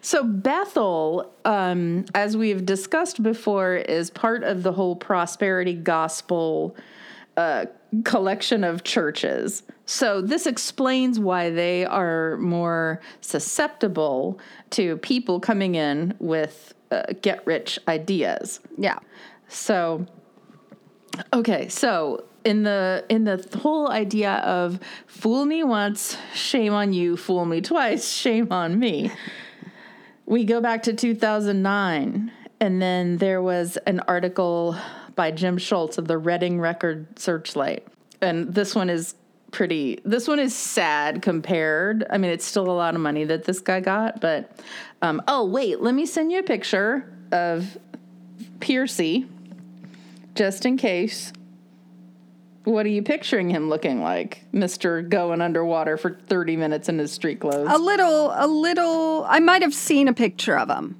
so 0.00 0.24
Bethel, 0.24 1.32
um, 1.44 2.04
as 2.14 2.36
we've 2.36 2.64
discussed 2.64 3.22
before, 3.22 3.76
is 3.76 4.10
part 4.10 4.42
of 4.42 4.62
the 4.62 4.72
whole 4.72 4.96
prosperity 4.96 5.74
gospel 5.74 6.76
uh, 7.36 7.66
collection 8.04 8.64
of 8.64 8.82
churches. 8.82 9.62
So 9.84 10.20
this 10.20 10.46
explains 10.46 11.20
why 11.20 11.50
they 11.50 11.84
are 11.84 12.36
more 12.38 13.00
susceptible 13.20 14.40
to 14.70 14.96
people 14.98 15.38
coming 15.38 15.74
in 15.74 16.14
with 16.18 16.74
uh, 16.90 17.02
get 17.22 17.46
rich 17.46 17.78
ideas. 17.88 18.60
Yeah. 18.76 18.98
So 19.48 20.06
okay, 21.32 21.68
so 21.68 22.24
in 22.44 22.62
the 22.62 23.04
in 23.08 23.24
the 23.24 23.46
whole 23.60 23.90
idea 23.90 24.34
of 24.36 24.80
fool 25.06 25.44
me 25.44 25.62
once, 25.64 26.16
shame 26.34 26.72
on 26.72 26.92
you, 26.92 27.16
fool 27.16 27.44
me 27.44 27.60
twice, 27.60 28.10
shame 28.10 28.48
on 28.50 28.78
me. 28.78 29.10
We 30.26 30.44
go 30.44 30.60
back 30.60 30.82
to 30.84 30.92
2009 30.92 32.32
and 32.58 32.82
then 32.82 33.18
there 33.18 33.40
was 33.40 33.76
an 33.86 34.00
article 34.08 34.76
by 35.14 35.30
Jim 35.30 35.56
Schultz 35.56 35.98
of 35.98 36.08
the 36.08 36.18
Redding 36.18 36.60
Record 36.60 37.18
Searchlight. 37.18 37.86
And 38.20 38.52
this 38.52 38.74
one 38.74 38.90
is 38.90 39.14
pretty 39.52 40.00
this 40.04 40.26
one 40.26 40.40
is 40.40 40.54
sad 40.54 41.22
compared. 41.22 42.04
I 42.10 42.18
mean, 42.18 42.32
it's 42.32 42.44
still 42.44 42.68
a 42.68 42.74
lot 42.74 42.96
of 42.96 43.00
money 43.00 43.24
that 43.24 43.44
this 43.44 43.60
guy 43.60 43.78
got, 43.78 44.20
but 44.20 44.50
um 45.00 45.22
oh, 45.28 45.46
wait, 45.46 45.80
let 45.80 45.94
me 45.94 46.04
send 46.04 46.32
you 46.32 46.40
a 46.40 46.42
picture 46.42 47.08
of 47.30 47.78
Piercy 48.58 49.26
just 50.34 50.66
in 50.66 50.76
case. 50.76 51.32
What 52.66 52.84
are 52.84 52.88
you 52.88 53.02
picturing 53.02 53.48
him 53.48 53.68
looking 53.68 54.02
like, 54.02 54.42
Mister 54.50 55.00
going 55.00 55.40
underwater 55.40 55.96
for 55.96 56.18
thirty 56.26 56.56
minutes 56.56 56.88
in 56.88 56.98
his 56.98 57.12
street 57.12 57.38
clothes? 57.38 57.68
A 57.70 57.78
little, 57.78 58.32
a 58.34 58.48
little. 58.48 59.24
I 59.28 59.38
might 59.38 59.62
have 59.62 59.72
seen 59.72 60.08
a 60.08 60.12
picture 60.12 60.58
of 60.58 60.68
him. 60.68 60.96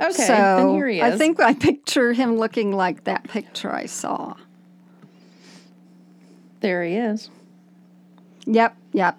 okay, 0.00 0.10
so 0.10 0.32
then 0.32 0.74
here 0.74 0.88
he 0.88 1.00
is. 1.00 1.02
I 1.04 1.18
think 1.18 1.38
I 1.38 1.52
picture 1.52 2.14
him 2.14 2.38
looking 2.38 2.72
like 2.72 3.04
that 3.04 3.24
picture 3.28 3.70
I 3.74 3.84
saw. 3.84 4.36
there 6.60 6.82
he 6.82 6.94
is. 6.94 7.28
Yep, 8.46 8.74
yep. 8.92 9.18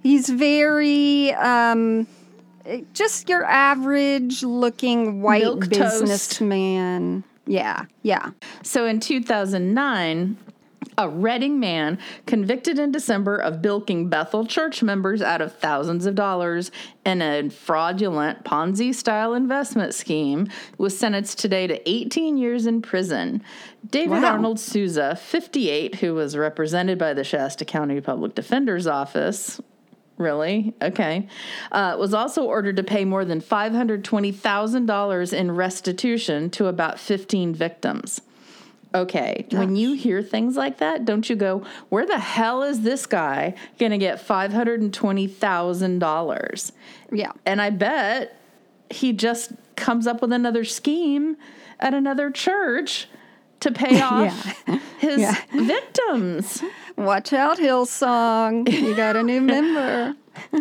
He's 0.00 0.28
very 0.28 1.32
um, 1.34 2.06
just 2.92 3.28
your 3.28 3.42
average 3.44 4.44
looking 4.44 5.22
white 5.22 5.42
Milk 5.42 5.70
toast. 5.70 6.02
businessman. 6.02 7.24
Yeah, 7.46 7.86
yeah. 8.02 8.30
So 8.62 8.86
in 8.86 9.00
2009, 9.00 10.36
a 10.98 11.08
Redding 11.08 11.60
man 11.60 11.98
convicted 12.26 12.78
in 12.78 12.92
December 12.92 13.36
of 13.36 13.62
bilking 13.62 14.08
Bethel 14.08 14.46
church 14.46 14.82
members 14.82 15.22
out 15.22 15.40
of 15.40 15.54
thousands 15.56 16.06
of 16.06 16.14
dollars 16.14 16.70
in 17.04 17.22
a 17.22 17.48
fraudulent 17.50 18.44
Ponzi 18.44 18.94
style 18.94 19.34
investment 19.34 19.94
scheme 19.94 20.48
was 20.78 20.98
sentenced 20.98 21.38
today 21.38 21.66
to 21.66 21.88
18 21.88 22.36
years 22.36 22.66
in 22.66 22.82
prison. 22.82 23.42
David 23.88 24.22
Wow. 24.22 24.32
Arnold 24.32 24.60
Souza, 24.60 25.16
58, 25.16 25.96
who 25.96 26.14
was 26.14 26.36
represented 26.36 26.98
by 26.98 27.14
the 27.14 27.24
Shasta 27.24 27.64
County 27.64 28.00
Public 28.00 28.34
Defender's 28.34 28.86
Office, 28.86 29.60
Really? 30.16 30.74
Okay. 30.80 31.28
Uh, 31.72 31.96
was 31.98 32.14
also 32.14 32.44
ordered 32.44 32.76
to 32.76 32.84
pay 32.84 33.04
more 33.04 33.24
than 33.24 33.40
$520,000 33.40 35.32
in 35.32 35.50
restitution 35.50 36.50
to 36.50 36.66
about 36.66 37.00
15 37.00 37.52
victims. 37.54 38.20
Okay. 38.94 39.46
When 39.50 39.74
you 39.74 39.94
hear 39.94 40.22
things 40.22 40.56
like 40.56 40.78
that, 40.78 41.04
don't 41.04 41.28
you 41.28 41.34
go, 41.36 41.64
where 41.88 42.06
the 42.06 42.18
hell 42.18 42.62
is 42.62 42.82
this 42.82 43.06
guy 43.06 43.54
going 43.78 43.90
to 43.90 43.98
get 43.98 44.24
$520,000? 44.24 46.72
Yeah. 47.12 47.32
And 47.44 47.60
I 47.60 47.70
bet 47.70 48.36
he 48.90 49.12
just 49.12 49.52
comes 49.76 50.06
up 50.06 50.22
with 50.22 50.32
another 50.32 50.64
scheme 50.64 51.36
at 51.80 51.94
another 51.94 52.30
church 52.30 53.08
to 53.60 53.72
pay 53.72 54.00
off 54.00 54.62
his 54.98 55.20
Yeah. 55.20 55.36
victims. 55.52 56.62
Watch 56.96 57.32
out, 57.32 57.58
Hillsong. 57.58 58.70
You 58.70 58.94
got 58.94 59.16
a 59.16 59.22
new 59.22 59.40
member. 59.54 60.14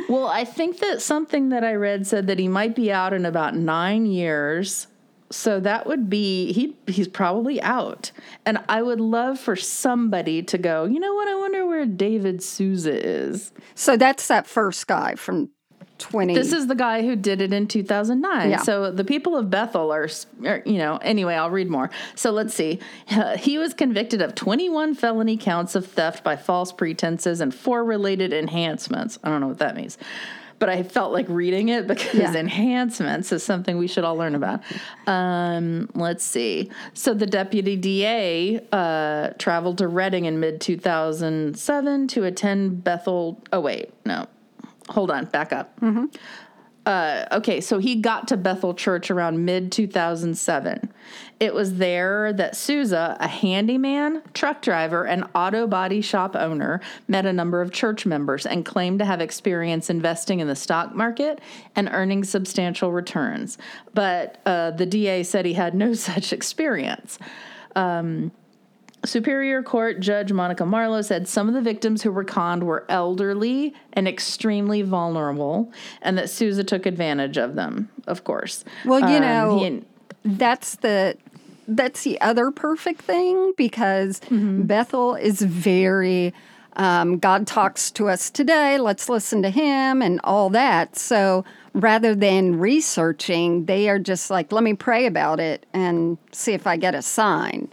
Well, 0.09 0.27
I 0.27 0.45
think 0.45 0.79
that 0.79 1.01
something 1.01 1.49
that 1.49 1.63
I 1.63 1.73
read 1.75 2.07
said 2.07 2.27
that 2.27 2.39
he 2.39 2.47
might 2.47 2.75
be 2.75 2.91
out 2.91 3.13
in 3.13 3.25
about 3.25 3.55
nine 3.55 4.05
years. 4.05 4.87
So 5.33 5.59
that 5.61 5.87
would 5.87 6.09
be 6.09 6.53
he 6.53 6.75
he's 6.87 7.07
probably 7.07 7.61
out. 7.61 8.11
And 8.45 8.59
I 8.69 8.83
would 8.83 9.01
love 9.01 9.39
for 9.39 9.55
somebody 9.55 10.43
to 10.43 10.57
go, 10.57 10.85
you 10.85 10.99
know 10.99 11.13
what, 11.15 11.27
I 11.27 11.35
wonder 11.35 11.65
where 11.65 11.85
David 11.85 12.43
Souza 12.43 12.93
is. 12.93 13.51
So 13.75 13.97
that's 13.97 14.27
that 14.27 14.45
first 14.45 14.85
guy 14.85 15.15
from 15.15 15.49
20. 15.97 16.33
This 16.35 16.53
is 16.53 16.67
the 16.67 16.75
guy 16.75 17.01
who 17.01 17.15
did 17.15 17.41
it 17.41 17.53
in 17.53 17.67
2009. 17.67 18.49
Yeah. 18.49 18.57
So 18.57 18.91
the 18.91 19.03
people 19.03 19.37
of 19.37 19.49
Bethel 19.49 19.91
are, 19.91 20.09
are, 20.45 20.61
you 20.65 20.77
know, 20.77 20.97
anyway, 20.97 21.35
I'll 21.35 21.49
read 21.49 21.69
more. 21.69 21.89
So 22.15 22.31
let's 22.31 22.53
see. 22.53 22.79
Uh, 23.09 23.37
he 23.37 23.57
was 23.57 23.73
convicted 23.73 24.21
of 24.21 24.35
21 24.35 24.95
felony 24.95 25.37
counts 25.37 25.75
of 25.75 25.87
theft 25.87 26.23
by 26.23 26.35
false 26.35 26.71
pretenses 26.71 27.41
and 27.41 27.53
four 27.53 27.83
related 27.83 28.33
enhancements. 28.33 29.17
I 29.23 29.29
don't 29.29 29.41
know 29.41 29.47
what 29.47 29.59
that 29.59 29.75
means. 29.75 29.97
But 30.59 30.69
I 30.69 30.83
felt 30.83 31.11
like 31.11 31.27
reading 31.27 31.69
it 31.69 31.87
because 31.87 32.13
Yeah. 32.13 32.33
enhancements 32.35 33.31
is 33.31 33.43
something 33.43 33.77
we 33.77 33.87
should 33.87 34.03
all 34.03 34.15
learn 34.15 34.33
about. 34.35 34.61
Um, 35.07 35.89
let's 35.93 36.23
see. 36.23 36.69
So 36.93 37.13
the 37.13 37.25
deputy 37.25 37.75
DA 37.75 38.61
uh, 38.71 39.29
traveled 39.37 39.79
to 39.79 39.87
Redding 39.87 40.25
in 40.25 40.39
mid 40.39 40.61
2007 40.61 42.07
to 42.09 42.23
attend 42.23 42.83
Bethel. 42.83 43.41
Oh, 43.51 43.59
wait, 43.59 43.91
no. 44.05 44.27
Hold 44.89 45.11
on, 45.11 45.25
back 45.25 45.53
up. 45.53 45.77
Uh, 46.85 47.25
okay, 47.31 47.61
so 47.61 47.79
he 47.79 47.95
got 47.95 48.27
to 48.27 48.35
Bethel 48.35 48.73
Church 48.73 49.09
around 49.09 49.45
mid 49.45 49.71
2007. 49.71 50.91
It 51.39 51.53
was 51.53 51.75
there 51.75 52.33
that 52.33 52.55
Souza, 52.57 53.15
a 53.19 53.27
handyman, 53.27 54.21
truck 54.33 54.61
driver, 54.61 55.05
and 55.05 55.23
auto 55.33 55.65
body 55.65 56.01
shop 56.01 56.35
owner, 56.35 56.81
met 57.07 57.25
a 57.25 57.31
number 57.31 57.61
of 57.61 57.71
church 57.71 58.05
members 58.05 58.45
and 58.45 58.65
claimed 58.65 58.99
to 58.99 59.05
have 59.05 59.21
experience 59.21 59.89
investing 59.89 60.41
in 60.41 60.47
the 60.47 60.55
stock 60.55 60.93
market 60.93 61.39
and 61.75 61.89
earning 61.91 62.23
substantial 62.23 62.91
returns. 62.91 63.57
But 63.93 64.39
uh, 64.45 64.71
the 64.71 64.85
DA 64.85 65.23
said 65.23 65.45
he 65.45 65.53
had 65.53 65.73
no 65.75 65.93
such 65.93 66.33
experience. 66.33 67.17
Superior 69.05 69.61
Court 69.63 69.99
Judge 69.99 70.31
Monica 70.31 70.65
Marlowe 70.65 71.01
said 71.01 71.27
some 71.27 71.47
of 71.47 71.53
the 71.53 71.61
victims 71.61 72.01
who 72.03 72.11
were 72.11 72.23
conned 72.23 72.63
were 72.63 72.85
elderly 72.89 73.73
and 73.93 74.07
extremely 74.07 74.81
vulnerable, 74.81 75.71
and 76.01 76.17
that 76.17 76.29
Souza 76.29 76.63
took 76.63 76.85
advantage 76.85 77.37
of 77.37 77.55
them, 77.55 77.89
of 78.07 78.23
course. 78.23 78.63
Well, 78.85 78.99
you 79.01 79.17
Um, 79.17 79.21
know, 79.21 79.59
he- 79.59 79.83
that's 80.25 80.75
the 80.77 81.17
that's 81.67 82.03
the 82.03 82.19
other 82.19 82.51
perfect 82.51 83.01
thing 83.01 83.53
because 83.57 84.19
Mm-hmm. 84.21 84.63
Bethel 84.63 85.15
is 85.15 85.41
very 85.41 86.33
um, 86.75 87.19
God 87.19 87.45
talks 87.45 87.91
to 87.91 88.09
us 88.09 88.29
today. 88.31 88.79
Let's 88.79 89.07
listen 89.07 89.43
to 89.43 89.49
Him 89.51 90.01
and 90.01 90.19
all 90.23 90.49
that. 90.49 90.97
So 90.97 91.45
rather 91.75 92.15
than 92.15 92.57
researching, 92.59 93.65
they 93.65 93.89
are 93.89 93.99
just 93.99 94.31
like, 94.31 94.51
let 94.51 94.63
me 94.63 94.73
pray 94.73 95.05
about 95.05 95.39
it 95.39 95.65
and 95.71 96.17
see 96.31 96.53
if 96.53 96.65
I 96.65 96.77
get 96.77 96.95
a 96.95 97.01
sign. 97.03 97.69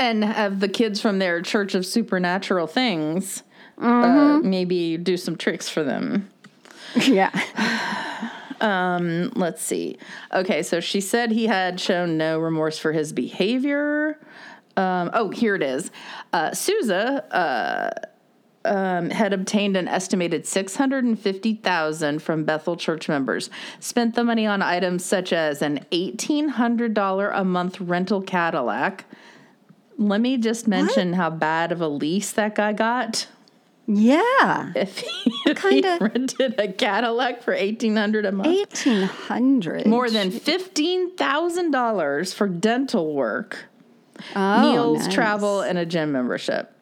And 0.00 0.24
have 0.24 0.58
the 0.60 0.68
kids 0.68 1.00
from 1.00 1.18
their 1.20 1.42
Church 1.42 1.74
of 1.76 1.86
Supernatural 1.86 2.66
Things 2.66 3.44
uh, 3.78 3.82
Mm-hmm. 3.82 4.50
maybe 4.50 4.96
do 4.96 5.16
some 5.16 5.36
tricks 5.36 5.68
for 5.68 5.84
them. 5.84 6.28
yeah. 7.06 7.30
Let's 8.60 9.62
see. 9.62 9.96
Okay, 10.34 10.62
so 10.62 10.80
she 10.80 11.00
said 11.00 11.30
he 11.30 11.46
had 11.46 11.80
shown 11.80 12.18
no 12.18 12.38
remorse 12.38 12.78
for 12.78 12.92
his 12.92 13.12
behavior. 13.12 14.18
Um, 14.76 15.10
oh, 15.14 15.30
here 15.30 15.54
it 15.54 15.62
is. 15.62 15.90
Uh, 16.32 16.52
Souza 16.52 17.24
uh, 18.64 18.68
um, 18.68 19.08
had 19.10 19.32
obtained 19.32 19.76
an 19.76 19.88
estimated 19.88 20.46
six 20.46 20.76
hundred 20.76 21.04
and 21.04 21.18
fifty 21.18 21.54
thousand 21.54 22.22
from 22.22 22.44
Bethel 22.44 22.76
church 22.76 23.08
members. 23.08 23.48
Spent 23.80 24.14
the 24.14 24.24
money 24.24 24.46
on 24.46 24.60
items 24.62 25.04
such 25.04 25.32
as 25.32 25.62
an 25.62 25.84
eighteen 25.92 26.48
hundred 26.48 26.92
dollar 26.94 27.30
a 27.30 27.44
month 27.44 27.80
rental 27.80 28.20
Cadillac. 28.20 29.04
Let 30.00 30.22
me 30.22 30.38
just 30.38 30.66
mention 30.66 31.12
how 31.12 31.28
bad 31.28 31.72
of 31.72 31.82
a 31.82 31.86
lease 31.88 32.32
that 32.32 32.54
guy 32.54 32.72
got. 32.72 33.26
Yeah. 33.86 34.72
If 34.74 34.98
he, 34.98 35.32
if 35.46 35.58
he 35.62 35.82
Kinda- 35.82 35.98
rented 36.14 36.58
a 36.58 36.72
Cadillac 36.72 37.42
for 37.42 37.52
eighteen 37.52 37.96
hundred 37.96 38.24
a 38.24 38.32
month. 38.32 38.46
1800. 38.86 39.86
More 39.86 40.08
than 40.08 40.30
fifteen 40.30 41.14
thousand 41.16 41.72
dollars 41.72 42.32
for 42.32 42.48
dental 42.48 43.14
work, 43.14 43.64
oh, 44.34 44.60
meals, 44.72 45.00
nice. 45.06 45.14
travel, 45.14 45.60
and 45.60 45.76
a 45.76 45.84
gym 45.84 46.12
membership. 46.12 46.79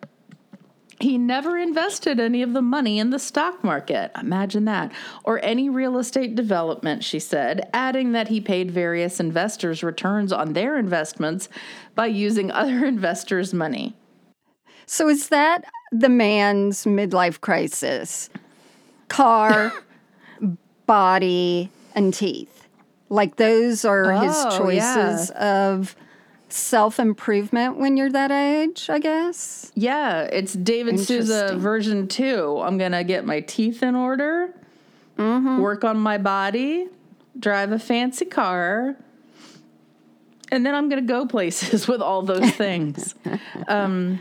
He 1.00 1.16
never 1.16 1.56
invested 1.56 2.18
any 2.18 2.42
of 2.42 2.54
the 2.54 2.62
money 2.62 2.98
in 2.98 3.10
the 3.10 3.20
stock 3.20 3.62
market. 3.62 4.10
Imagine 4.20 4.64
that. 4.64 4.90
Or 5.22 5.38
any 5.44 5.68
real 5.70 5.96
estate 5.98 6.34
development, 6.34 7.04
she 7.04 7.20
said, 7.20 7.68
adding 7.72 8.12
that 8.12 8.28
he 8.28 8.40
paid 8.40 8.70
various 8.72 9.20
investors 9.20 9.84
returns 9.84 10.32
on 10.32 10.54
their 10.54 10.76
investments 10.76 11.48
by 11.94 12.06
using 12.06 12.50
other 12.50 12.84
investors' 12.84 13.54
money. 13.54 13.94
So 14.86 15.08
is 15.08 15.28
that 15.28 15.64
the 15.92 16.08
man's 16.08 16.84
midlife 16.84 17.40
crisis? 17.40 18.28
Car, 19.08 19.72
body, 20.86 21.70
and 21.94 22.12
teeth. 22.12 22.66
Like 23.08 23.36
those 23.36 23.84
are 23.84 24.12
his 24.12 24.34
Oh, 24.36 24.58
choices 24.58 25.30
of 25.30 25.94
self 26.48 26.98
improvement 26.98 27.76
when 27.76 27.96
you're 27.96 28.10
that 28.10 28.30
age, 28.30 28.88
I 28.90 28.98
guess. 28.98 29.72
Yeah, 29.74 30.22
it's 30.22 30.52
David 30.54 31.00
Souza 31.00 31.56
version 31.56 32.08
two. 32.08 32.60
I'm 32.60 32.78
to 32.92 33.04
get 33.04 33.24
my 33.24 33.40
teeth 33.40 33.82
in 33.82 33.94
order, 33.94 34.54
work 35.16 35.84
on 35.84 35.98
my 35.98 36.18
body, 36.18 36.88
drive 37.38 37.72
a 37.72 37.78
fancy 37.78 38.24
car, 38.24 38.96
and 40.50 40.64
then 40.64 40.74
I'm 40.74 40.88
to 41.02 41.06
go 41.06 41.26
places 41.26 41.86
with 41.88 42.00
all 42.00 42.22
those 42.22 42.50
things. 42.50 43.14
um, 43.68 44.18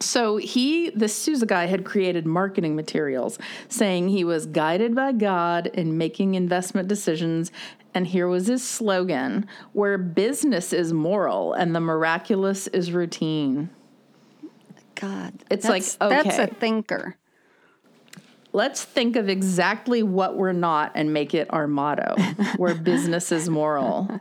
so 0.00 0.38
he, 0.38 0.90
the 0.90 1.08
Souza 1.08 1.44
guy, 1.44 1.66
had 1.66 1.84
created 1.84 2.26
marketing 2.26 2.74
materials 2.74 3.38
saying 3.68 4.08
he 4.08 4.24
was 4.24 4.46
guided 4.46 4.94
by 4.94 5.12
God 5.12 5.66
in 5.66 5.98
making 5.98 6.34
investment 6.34 6.88
decisions. 6.88 7.52
And 7.94 8.06
here 8.06 8.28
was 8.28 8.46
his 8.46 8.66
slogan 8.66 9.46
where 9.72 9.98
business 9.98 10.72
is 10.72 10.92
moral 10.92 11.52
and 11.54 11.74
the 11.74 11.80
miraculous 11.80 12.66
is 12.68 12.92
routine. 12.92 13.70
God. 14.94 15.32
It's 15.50 15.66
like, 15.68 15.82
that's- 15.98 16.36
That's 16.36 16.52
a 16.52 16.54
thinker. 16.54 17.16
Let's 18.52 18.84
think 18.84 19.14
of 19.16 19.28
exactly 19.28 20.02
what 20.02 20.36
we're 20.36 20.52
not 20.52 20.92
and 20.96 21.12
make 21.12 21.34
it 21.34 21.46
our 21.50 21.66
motto 21.68 22.16
where 22.56 22.74
business 22.74 23.30
is 23.30 23.48
moral. 23.48 24.20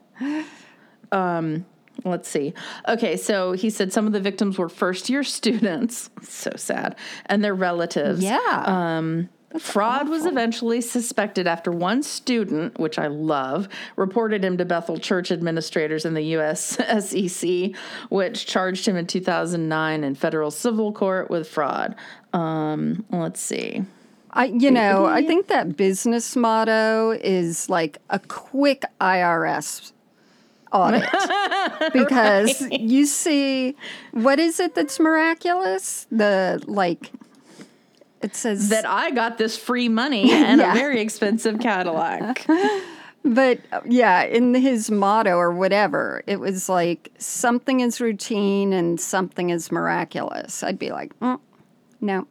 Um, 1.11 1.65
let's 2.05 2.30
see. 2.30 2.53
Okay, 2.88 3.17
so 3.17 3.53
he 3.53 3.72
said 3.72 3.91
some 3.91 4.05
of 4.05 4.13
the 4.13 4.20
victims 4.20 4.57
were 4.59 4.70
first 4.70 5.09
year 5.09 5.24
students. 5.39 6.09
So 6.22 6.51
sad. 6.55 6.95
And 7.26 7.43
their 7.43 7.55
relatives. 7.55 8.22
Yeah. 8.24 8.63
Um, 8.67 9.30
Fraud 9.58 10.10
was 10.10 10.26
eventually 10.26 10.80
suspected 10.80 11.47
after 11.47 11.72
one 11.72 12.04
student, 12.04 12.78
which 12.80 13.00
I 13.00 13.08
love, 13.08 13.68
reported 13.95 14.45
him 14.45 14.58
to 14.58 14.66
Bethel 14.66 15.00
Church 15.00 15.32
administrators 15.32 16.06
in 16.06 16.14
the 16.14 16.22
U.S. 16.22 16.78
SEC, 17.06 17.72
which 18.10 18.45
charged 18.45 18.88
him 18.88 18.95
in 18.95 19.08
2009 19.08 20.04
in 20.04 20.16
federal 20.16 20.52
civil 20.52 20.91
court 20.93 21.30
with 21.30 21.47
fraud. 21.47 21.95
Um, 22.32 23.06
let's 23.10 23.41
see. 23.41 23.84
I, 24.32 24.45
you 24.45 24.70
know, 24.70 25.06
I 25.06 25.26
think 25.26 25.47
that 25.47 25.76
business 25.76 26.36
motto 26.36 27.12
is 27.12 27.68
like 27.68 27.97
a 28.12 28.20
quick 28.20 28.86
IRS 29.02 29.91
audit 30.72 31.10
because 31.93 32.62
you 32.70 33.08
see, 33.08 33.76
what 34.12 34.38
is 34.38 34.60
it 34.60 34.76
that's 34.76 35.00
miraculous? 35.00 36.06
The 36.12 36.64
like, 36.68 37.12
it 38.22 38.36
says 38.36 38.70
That 38.70 38.86
I 38.88 39.11
got 39.11 39.38
this 39.38 39.57
free 39.57 39.89
money 39.89 40.32
and 40.32 40.59
Yeah. 40.59 40.72
a 40.72 40.76
very 40.76 40.99
expensive 41.01 41.59
Cadillac. 41.59 42.45
But 43.22 43.59
yeah, 43.86 44.24
in 44.24 44.53
his 44.53 44.89
motto 44.89 45.32
or 45.36 45.51
whatever, 45.51 46.24
it 46.26 46.39
was 46.39 46.70
like 46.70 47.11
something 47.17 47.82
is 47.82 47.99
routine 47.99 48.72
and 48.72 48.99
something 48.99 49.49
is 49.49 49.74
miraculous. 49.74 50.63
I'd 50.63 50.80
be 50.80 50.91
like, 50.91 51.17
mm, 51.20 51.38
no. 51.99 52.28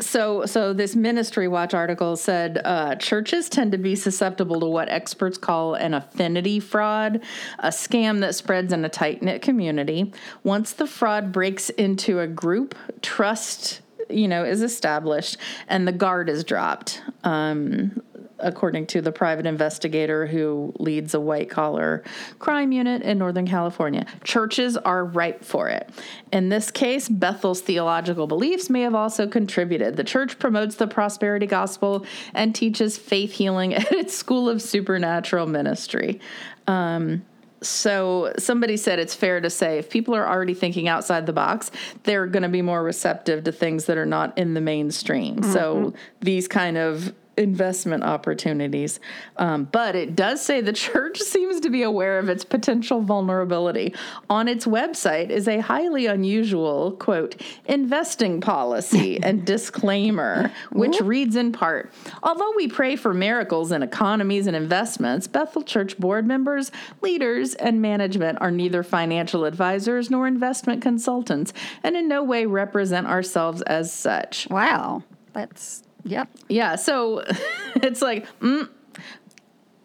So, 0.00 0.46
so 0.46 0.72
this 0.72 0.96
Ministry 0.96 1.48
Watch 1.48 1.74
article 1.74 2.16
said 2.16 2.62
uh, 2.64 2.96
churches 2.96 3.48
tend 3.50 3.72
to 3.72 3.78
be 3.78 3.94
susceptible 3.94 4.58
to 4.60 4.66
what 4.66 4.88
experts 4.88 5.36
call 5.36 5.74
an 5.74 5.92
affinity 5.92 6.60
fraud, 6.60 7.20
a 7.58 7.68
scam 7.68 8.20
that 8.20 8.34
spreads 8.34 8.72
in 8.72 8.84
a 8.86 8.88
tight 8.88 9.22
knit 9.22 9.42
community. 9.42 10.12
Once 10.42 10.72
the 10.72 10.86
fraud 10.86 11.30
breaks 11.30 11.68
into 11.70 12.20
a 12.20 12.26
group, 12.26 12.74
trust 13.02 13.82
you 14.10 14.28
know 14.28 14.44
is 14.44 14.62
established 14.62 15.36
and 15.68 15.86
the 15.86 15.92
guard 15.92 16.28
is 16.28 16.44
dropped. 16.44 17.02
Um, 17.24 18.02
according 18.38 18.86
to 18.86 19.00
the 19.00 19.12
private 19.12 19.46
investigator 19.46 20.26
who 20.26 20.72
leads 20.78 21.14
a 21.14 21.20
white 21.20 21.48
collar 21.48 22.02
crime 22.38 22.72
unit 22.72 23.02
in 23.02 23.18
Northern 23.18 23.46
California. 23.46 24.06
Churches 24.22 24.76
are 24.76 25.04
ripe 25.04 25.44
for 25.44 25.68
it. 25.68 25.88
In 26.32 26.48
this 26.48 26.70
case, 26.70 27.08
Bethel's 27.08 27.60
theological 27.60 28.26
beliefs 28.26 28.68
may 28.68 28.82
have 28.82 28.94
also 28.94 29.26
contributed. 29.26 29.96
The 29.96 30.04
church 30.04 30.38
promotes 30.38 30.76
the 30.76 30.86
prosperity 30.86 31.46
gospel 31.46 32.04
and 32.34 32.54
teaches 32.54 32.98
faith 32.98 33.32
healing 33.32 33.74
at 33.74 33.90
its 33.92 34.14
School 34.14 34.48
of 34.48 34.60
Supernatural 34.60 35.46
Ministry. 35.46 36.20
Um, 36.66 37.24
so 37.66 38.32
somebody 38.38 38.76
said 38.76 38.98
it's 38.98 39.14
fair 39.14 39.40
to 39.40 39.50
say 39.50 39.78
if 39.78 39.90
people 39.90 40.14
are 40.14 40.26
already 40.26 40.54
thinking 40.54 40.88
outside 40.88 41.26
the 41.26 41.32
box, 41.32 41.70
they're 42.04 42.26
going 42.26 42.42
to 42.42 42.48
be 42.48 42.62
more 42.62 42.82
receptive 42.82 43.44
to 43.44 43.52
things 43.52 43.86
that 43.86 43.98
are 43.98 44.06
not 44.06 44.36
in 44.38 44.54
the 44.54 44.60
mainstream. 44.60 45.42
So 45.42 45.76
mm-hmm. 45.76 45.96
these 46.20 46.48
kind 46.48 46.76
of 46.76 47.14
investment 47.36 48.02
opportunities. 48.02 49.00
Um, 49.36 49.64
but 49.64 49.94
it 49.94 50.16
does 50.16 50.42
say 50.42 50.60
the 50.60 50.72
church 50.72 51.18
seems 51.20 51.60
to 51.60 51.70
be 51.70 51.82
aware 51.82 52.18
of 52.18 52.28
its 52.28 52.44
potential 52.44 53.00
vulnerability. 53.00 53.94
On 54.30 54.48
its 54.48 54.66
website 54.66 55.30
is 55.30 55.48
a 55.48 55.60
highly 55.60 56.06
unusual, 56.06 56.92
quote, 56.92 57.40
investing 57.66 58.40
policy 58.40 59.18
and 59.22 59.44
disclaimer, 59.44 60.50
which 60.72 61.00
reads 61.00 61.36
in 61.36 61.52
part 61.52 61.92
Although 62.22 62.52
we 62.56 62.68
pray 62.68 62.96
for 62.96 63.14
miracles 63.14 63.72
in 63.72 63.82
economies 63.82 64.46
and 64.46 64.56
investments, 64.56 65.26
Bethel 65.26 65.62
Church 65.62 65.98
board 65.98 66.26
members, 66.26 66.70
leaders, 67.00 67.54
and 67.54 67.80
management 67.80 68.38
are 68.40 68.50
neither 68.50 68.82
financial 68.82 69.44
advisors 69.44 70.10
nor 70.10 70.26
investment 70.26 70.82
consultants 70.82 71.52
and 71.82 71.96
in 71.96 72.08
no 72.08 72.22
way 72.22 72.46
represent 72.46 73.06
ourselves 73.06 73.62
as 73.62 73.92
such. 73.92 74.48
Wow. 74.50 75.02
That's, 75.32 75.83
yep. 76.04 76.28
Yeah, 76.48 76.76
so 76.76 77.24
it's 77.76 78.02
like, 78.02 78.26
mm, 78.40 78.68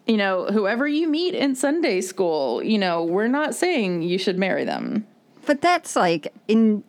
you 0.06 0.18
know, 0.18 0.46
whoever 0.46 0.88
you 0.88 1.08
meet 1.08 1.36
in 1.36 1.56
Sunday 1.56 2.02
school, 2.02 2.64
you 2.64 2.78
know, 2.78 3.04
we're 3.04 3.28
not 3.28 3.56
saying 3.56 4.02
you 4.02 4.18
should 4.18 4.38
marry 4.38 4.64
them. 4.64 5.06
But 5.46 5.62
that's 5.62 5.96
like 5.96 6.34
in, 6.48 6.84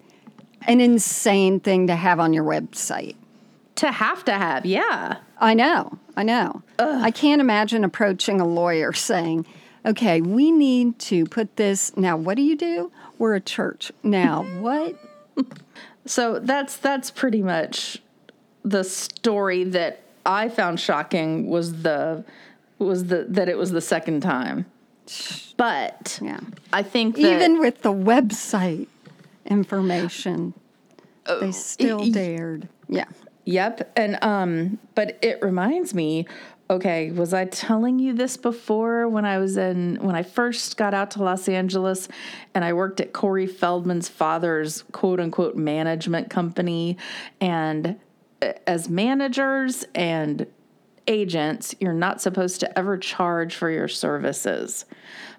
an 0.67 0.81
insane 0.81 1.61
thing 1.61 1.87
to 1.87 1.97
have 1.97 2.21
on 2.21 2.33
your 2.33 2.45
website. 2.45 3.17
To 3.77 3.91
have 3.91 4.25
to 4.27 4.33
have, 4.33 4.67
yeah. 4.67 5.19
I 5.39 5.55
know, 5.55 5.99
I 6.17 6.23
know. 6.23 6.63
I 6.79 7.11
can't 7.11 7.41
imagine 7.41 7.83
approaching 7.85 8.41
a 8.41 8.47
lawyer 8.47 8.93
saying, 8.93 9.47
okay, 9.87 10.21
we 10.21 10.51
need 10.51 10.99
to 10.99 11.25
put 11.25 11.57
this. 11.57 11.97
Now, 11.97 12.17
what 12.17 12.37
do 12.37 12.43
you 12.43 12.57
do? 12.57 12.93
We're 13.19 13.35
a 13.35 13.41
church. 13.41 13.91
Now, 14.03 14.45
what? 14.61 14.97
So 16.07 16.39
that's 16.39 16.77
that's 16.77 17.11
pretty 17.11 17.43
much 17.43 18.03
the 18.65 18.85
story 18.85 19.65
that 19.65 20.01
I 20.27 20.49
found 20.49 20.81
shocking 20.81 21.49
was 21.49 21.83
the 21.83 22.25
was 22.79 23.07
the 23.07 23.27
that 23.29 23.49
it 23.49 23.57
was 23.59 23.71
the 23.71 23.81
second 23.81 24.21
time. 24.23 24.67
But 25.57 26.19
Yeah. 26.23 26.41
I 26.73 26.83
think 26.83 27.17
that 27.17 27.23
Even 27.35 27.59
with 27.59 27.83
the 27.83 27.93
website 27.93 28.87
information, 29.47 30.55
they 31.41 31.53
still 31.53 31.99
y- 32.01 32.11
dared. 32.11 32.69
Yeah. 32.89 33.05
Yep. 33.45 33.93
And 33.97 34.23
um 34.23 34.79
but 34.95 35.19
it 35.23 35.43
reminds 35.43 35.95
me 35.95 36.27
okay, 36.69 37.11
was 37.11 37.35
I 37.35 37.47
telling 37.47 37.99
you 37.99 38.13
this 38.15 38.37
before 38.37 39.09
when 39.09 39.25
I 39.25 39.39
was 39.39 39.57
in 39.57 39.97
when 40.01 40.15
I 40.15 40.23
first 40.23 40.77
got 40.77 40.95
out 40.95 41.11
to 41.13 41.23
Los 41.23 41.49
Angeles 41.49 42.09
and 42.55 42.65
I 42.65 42.73
worked 42.75 43.01
at 43.01 43.13
Corey 43.13 43.49
Feldman's 43.49 44.09
father's 44.09 44.83
quote 44.93 45.19
unquote 45.19 45.57
management 45.57 46.31
company 46.31 46.97
and 47.41 47.87
uh, 47.89 47.95
as 48.67 48.89
managers 48.89 49.85
and 49.95 50.47
agents, 51.07 51.75
you're 51.81 51.93
not 51.93 52.21
supposed 52.21 52.61
to 52.61 52.79
ever 52.79 52.97
charge 52.97 53.55
for 53.55 53.71
your 53.71 53.89
services. 53.89 54.85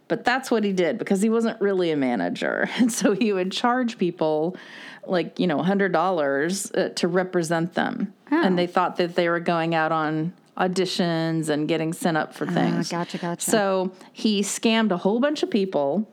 But 0.07 0.25
that's 0.25 0.51
what 0.51 0.63
he 0.63 0.73
did 0.73 0.97
because 0.97 1.21
he 1.21 1.29
wasn't 1.29 1.59
really 1.61 1.91
a 1.91 1.95
manager. 1.95 2.69
And 2.77 2.91
so 2.91 3.13
he 3.13 3.31
would 3.31 3.51
charge 3.51 3.97
people 3.97 4.57
like, 5.07 5.39
you 5.39 5.47
know, 5.47 5.57
$100 5.57 6.77
uh, 6.77 6.89
to 6.89 7.07
represent 7.07 7.73
them. 7.73 8.13
And 8.29 8.57
they 8.57 8.67
thought 8.67 8.97
that 8.97 9.15
they 9.15 9.29
were 9.29 9.39
going 9.39 9.73
out 9.73 9.91
on 9.91 10.33
auditions 10.57 11.49
and 11.49 11.67
getting 11.67 11.93
sent 11.93 12.17
up 12.17 12.33
for 12.33 12.45
things. 12.45 12.89
gotcha, 12.89 13.17
gotcha. 13.17 13.49
So 13.49 13.91
he 14.11 14.41
scammed 14.41 14.91
a 14.91 14.97
whole 14.97 15.19
bunch 15.19 15.43
of 15.43 15.49
people 15.49 16.07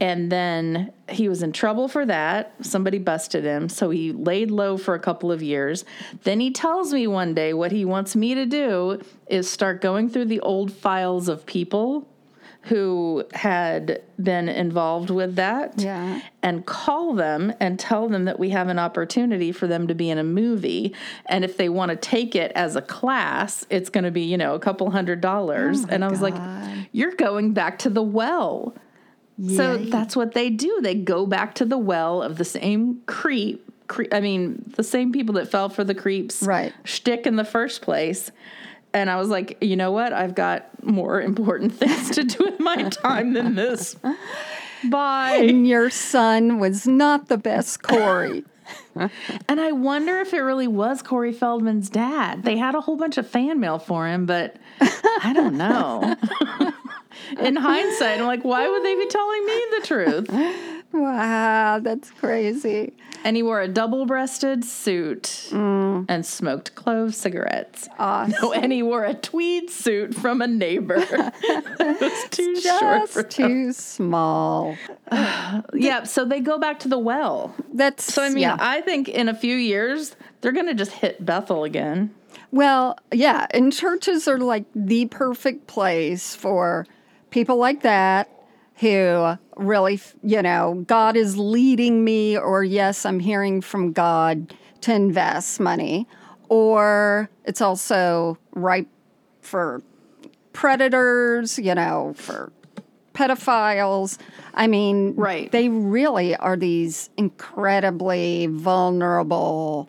and 0.00 0.30
then 0.30 0.92
he 1.08 1.28
was 1.28 1.42
in 1.42 1.52
trouble 1.52 1.86
for 1.88 2.04
that. 2.06 2.52
Somebody 2.62 2.98
busted 2.98 3.44
him. 3.44 3.68
So 3.68 3.90
he 3.90 4.12
laid 4.12 4.50
low 4.50 4.76
for 4.76 4.94
a 4.94 4.98
couple 5.00 5.30
of 5.30 5.42
years. 5.42 5.84
Then 6.24 6.40
he 6.40 6.50
tells 6.50 6.92
me 6.92 7.06
one 7.06 7.34
day 7.34 7.54
what 7.54 7.70
he 7.72 7.84
wants 7.84 8.16
me 8.16 8.34
to 8.34 8.44
do 8.46 9.00
is 9.28 9.48
start 9.48 9.80
going 9.80 10.08
through 10.08 10.24
the 10.26 10.40
old 10.40 10.72
files 10.72 11.28
of 11.28 11.46
people 11.46 12.08
who 12.68 13.22
had 13.34 14.02
been 14.20 14.48
involved 14.48 15.10
with 15.10 15.36
that 15.36 15.74
Yeah. 15.78 16.22
and 16.42 16.64
call 16.64 17.12
them 17.12 17.52
and 17.60 17.78
tell 17.78 18.08
them 18.08 18.24
that 18.24 18.38
we 18.38 18.50
have 18.50 18.68
an 18.68 18.78
opportunity 18.78 19.52
for 19.52 19.66
them 19.66 19.86
to 19.88 19.94
be 19.94 20.08
in 20.08 20.16
a 20.16 20.24
movie 20.24 20.94
and 21.26 21.44
if 21.44 21.58
they 21.58 21.68
want 21.68 21.90
to 21.90 21.96
take 21.96 22.34
it 22.34 22.50
as 22.54 22.74
a 22.74 22.80
class 22.80 23.66
it's 23.68 23.90
going 23.90 24.04
to 24.04 24.10
be 24.10 24.22
you 24.22 24.38
know 24.38 24.54
a 24.54 24.58
couple 24.58 24.90
hundred 24.90 25.20
dollars 25.20 25.84
oh 25.84 25.88
and 25.90 26.02
i 26.02 26.08
was 26.08 26.22
like 26.22 26.34
you're 26.92 27.14
going 27.16 27.52
back 27.52 27.78
to 27.80 27.90
the 27.90 28.02
well 28.02 28.74
so 29.48 29.76
that's 29.78 30.14
what 30.16 30.32
they 30.34 30.48
do. 30.50 30.80
They 30.82 30.94
go 30.94 31.26
back 31.26 31.54
to 31.56 31.64
the 31.64 31.78
well 31.78 32.22
of 32.22 32.38
the 32.38 32.44
same 32.44 33.02
creep. 33.06 33.68
cre- 33.88 34.04
I 34.12 34.20
mean, 34.20 34.62
the 34.76 34.84
same 34.84 35.12
people 35.12 35.34
that 35.34 35.50
fell 35.50 35.68
for 35.68 35.82
the 35.84 35.94
creeps 35.94 36.42
Right. 36.42 36.72
shtick 36.84 37.26
in 37.26 37.36
the 37.36 37.44
first 37.44 37.82
place. 37.82 38.30
And 38.92 39.10
I 39.10 39.16
was 39.16 39.28
like, 39.28 39.58
you 39.60 39.74
know 39.74 39.90
what? 39.90 40.12
I've 40.12 40.36
got 40.36 40.66
more 40.84 41.20
important 41.20 41.72
things 41.78 42.10
to 42.10 42.22
do 42.24 42.44
with 42.44 42.60
my 42.60 42.88
time 42.90 43.32
than 43.32 43.56
this. 43.56 43.96
Bye. 44.88 45.36
And 45.48 45.66
your 45.66 45.90
son 45.90 46.58
was 46.60 46.86
not 46.86 47.28
the 47.28 47.36
best 47.38 47.82
Corey. 47.82 48.44
And 49.48 49.60
I 49.60 49.72
wonder 49.72 50.20
if 50.20 50.32
it 50.32 50.38
really 50.40 50.68
was 50.68 51.02
Corey 51.02 51.32
Feldman's 51.32 51.90
dad. 51.90 52.44
They 52.44 52.56
had 52.56 52.74
a 52.74 52.80
whole 52.80 52.96
bunch 52.96 53.18
of 53.18 53.28
fan 53.28 53.60
mail 53.60 53.78
for 53.78 54.06
him, 54.08 54.24
but 54.24 54.56
I 54.80 55.32
don't 55.34 55.58
know. 55.58 56.16
In 57.38 57.56
hindsight, 57.56 58.20
I'm 58.20 58.26
like, 58.26 58.44
why 58.44 58.68
would 58.68 58.84
they 58.84 58.94
be 58.94 59.06
telling 59.06 59.46
me 59.46 59.62
the 59.78 59.86
truth? 59.86 60.80
wow, 60.92 61.80
that's 61.80 62.10
crazy. 62.12 62.92
And 63.24 63.36
he 63.36 63.42
wore 63.42 63.60
a 63.60 63.68
double 63.68 64.04
breasted 64.04 64.64
suit 64.64 65.48
mm. 65.50 66.04
and 66.08 66.26
smoked 66.26 66.74
clove 66.74 67.14
cigarettes. 67.14 67.88
Awesome. 67.98 68.34
No, 68.40 68.52
and 68.52 68.70
he 68.70 68.82
wore 68.82 69.04
a 69.04 69.14
tweed 69.14 69.70
suit 69.70 70.14
from 70.14 70.42
a 70.42 70.46
neighbor. 70.46 70.96
it 71.08 72.00
was 72.00 72.28
too 72.30 72.60
short 72.60 73.08
for 73.08 73.22
Just 73.22 73.36
too 73.36 73.72
small. 73.72 74.76
Yeah, 75.72 76.04
so 76.04 76.24
they 76.24 76.40
go 76.40 76.58
back 76.58 76.80
to 76.80 76.88
the 76.88 76.98
well. 76.98 77.54
That's 77.72 78.12
So 78.12 78.22
I 78.22 78.28
mean, 78.28 78.38
yeah. 78.38 78.56
I 78.58 78.80
think 78.80 79.08
in 79.08 79.28
a 79.28 79.34
few 79.34 79.56
years 79.56 80.16
they're 80.40 80.52
gonna 80.52 80.74
just 80.74 80.92
hit 80.92 81.24
Bethel 81.24 81.64
again. 81.64 82.14
Well, 82.50 82.98
yeah, 83.12 83.46
and 83.50 83.72
churches 83.72 84.28
are 84.28 84.38
like 84.38 84.64
the 84.74 85.06
perfect 85.06 85.66
place 85.66 86.34
for 86.34 86.86
people 87.34 87.56
like 87.56 87.82
that 87.82 88.30
who 88.76 89.36
really, 89.56 90.00
you 90.22 90.40
know, 90.40 90.84
God 90.86 91.16
is 91.16 91.36
leading 91.36 92.04
me, 92.04 92.38
or 92.38 92.62
yes, 92.62 93.04
I'm 93.04 93.18
hearing 93.18 93.60
from 93.60 93.92
God 93.92 94.54
to 94.82 94.94
invest 94.94 95.58
money, 95.58 96.06
or 96.48 97.28
it's 97.44 97.60
also 97.60 98.38
ripe 98.52 98.86
for 99.40 99.82
predators, 100.52 101.58
you 101.58 101.74
know, 101.74 102.14
for 102.16 102.52
pedophiles. 103.14 104.16
I 104.54 104.68
mean, 104.68 105.14
Right. 105.16 105.50
they 105.50 105.68
really 105.68 106.36
are 106.36 106.56
these 106.56 107.10
incredibly 107.16 108.46
vulnerable 108.46 109.88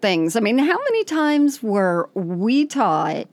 things. 0.00 0.34
I 0.34 0.40
mean, 0.40 0.56
how 0.56 0.78
many 0.84 1.04
times 1.04 1.62
were 1.62 2.08
we 2.14 2.64
taught 2.64 3.26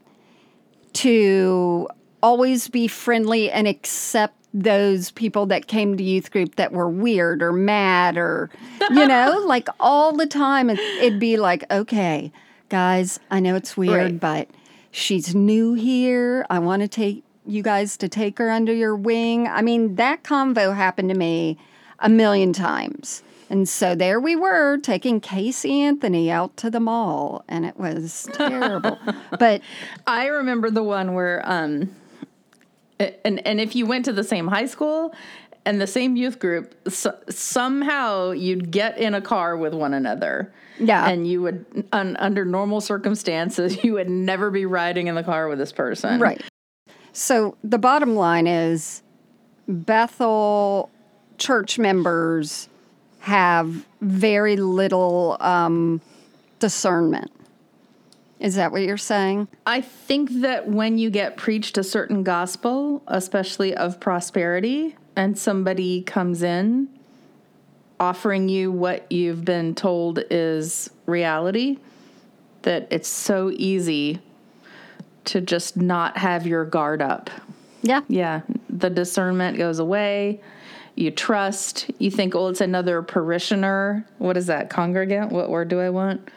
to 0.93 1.87
always 2.23 2.67
be 2.69 2.87
friendly 2.87 3.51
and 3.51 3.67
accept 3.67 4.33
those 4.55 5.11
people 5.11 5.45
that 5.47 5.67
came 5.67 5.97
to 5.97 6.03
youth 6.03 6.31
group 6.31 6.55
that 6.55 6.71
were 6.71 6.89
weird 6.89 7.41
or 7.43 7.51
mad 7.51 8.17
or, 8.17 8.49
you 8.89 9.05
know, 9.07 9.43
like 9.45 9.67
all 9.79 10.13
the 10.13 10.25
time? 10.27 10.69
It, 10.69 10.79
it'd 10.79 11.19
be 11.19 11.37
like, 11.37 11.63
okay, 11.71 12.31
guys, 12.69 13.19
I 13.29 13.39
know 13.39 13.55
it's 13.55 13.75
weird, 13.77 13.93
Right. 13.95 14.19
but 14.19 14.47
she's 14.91 15.35
new 15.35 15.73
here. 15.73 16.45
I 16.49 16.59
want 16.59 16.81
to 16.81 16.87
take 16.87 17.23
you 17.45 17.61
guys 17.61 17.97
to 17.97 18.07
take 18.07 18.37
her 18.37 18.49
under 18.49 18.73
your 18.73 18.95
wing. 18.95 19.47
I 19.47 19.61
mean, 19.61 19.95
that 19.95 20.23
convo 20.23 20.73
happened 20.75 21.09
to 21.09 21.15
me 21.15 21.57
a 21.99 22.07
million 22.09 22.53
times. 22.53 23.21
And 23.49 23.67
so 23.67 23.93
there 23.95 24.19
we 24.19 24.35
were 24.35 24.77
taking 24.77 25.19
Casey 25.19 25.81
Anthony 25.81 26.31
out 26.31 26.55
to 26.57 26.71
the 26.71 26.79
mall, 26.79 27.43
and 27.47 27.65
it 27.65 27.77
was 27.77 28.27
terrible. 28.33 28.97
but 29.39 29.61
I 30.07 30.27
remember 30.27 30.71
the 30.71 30.81
one 30.83 31.13
where 31.13 31.41
um 31.45 31.93
and 33.25 33.45
and 33.45 33.59
if 33.59 33.75
you 33.75 33.85
went 33.85 34.05
to 34.05 34.13
the 34.13 34.23
same 34.23 34.47
high 34.47 34.65
school 34.65 35.13
and 35.65 35.79
the 35.79 35.87
same 35.87 36.15
youth 36.15 36.39
group 36.39 36.75
so, 36.89 37.17
somehow 37.29 38.31
you'd 38.31 38.71
get 38.71 38.97
in 38.97 39.13
a 39.13 39.21
car 39.21 39.55
with 39.57 39.73
one 39.73 39.93
another. 39.93 40.53
Yeah. 40.79 41.07
And 41.07 41.27
you 41.27 41.41
would 41.43 41.87
un, 41.91 42.15
under 42.17 42.45
normal 42.45 42.81
circumstances 42.81 43.83
you 43.83 43.93
would 43.93 44.09
never 44.09 44.49
be 44.51 44.65
riding 44.65 45.07
in 45.07 45.15
the 45.15 45.23
car 45.23 45.47
with 45.47 45.59
this 45.59 45.71
person. 45.71 46.19
Right. 46.19 46.41
So 47.13 47.57
the 47.63 47.77
bottom 47.77 48.15
line 48.15 48.47
is 48.47 49.03
Bethel 49.67 50.89
church 51.37 51.77
members 51.77 52.69
have 53.19 53.85
very 54.01 54.57
little 54.57 55.37
um, 55.39 56.01
discernment 56.59 57.31
Is 58.43 58.55
that 58.55 58.73
what 58.73 58.81
you're 58.81 58.97
saying? 58.97 59.47
I 59.65 59.79
think 59.79 60.41
that 60.41 60.67
when 60.67 60.97
you 60.97 61.09
get 61.09 61.37
preached 61.37 61.77
a 61.77 61.83
certain 61.83 62.23
gospel, 62.23 63.01
especially 63.07 63.73
of 63.73 64.01
prosperity, 64.01 64.97
and 65.15 65.37
somebody 65.37 66.01
comes 66.01 66.43
in 66.43 66.89
offering 68.01 68.49
you 68.49 68.69
what 68.69 69.09
you've 69.09 69.45
been 69.45 69.73
told 69.73 70.19
is 70.29 70.89
reality, 71.05 71.77
that 72.63 72.85
it's 72.91 73.07
so 73.07 73.49
easy 73.55 74.19
to 75.23 75.39
just 75.39 75.77
not 75.77 76.17
have 76.17 76.45
your 76.45 76.65
guard 76.65 77.01
up. 77.01 77.29
Yeah. 77.81 78.01
Yeah, 78.09 78.41
the 78.69 78.89
discernment 78.89 79.57
goes 79.57 79.79
away. 79.79 80.41
You 80.95 81.11
trust. 81.11 81.89
You 81.97 82.11
think, 82.11 82.35
oh, 82.35 82.49
it's 82.49 82.59
another 82.59 83.01
parishioner. 83.01 84.05
What 84.17 84.35
is 84.35 84.47
that? 84.47 84.69
Congregant? 84.69 85.31
What 85.31 85.49
word 85.49 85.69
do 85.69 85.79
I 85.79 85.89
want? 85.89 86.29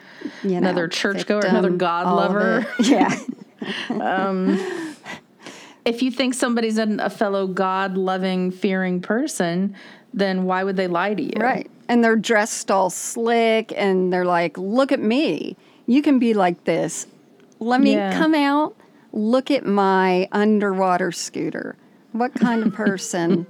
You 0.43 0.51
know, 0.53 0.57
Another 0.59 0.89
churchgoer, 0.89 1.41
another 1.41 1.71
God 1.71 2.15
lover. 2.15 2.67
Yeah. 2.81 3.15
Um, 3.91 4.59
if 5.85 6.03
you 6.03 6.11
think 6.11 6.35
somebody's 6.35 6.79
an, 6.79 7.01
a 7.01 7.11
fellow 7.11 7.47
God 7.47 7.97
loving, 7.97 8.51
fearing 8.51 9.01
person, 9.01 9.75
then 10.13 10.45
why 10.45 10.65
would 10.65 10.77
they 10.77 10.89
lie 10.89 11.15
to 11.15 11.23
you? 11.23 11.33
Right. 11.39 11.71
And 11.89 12.03
they're 12.03 12.17
dressed 12.17 12.71
all 12.71 12.91
slick 12.91 13.73
and 13.77 14.13
they're 14.13 14.25
like, 14.25 14.59
look 14.59 14.93
at 14.93 15.01
me. 15.01 15.57
You 15.87 16.03
can 16.03 16.19
be 16.19 16.35
like 16.35 16.65
this. 16.65 17.07
Let 17.61 17.81
me 17.81 17.93
Yeah. 17.95 18.17
come 18.19 18.35
out. 18.35 18.75
Look 19.13 19.51
at 19.51 19.65
my 19.65 20.29
underwater 20.33 21.13
scooter. 21.13 21.77
What 22.13 22.35
kind 22.35 22.63
of 22.65 22.73
person 22.85 23.47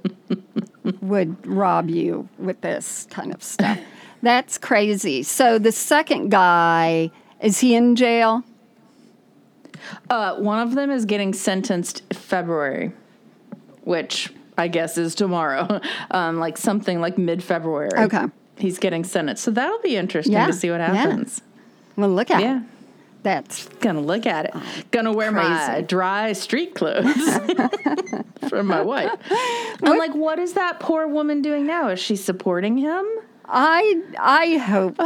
would 1.01 1.45
rob 1.47 1.89
you 1.91 2.29
with 2.39 2.61
this 2.61 3.07
kind 3.11 3.35
of 3.35 3.43
stuff? 3.43 3.79
That's 4.23 4.59
crazy. 4.59 5.23
So 5.23 5.59
the 5.59 5.73
second 5.73 6.31
guy, 6.31 7.11
is 7.41 7.61
he 7.61 7.75
in 7.75 7.97
jail? 7.97 8.43
Uh, 10.11 10.37
one 10.37 10.59
of 10.61 10.75
them 10.75 10.91
is 10.91 11.05
getting 11.05 11.33
sentenced 11.33 12.03
February, 12.12 12.93
which 13.85 14.33
I 14.59 14.69
guess 14.69 14.99
is 14.99 15.14
tomorrow, 15.14 15.81
um, 16.11 16.39
like 16.39 16.57
something 16.59 17.01
like 17.01 17.19
mid 17.19 17.43
February. 17.43 17.91
Okay. 17.97 18.25
He's 18.59 18.79
getting 18.79 19.05
sentenced. 19.05 19.45
So 19.45 19.51
that'll 19.51 19.81
be 19.81 19.97
interesting 19.97 20.33
Yeah, 20.33 20.47
to 20.47 20.53
see 20.53 20.71
what 20.71 20.81
happens. 20.81 21.41
yeah. 21.45 22.01
Well, 22.03 22.11
look 22.11 22.31
at 22.31 22.41
Yeah. 22.41 22.59
it. 22.59 22.62
That's 23.23 23.67
Gonna 23.81 24.01
look 24.01 24.25
at 24.25 24.45
it. 24.47 24.55
Gonna 24.93 25.12
wear 25.12 25.33
my 25.33 25.81
dry 25.87 26.33
street 26.33 26.75
clothes 26.77 27.12
from 28.49 28.67
my 28.69 28.81
wife. 28.83 29.11
I'm 29.83 29.99
like, 29.99 30.14
what 30.14 30.39
is 30.39 30.53
that 30.53 30.79
poor 30.79 31.09
woman 31.09 31.43
doing 31.43 31.67
now? 31.67 31.89
Is 31.89 31.99
she 31.99 32.14
supporting 32.14 32.79
him? 32.79 33.05
I 33.49 34.03
I 34.18 34.57
hope 34.59 34.99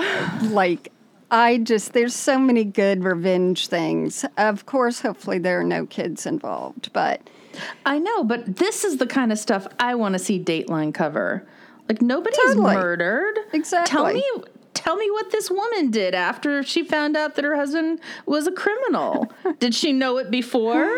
like 0.52 0.92
I 1.30 1.58
just 1.58 1.92
there's 1.92 2.14
so 2.14 2.38
many 2.38 2.64
good 2.64 3.04
revenge 3.04 3.68
things. 3.68 4.24
Of 4.36 4.66
course, 4.66 5.00
hopefully 5.00 5.38
there 5.38 5.60
are 5.60 5.64
no 5.64 5.86
kids 5.86 6.26
involved, 6.26 6.92
but 6.92 7.20
I 7.84 7.98
know, 7.98 8.24
but 8.24 8.56
this 8.56 8.84
is 8.84 8.96
the 8.98 9.06
kind 9.06 9.32
of 9.32 9.38
stuff 9.38 9.66
I 9.78 9.94
want 9.94 10.14
to 10.14 10.18
see 10.18 10.38
Dateline 10.42 10.94
cover. 10.94 11.46
Like 11.88 12.00
nobody's 12.02 12.38
Totally. 12.38 12.74
murdered. 12.74 13.38
Tell 13.86 14.04
me 14.14 14.24
tell 14.74 14.96
me 14.96 15.10
what 15.10 15.30
this 15.30 15.50
woman 15.50 15.90
did 15.90 16.14
after 16.14 16.62
she 16.62 16.82
found 16.84 17.16
out 17.16 17.34
that 17.34 17.44
her 17.44 17.56
husband 17.56 18.00
was 18.26 18.46
a 18.46 18.52
criminal. 18.52 19.30
did 19.58 19.74
she 19.74 19.92
know 19.92 20.16
it 20.18 20.30
before? 20.30 20.88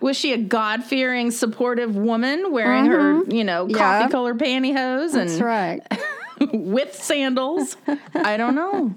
Was 0.00 0.16
she 0.16 0.32
a 0.32 0.38
God 0.38 0.82
fearing, 0.82 1.30
supportive 1.30 1.94
woman 1.94 2.52
wearing 2.52 2.86
her, 2.86 3.22
you 3.24 3.44
know, 3.44 3.64
Mm-hmm. 3.66 3.76
Yeah. 3.76 3.98
coffee 4.00 4.10
colored 4.12 4.38
pantyhose 4.38 5.12
that's 5.12 5.34
and 5.34 5.42
right. 5.42 5.82
with 6.52 6.94
sandals? 6.94 7.76
I 8.14 8.36
don't 8.36 8.54
know. 8.54 8.94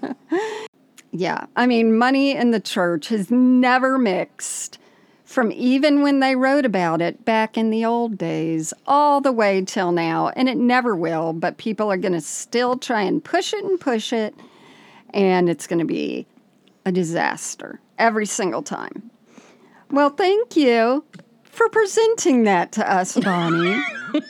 Yeah. 1.11 1.45
I 1.55 1.67
mean, 1.67 1.97
money 1.97 2.35
in 2.35 2.51
the 2.51 2.59
church 2.59 3.09
has 3.09 3.29
never 3.29 3.97
mixed 3.97 4.79
from 5.25 5.51
even 5.51 6.01
when 6.01 6.19
they 6.19 6.35
wrote 6.35 6.65
about 6.65 7.01
it 7.01 7.25
back 7.25 7.57
in 7.57 7.69
the 7.69 7.85
old 7.85 8.17
days 8.17 8.73
all 8.87 9.21
the 9.21 9.31
way 9.31 9.63
till 9.63 9.91
now. 9.91 10.29
And 10.29 10.47
it 10.47 10.57
never 10.57 10.95
will, 10.95 11.33
but 11.33 11.57
people 11.57 11.91
are 11.91 11.97
going 11.97 12.13
to 12.13 12.21
still 12.21 12.77
try 12.77 13.01
and 13.01 13.23
push 13.23 13.53
it 13.53 13.63
and 13.63 13.79
push 13.79 14.13
it. 14.13 14.35
And 15.11 15.49
it's 15.49 15.67
going 15.67 15.79
to 15.79 15.85
be 15.85 16.25
a 16.85 16.91
disaster 16.91 17.79
every 17.97 18.25
single 18.25 18.63
time. 18.63 19.09
Well, 19.91 20.09
thank 20.09 20.55
you 20.55 21.03
for 21.43 21.69
presenting 21.69 22.43
that 22.43 22.71
to 22.73 22.91
us, 22.91 23.17
Bonnie. 23.17 23.81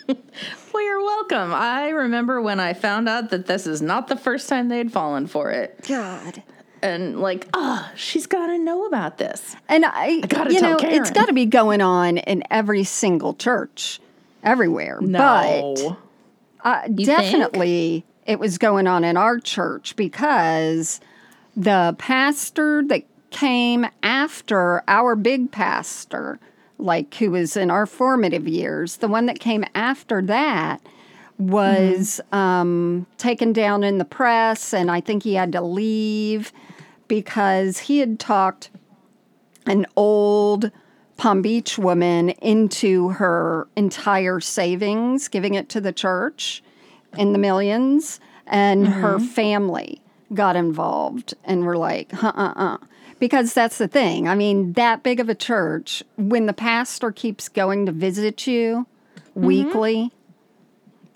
Well, 0.73 0.83
you're 0.83 1.03
welcome. 1.03 1.53
I 1.53 1.89
remember 1.89 2.41
when 2.41 2.59
I 2.59 2.73
found 2.73 3.07
out 3.07 3.29
that 3.29 3.45
this 3.45 3.67
is 3.67 3.81
not 3.81 4.07
the 4.07 4.15
first 4.15 4.49
time 4.49 4.69
they'd 4.69 4.91
fallen 4.91 5.27
for 5.27 5.51
it. 5.51 5.85
God. 5.87 6.41
And 6.81 7.19
like, 7.19 7.47
oh, 7.53 7.89
she's 7.95 8.25
got 8.25 8.47
to 8.47 8.57
know 8.57 8.85
about 8.85 9.17
this. 9.19 9.55
And 9.69 9.85
I, 9.85 10.19
gotta 10.21 10.51
you 10.51 10.59
tell 10.59 10.71
know, 10.71 10.77
Karen. 10.79 10.95
it's 10.95 11.11
got 11.11 11.27
to 11.27 11.33
be 11.33 11.45
going 11.45 11.79
on 11.79 12.17
in 12.17 12.43
every 12.49 12.83
single 12.83 13.35
church, 13.35 14.01
everywhere. 14.43 14.99
No. 14.99 15.75
But 15.75 16.67
uh, 16.67 16.87
definitely 16.87 18.03
it 18.25 18.39
was 18.39 18.57
going 18.57 18.87
on 18.87 19.03
in 19.03 19.15
our 19.15 19.39
church 19.39 19.95
because 19.95 20.99
the 21.55 21.95
pastor 21.99 22.83
that 22.87 23.03
came 23.29 23.85
after 24.01 24.83
our 24.87 25.15
big 25.15 25.51
pastor, 25.51 26.39
like 26.77 27.13
who 27.15 27.31
was 27.31 27.55
in 27.55 27.71
our 27.71 27.85
formative 27.85 28.47
years, 28.47 28.97
the 28.97 29.07
one 29.07 29.25
that 29.27 29.39
came 29.39 29.63
after 29.75 30.21
that 30.23 30.81
was 31.37 32.21
um, 32.31 33.05
taken 33.17 33.53
down 33.53 33.83
in 33.83 33.97
the 33.97 34.05
press, 34.05 34.73
and 34.73 34.91
I 34.91 35.01
think 35.01 35.23
he 35.23 35.33
had 35.33 35.51
to 35.53 35.61
leave 35.61 36.51
because 37.07 37.79
he 37.79 37.99
had 37.99 38.19
talked 38.19 38.69
an 39.65 39.85
old 39.95 40.71
Palm 41.17 41.41
Beach 41.41 41.77
woman 41.77 42.29
into 42.29 43.09
her 43.09 43.67
entire 43.75 44.39
savings, 44.39 45.27
giving 45.27 45.53
it 45.53 45.69
to 45.69 45.81
the 45.81 45.93
church 45.93 46.63
in 47.17 47.33
the 47.33 47.39
millions, 47.39 48.19
and 48.47 48.87
her 48.87 49.19
family 49.19 50.01
got 50.33 50.55
involved 50.55 51.33
and 51.43 51.65
were 51.65 51.77
like, 51.77 52.13
uh 52.23 52.31
uh 52.35 52.53
uh. 52.55 52.77
Because 53.19 53.53
that's 53.53 53.77
the 53.77 53.87
thing. 53.87 54.27
I 54.27 54.35
mean, 54.35 54.73
that 54.73 55.03
big 55.03 55.19
of 55.19 55.29
a 55.29 55.35
church, 55.35 56.03
when 56.17 56.45
the 56.45 56.53
pastor 56.53 57.11
keeps 57.11 57.47
going 57.49 57.85
to 57.85 57.91
visit 57.91 58.47
you 58.47 58.85
mm-hmm. 59.15 59.45
weekly, 59.45 60.11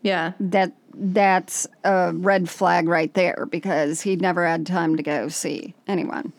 Yeah. 0.01 0.33
that 0.39 0.73
that's 0.99 1.67
a 1.83 2.11
red 2.13 2.49
flag 2.49 2.87
right 2.87 3.13
there 3.13 3.47
because 3.51 4.01
he'd 4.01 4.21
never 4.21 4.47
had 4.47 4.65
time 4.65 4.97
to 4.97 5.03
go 5.03 5.27
see 5.27 5.75
anyone. 5.87 6.33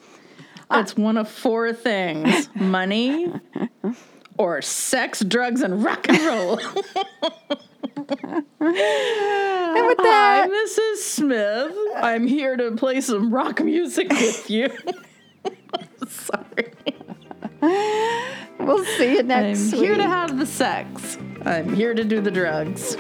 It's 0.71 0.97
one 0.97 1.17
of 1.17 1.29
four 1.29 1.73
things 1.73 2.49
money 2.55 3.33
or 4.37 4.61
sex, 4.63 5.21
drugs, 5.21 5.63
and 5.63 5.83
rock 5.85 6.09
and 6.09 6.19
roll. 6.21 6.61
And 8.61 9.87
with 9.87 9.99
Hi, 10.01 10.49
Mrs. 10.49 10.97
Smith. 10.99 11.77
I'm 11.97 12.27
here 12.27 12.57
to 12.57 12.73
play 12.73 13.01
some 13.01 13.33
rock 13.33 13.63
music 13.63 14.11
with 14.11 14.51
you. 14.51 14.71
Sorry. 16.09 16.73
we'll 18.61 18.85
see 18.85 19.15
you 19.15 19.23
next 19.23 19.73
I'm 19.73 19.81
week. 19.81 19.89
here 19.89 19.97
to 19.97 20.07
have 20.07 20.39
the 20.39 20.47
sex. 20.47 21.19
I'm 21.45 21.75
here 21.75 21.95
to 21.95 22.05
do 22.05 22.21
the 22.21 22.31
drugs. 22.31 22.97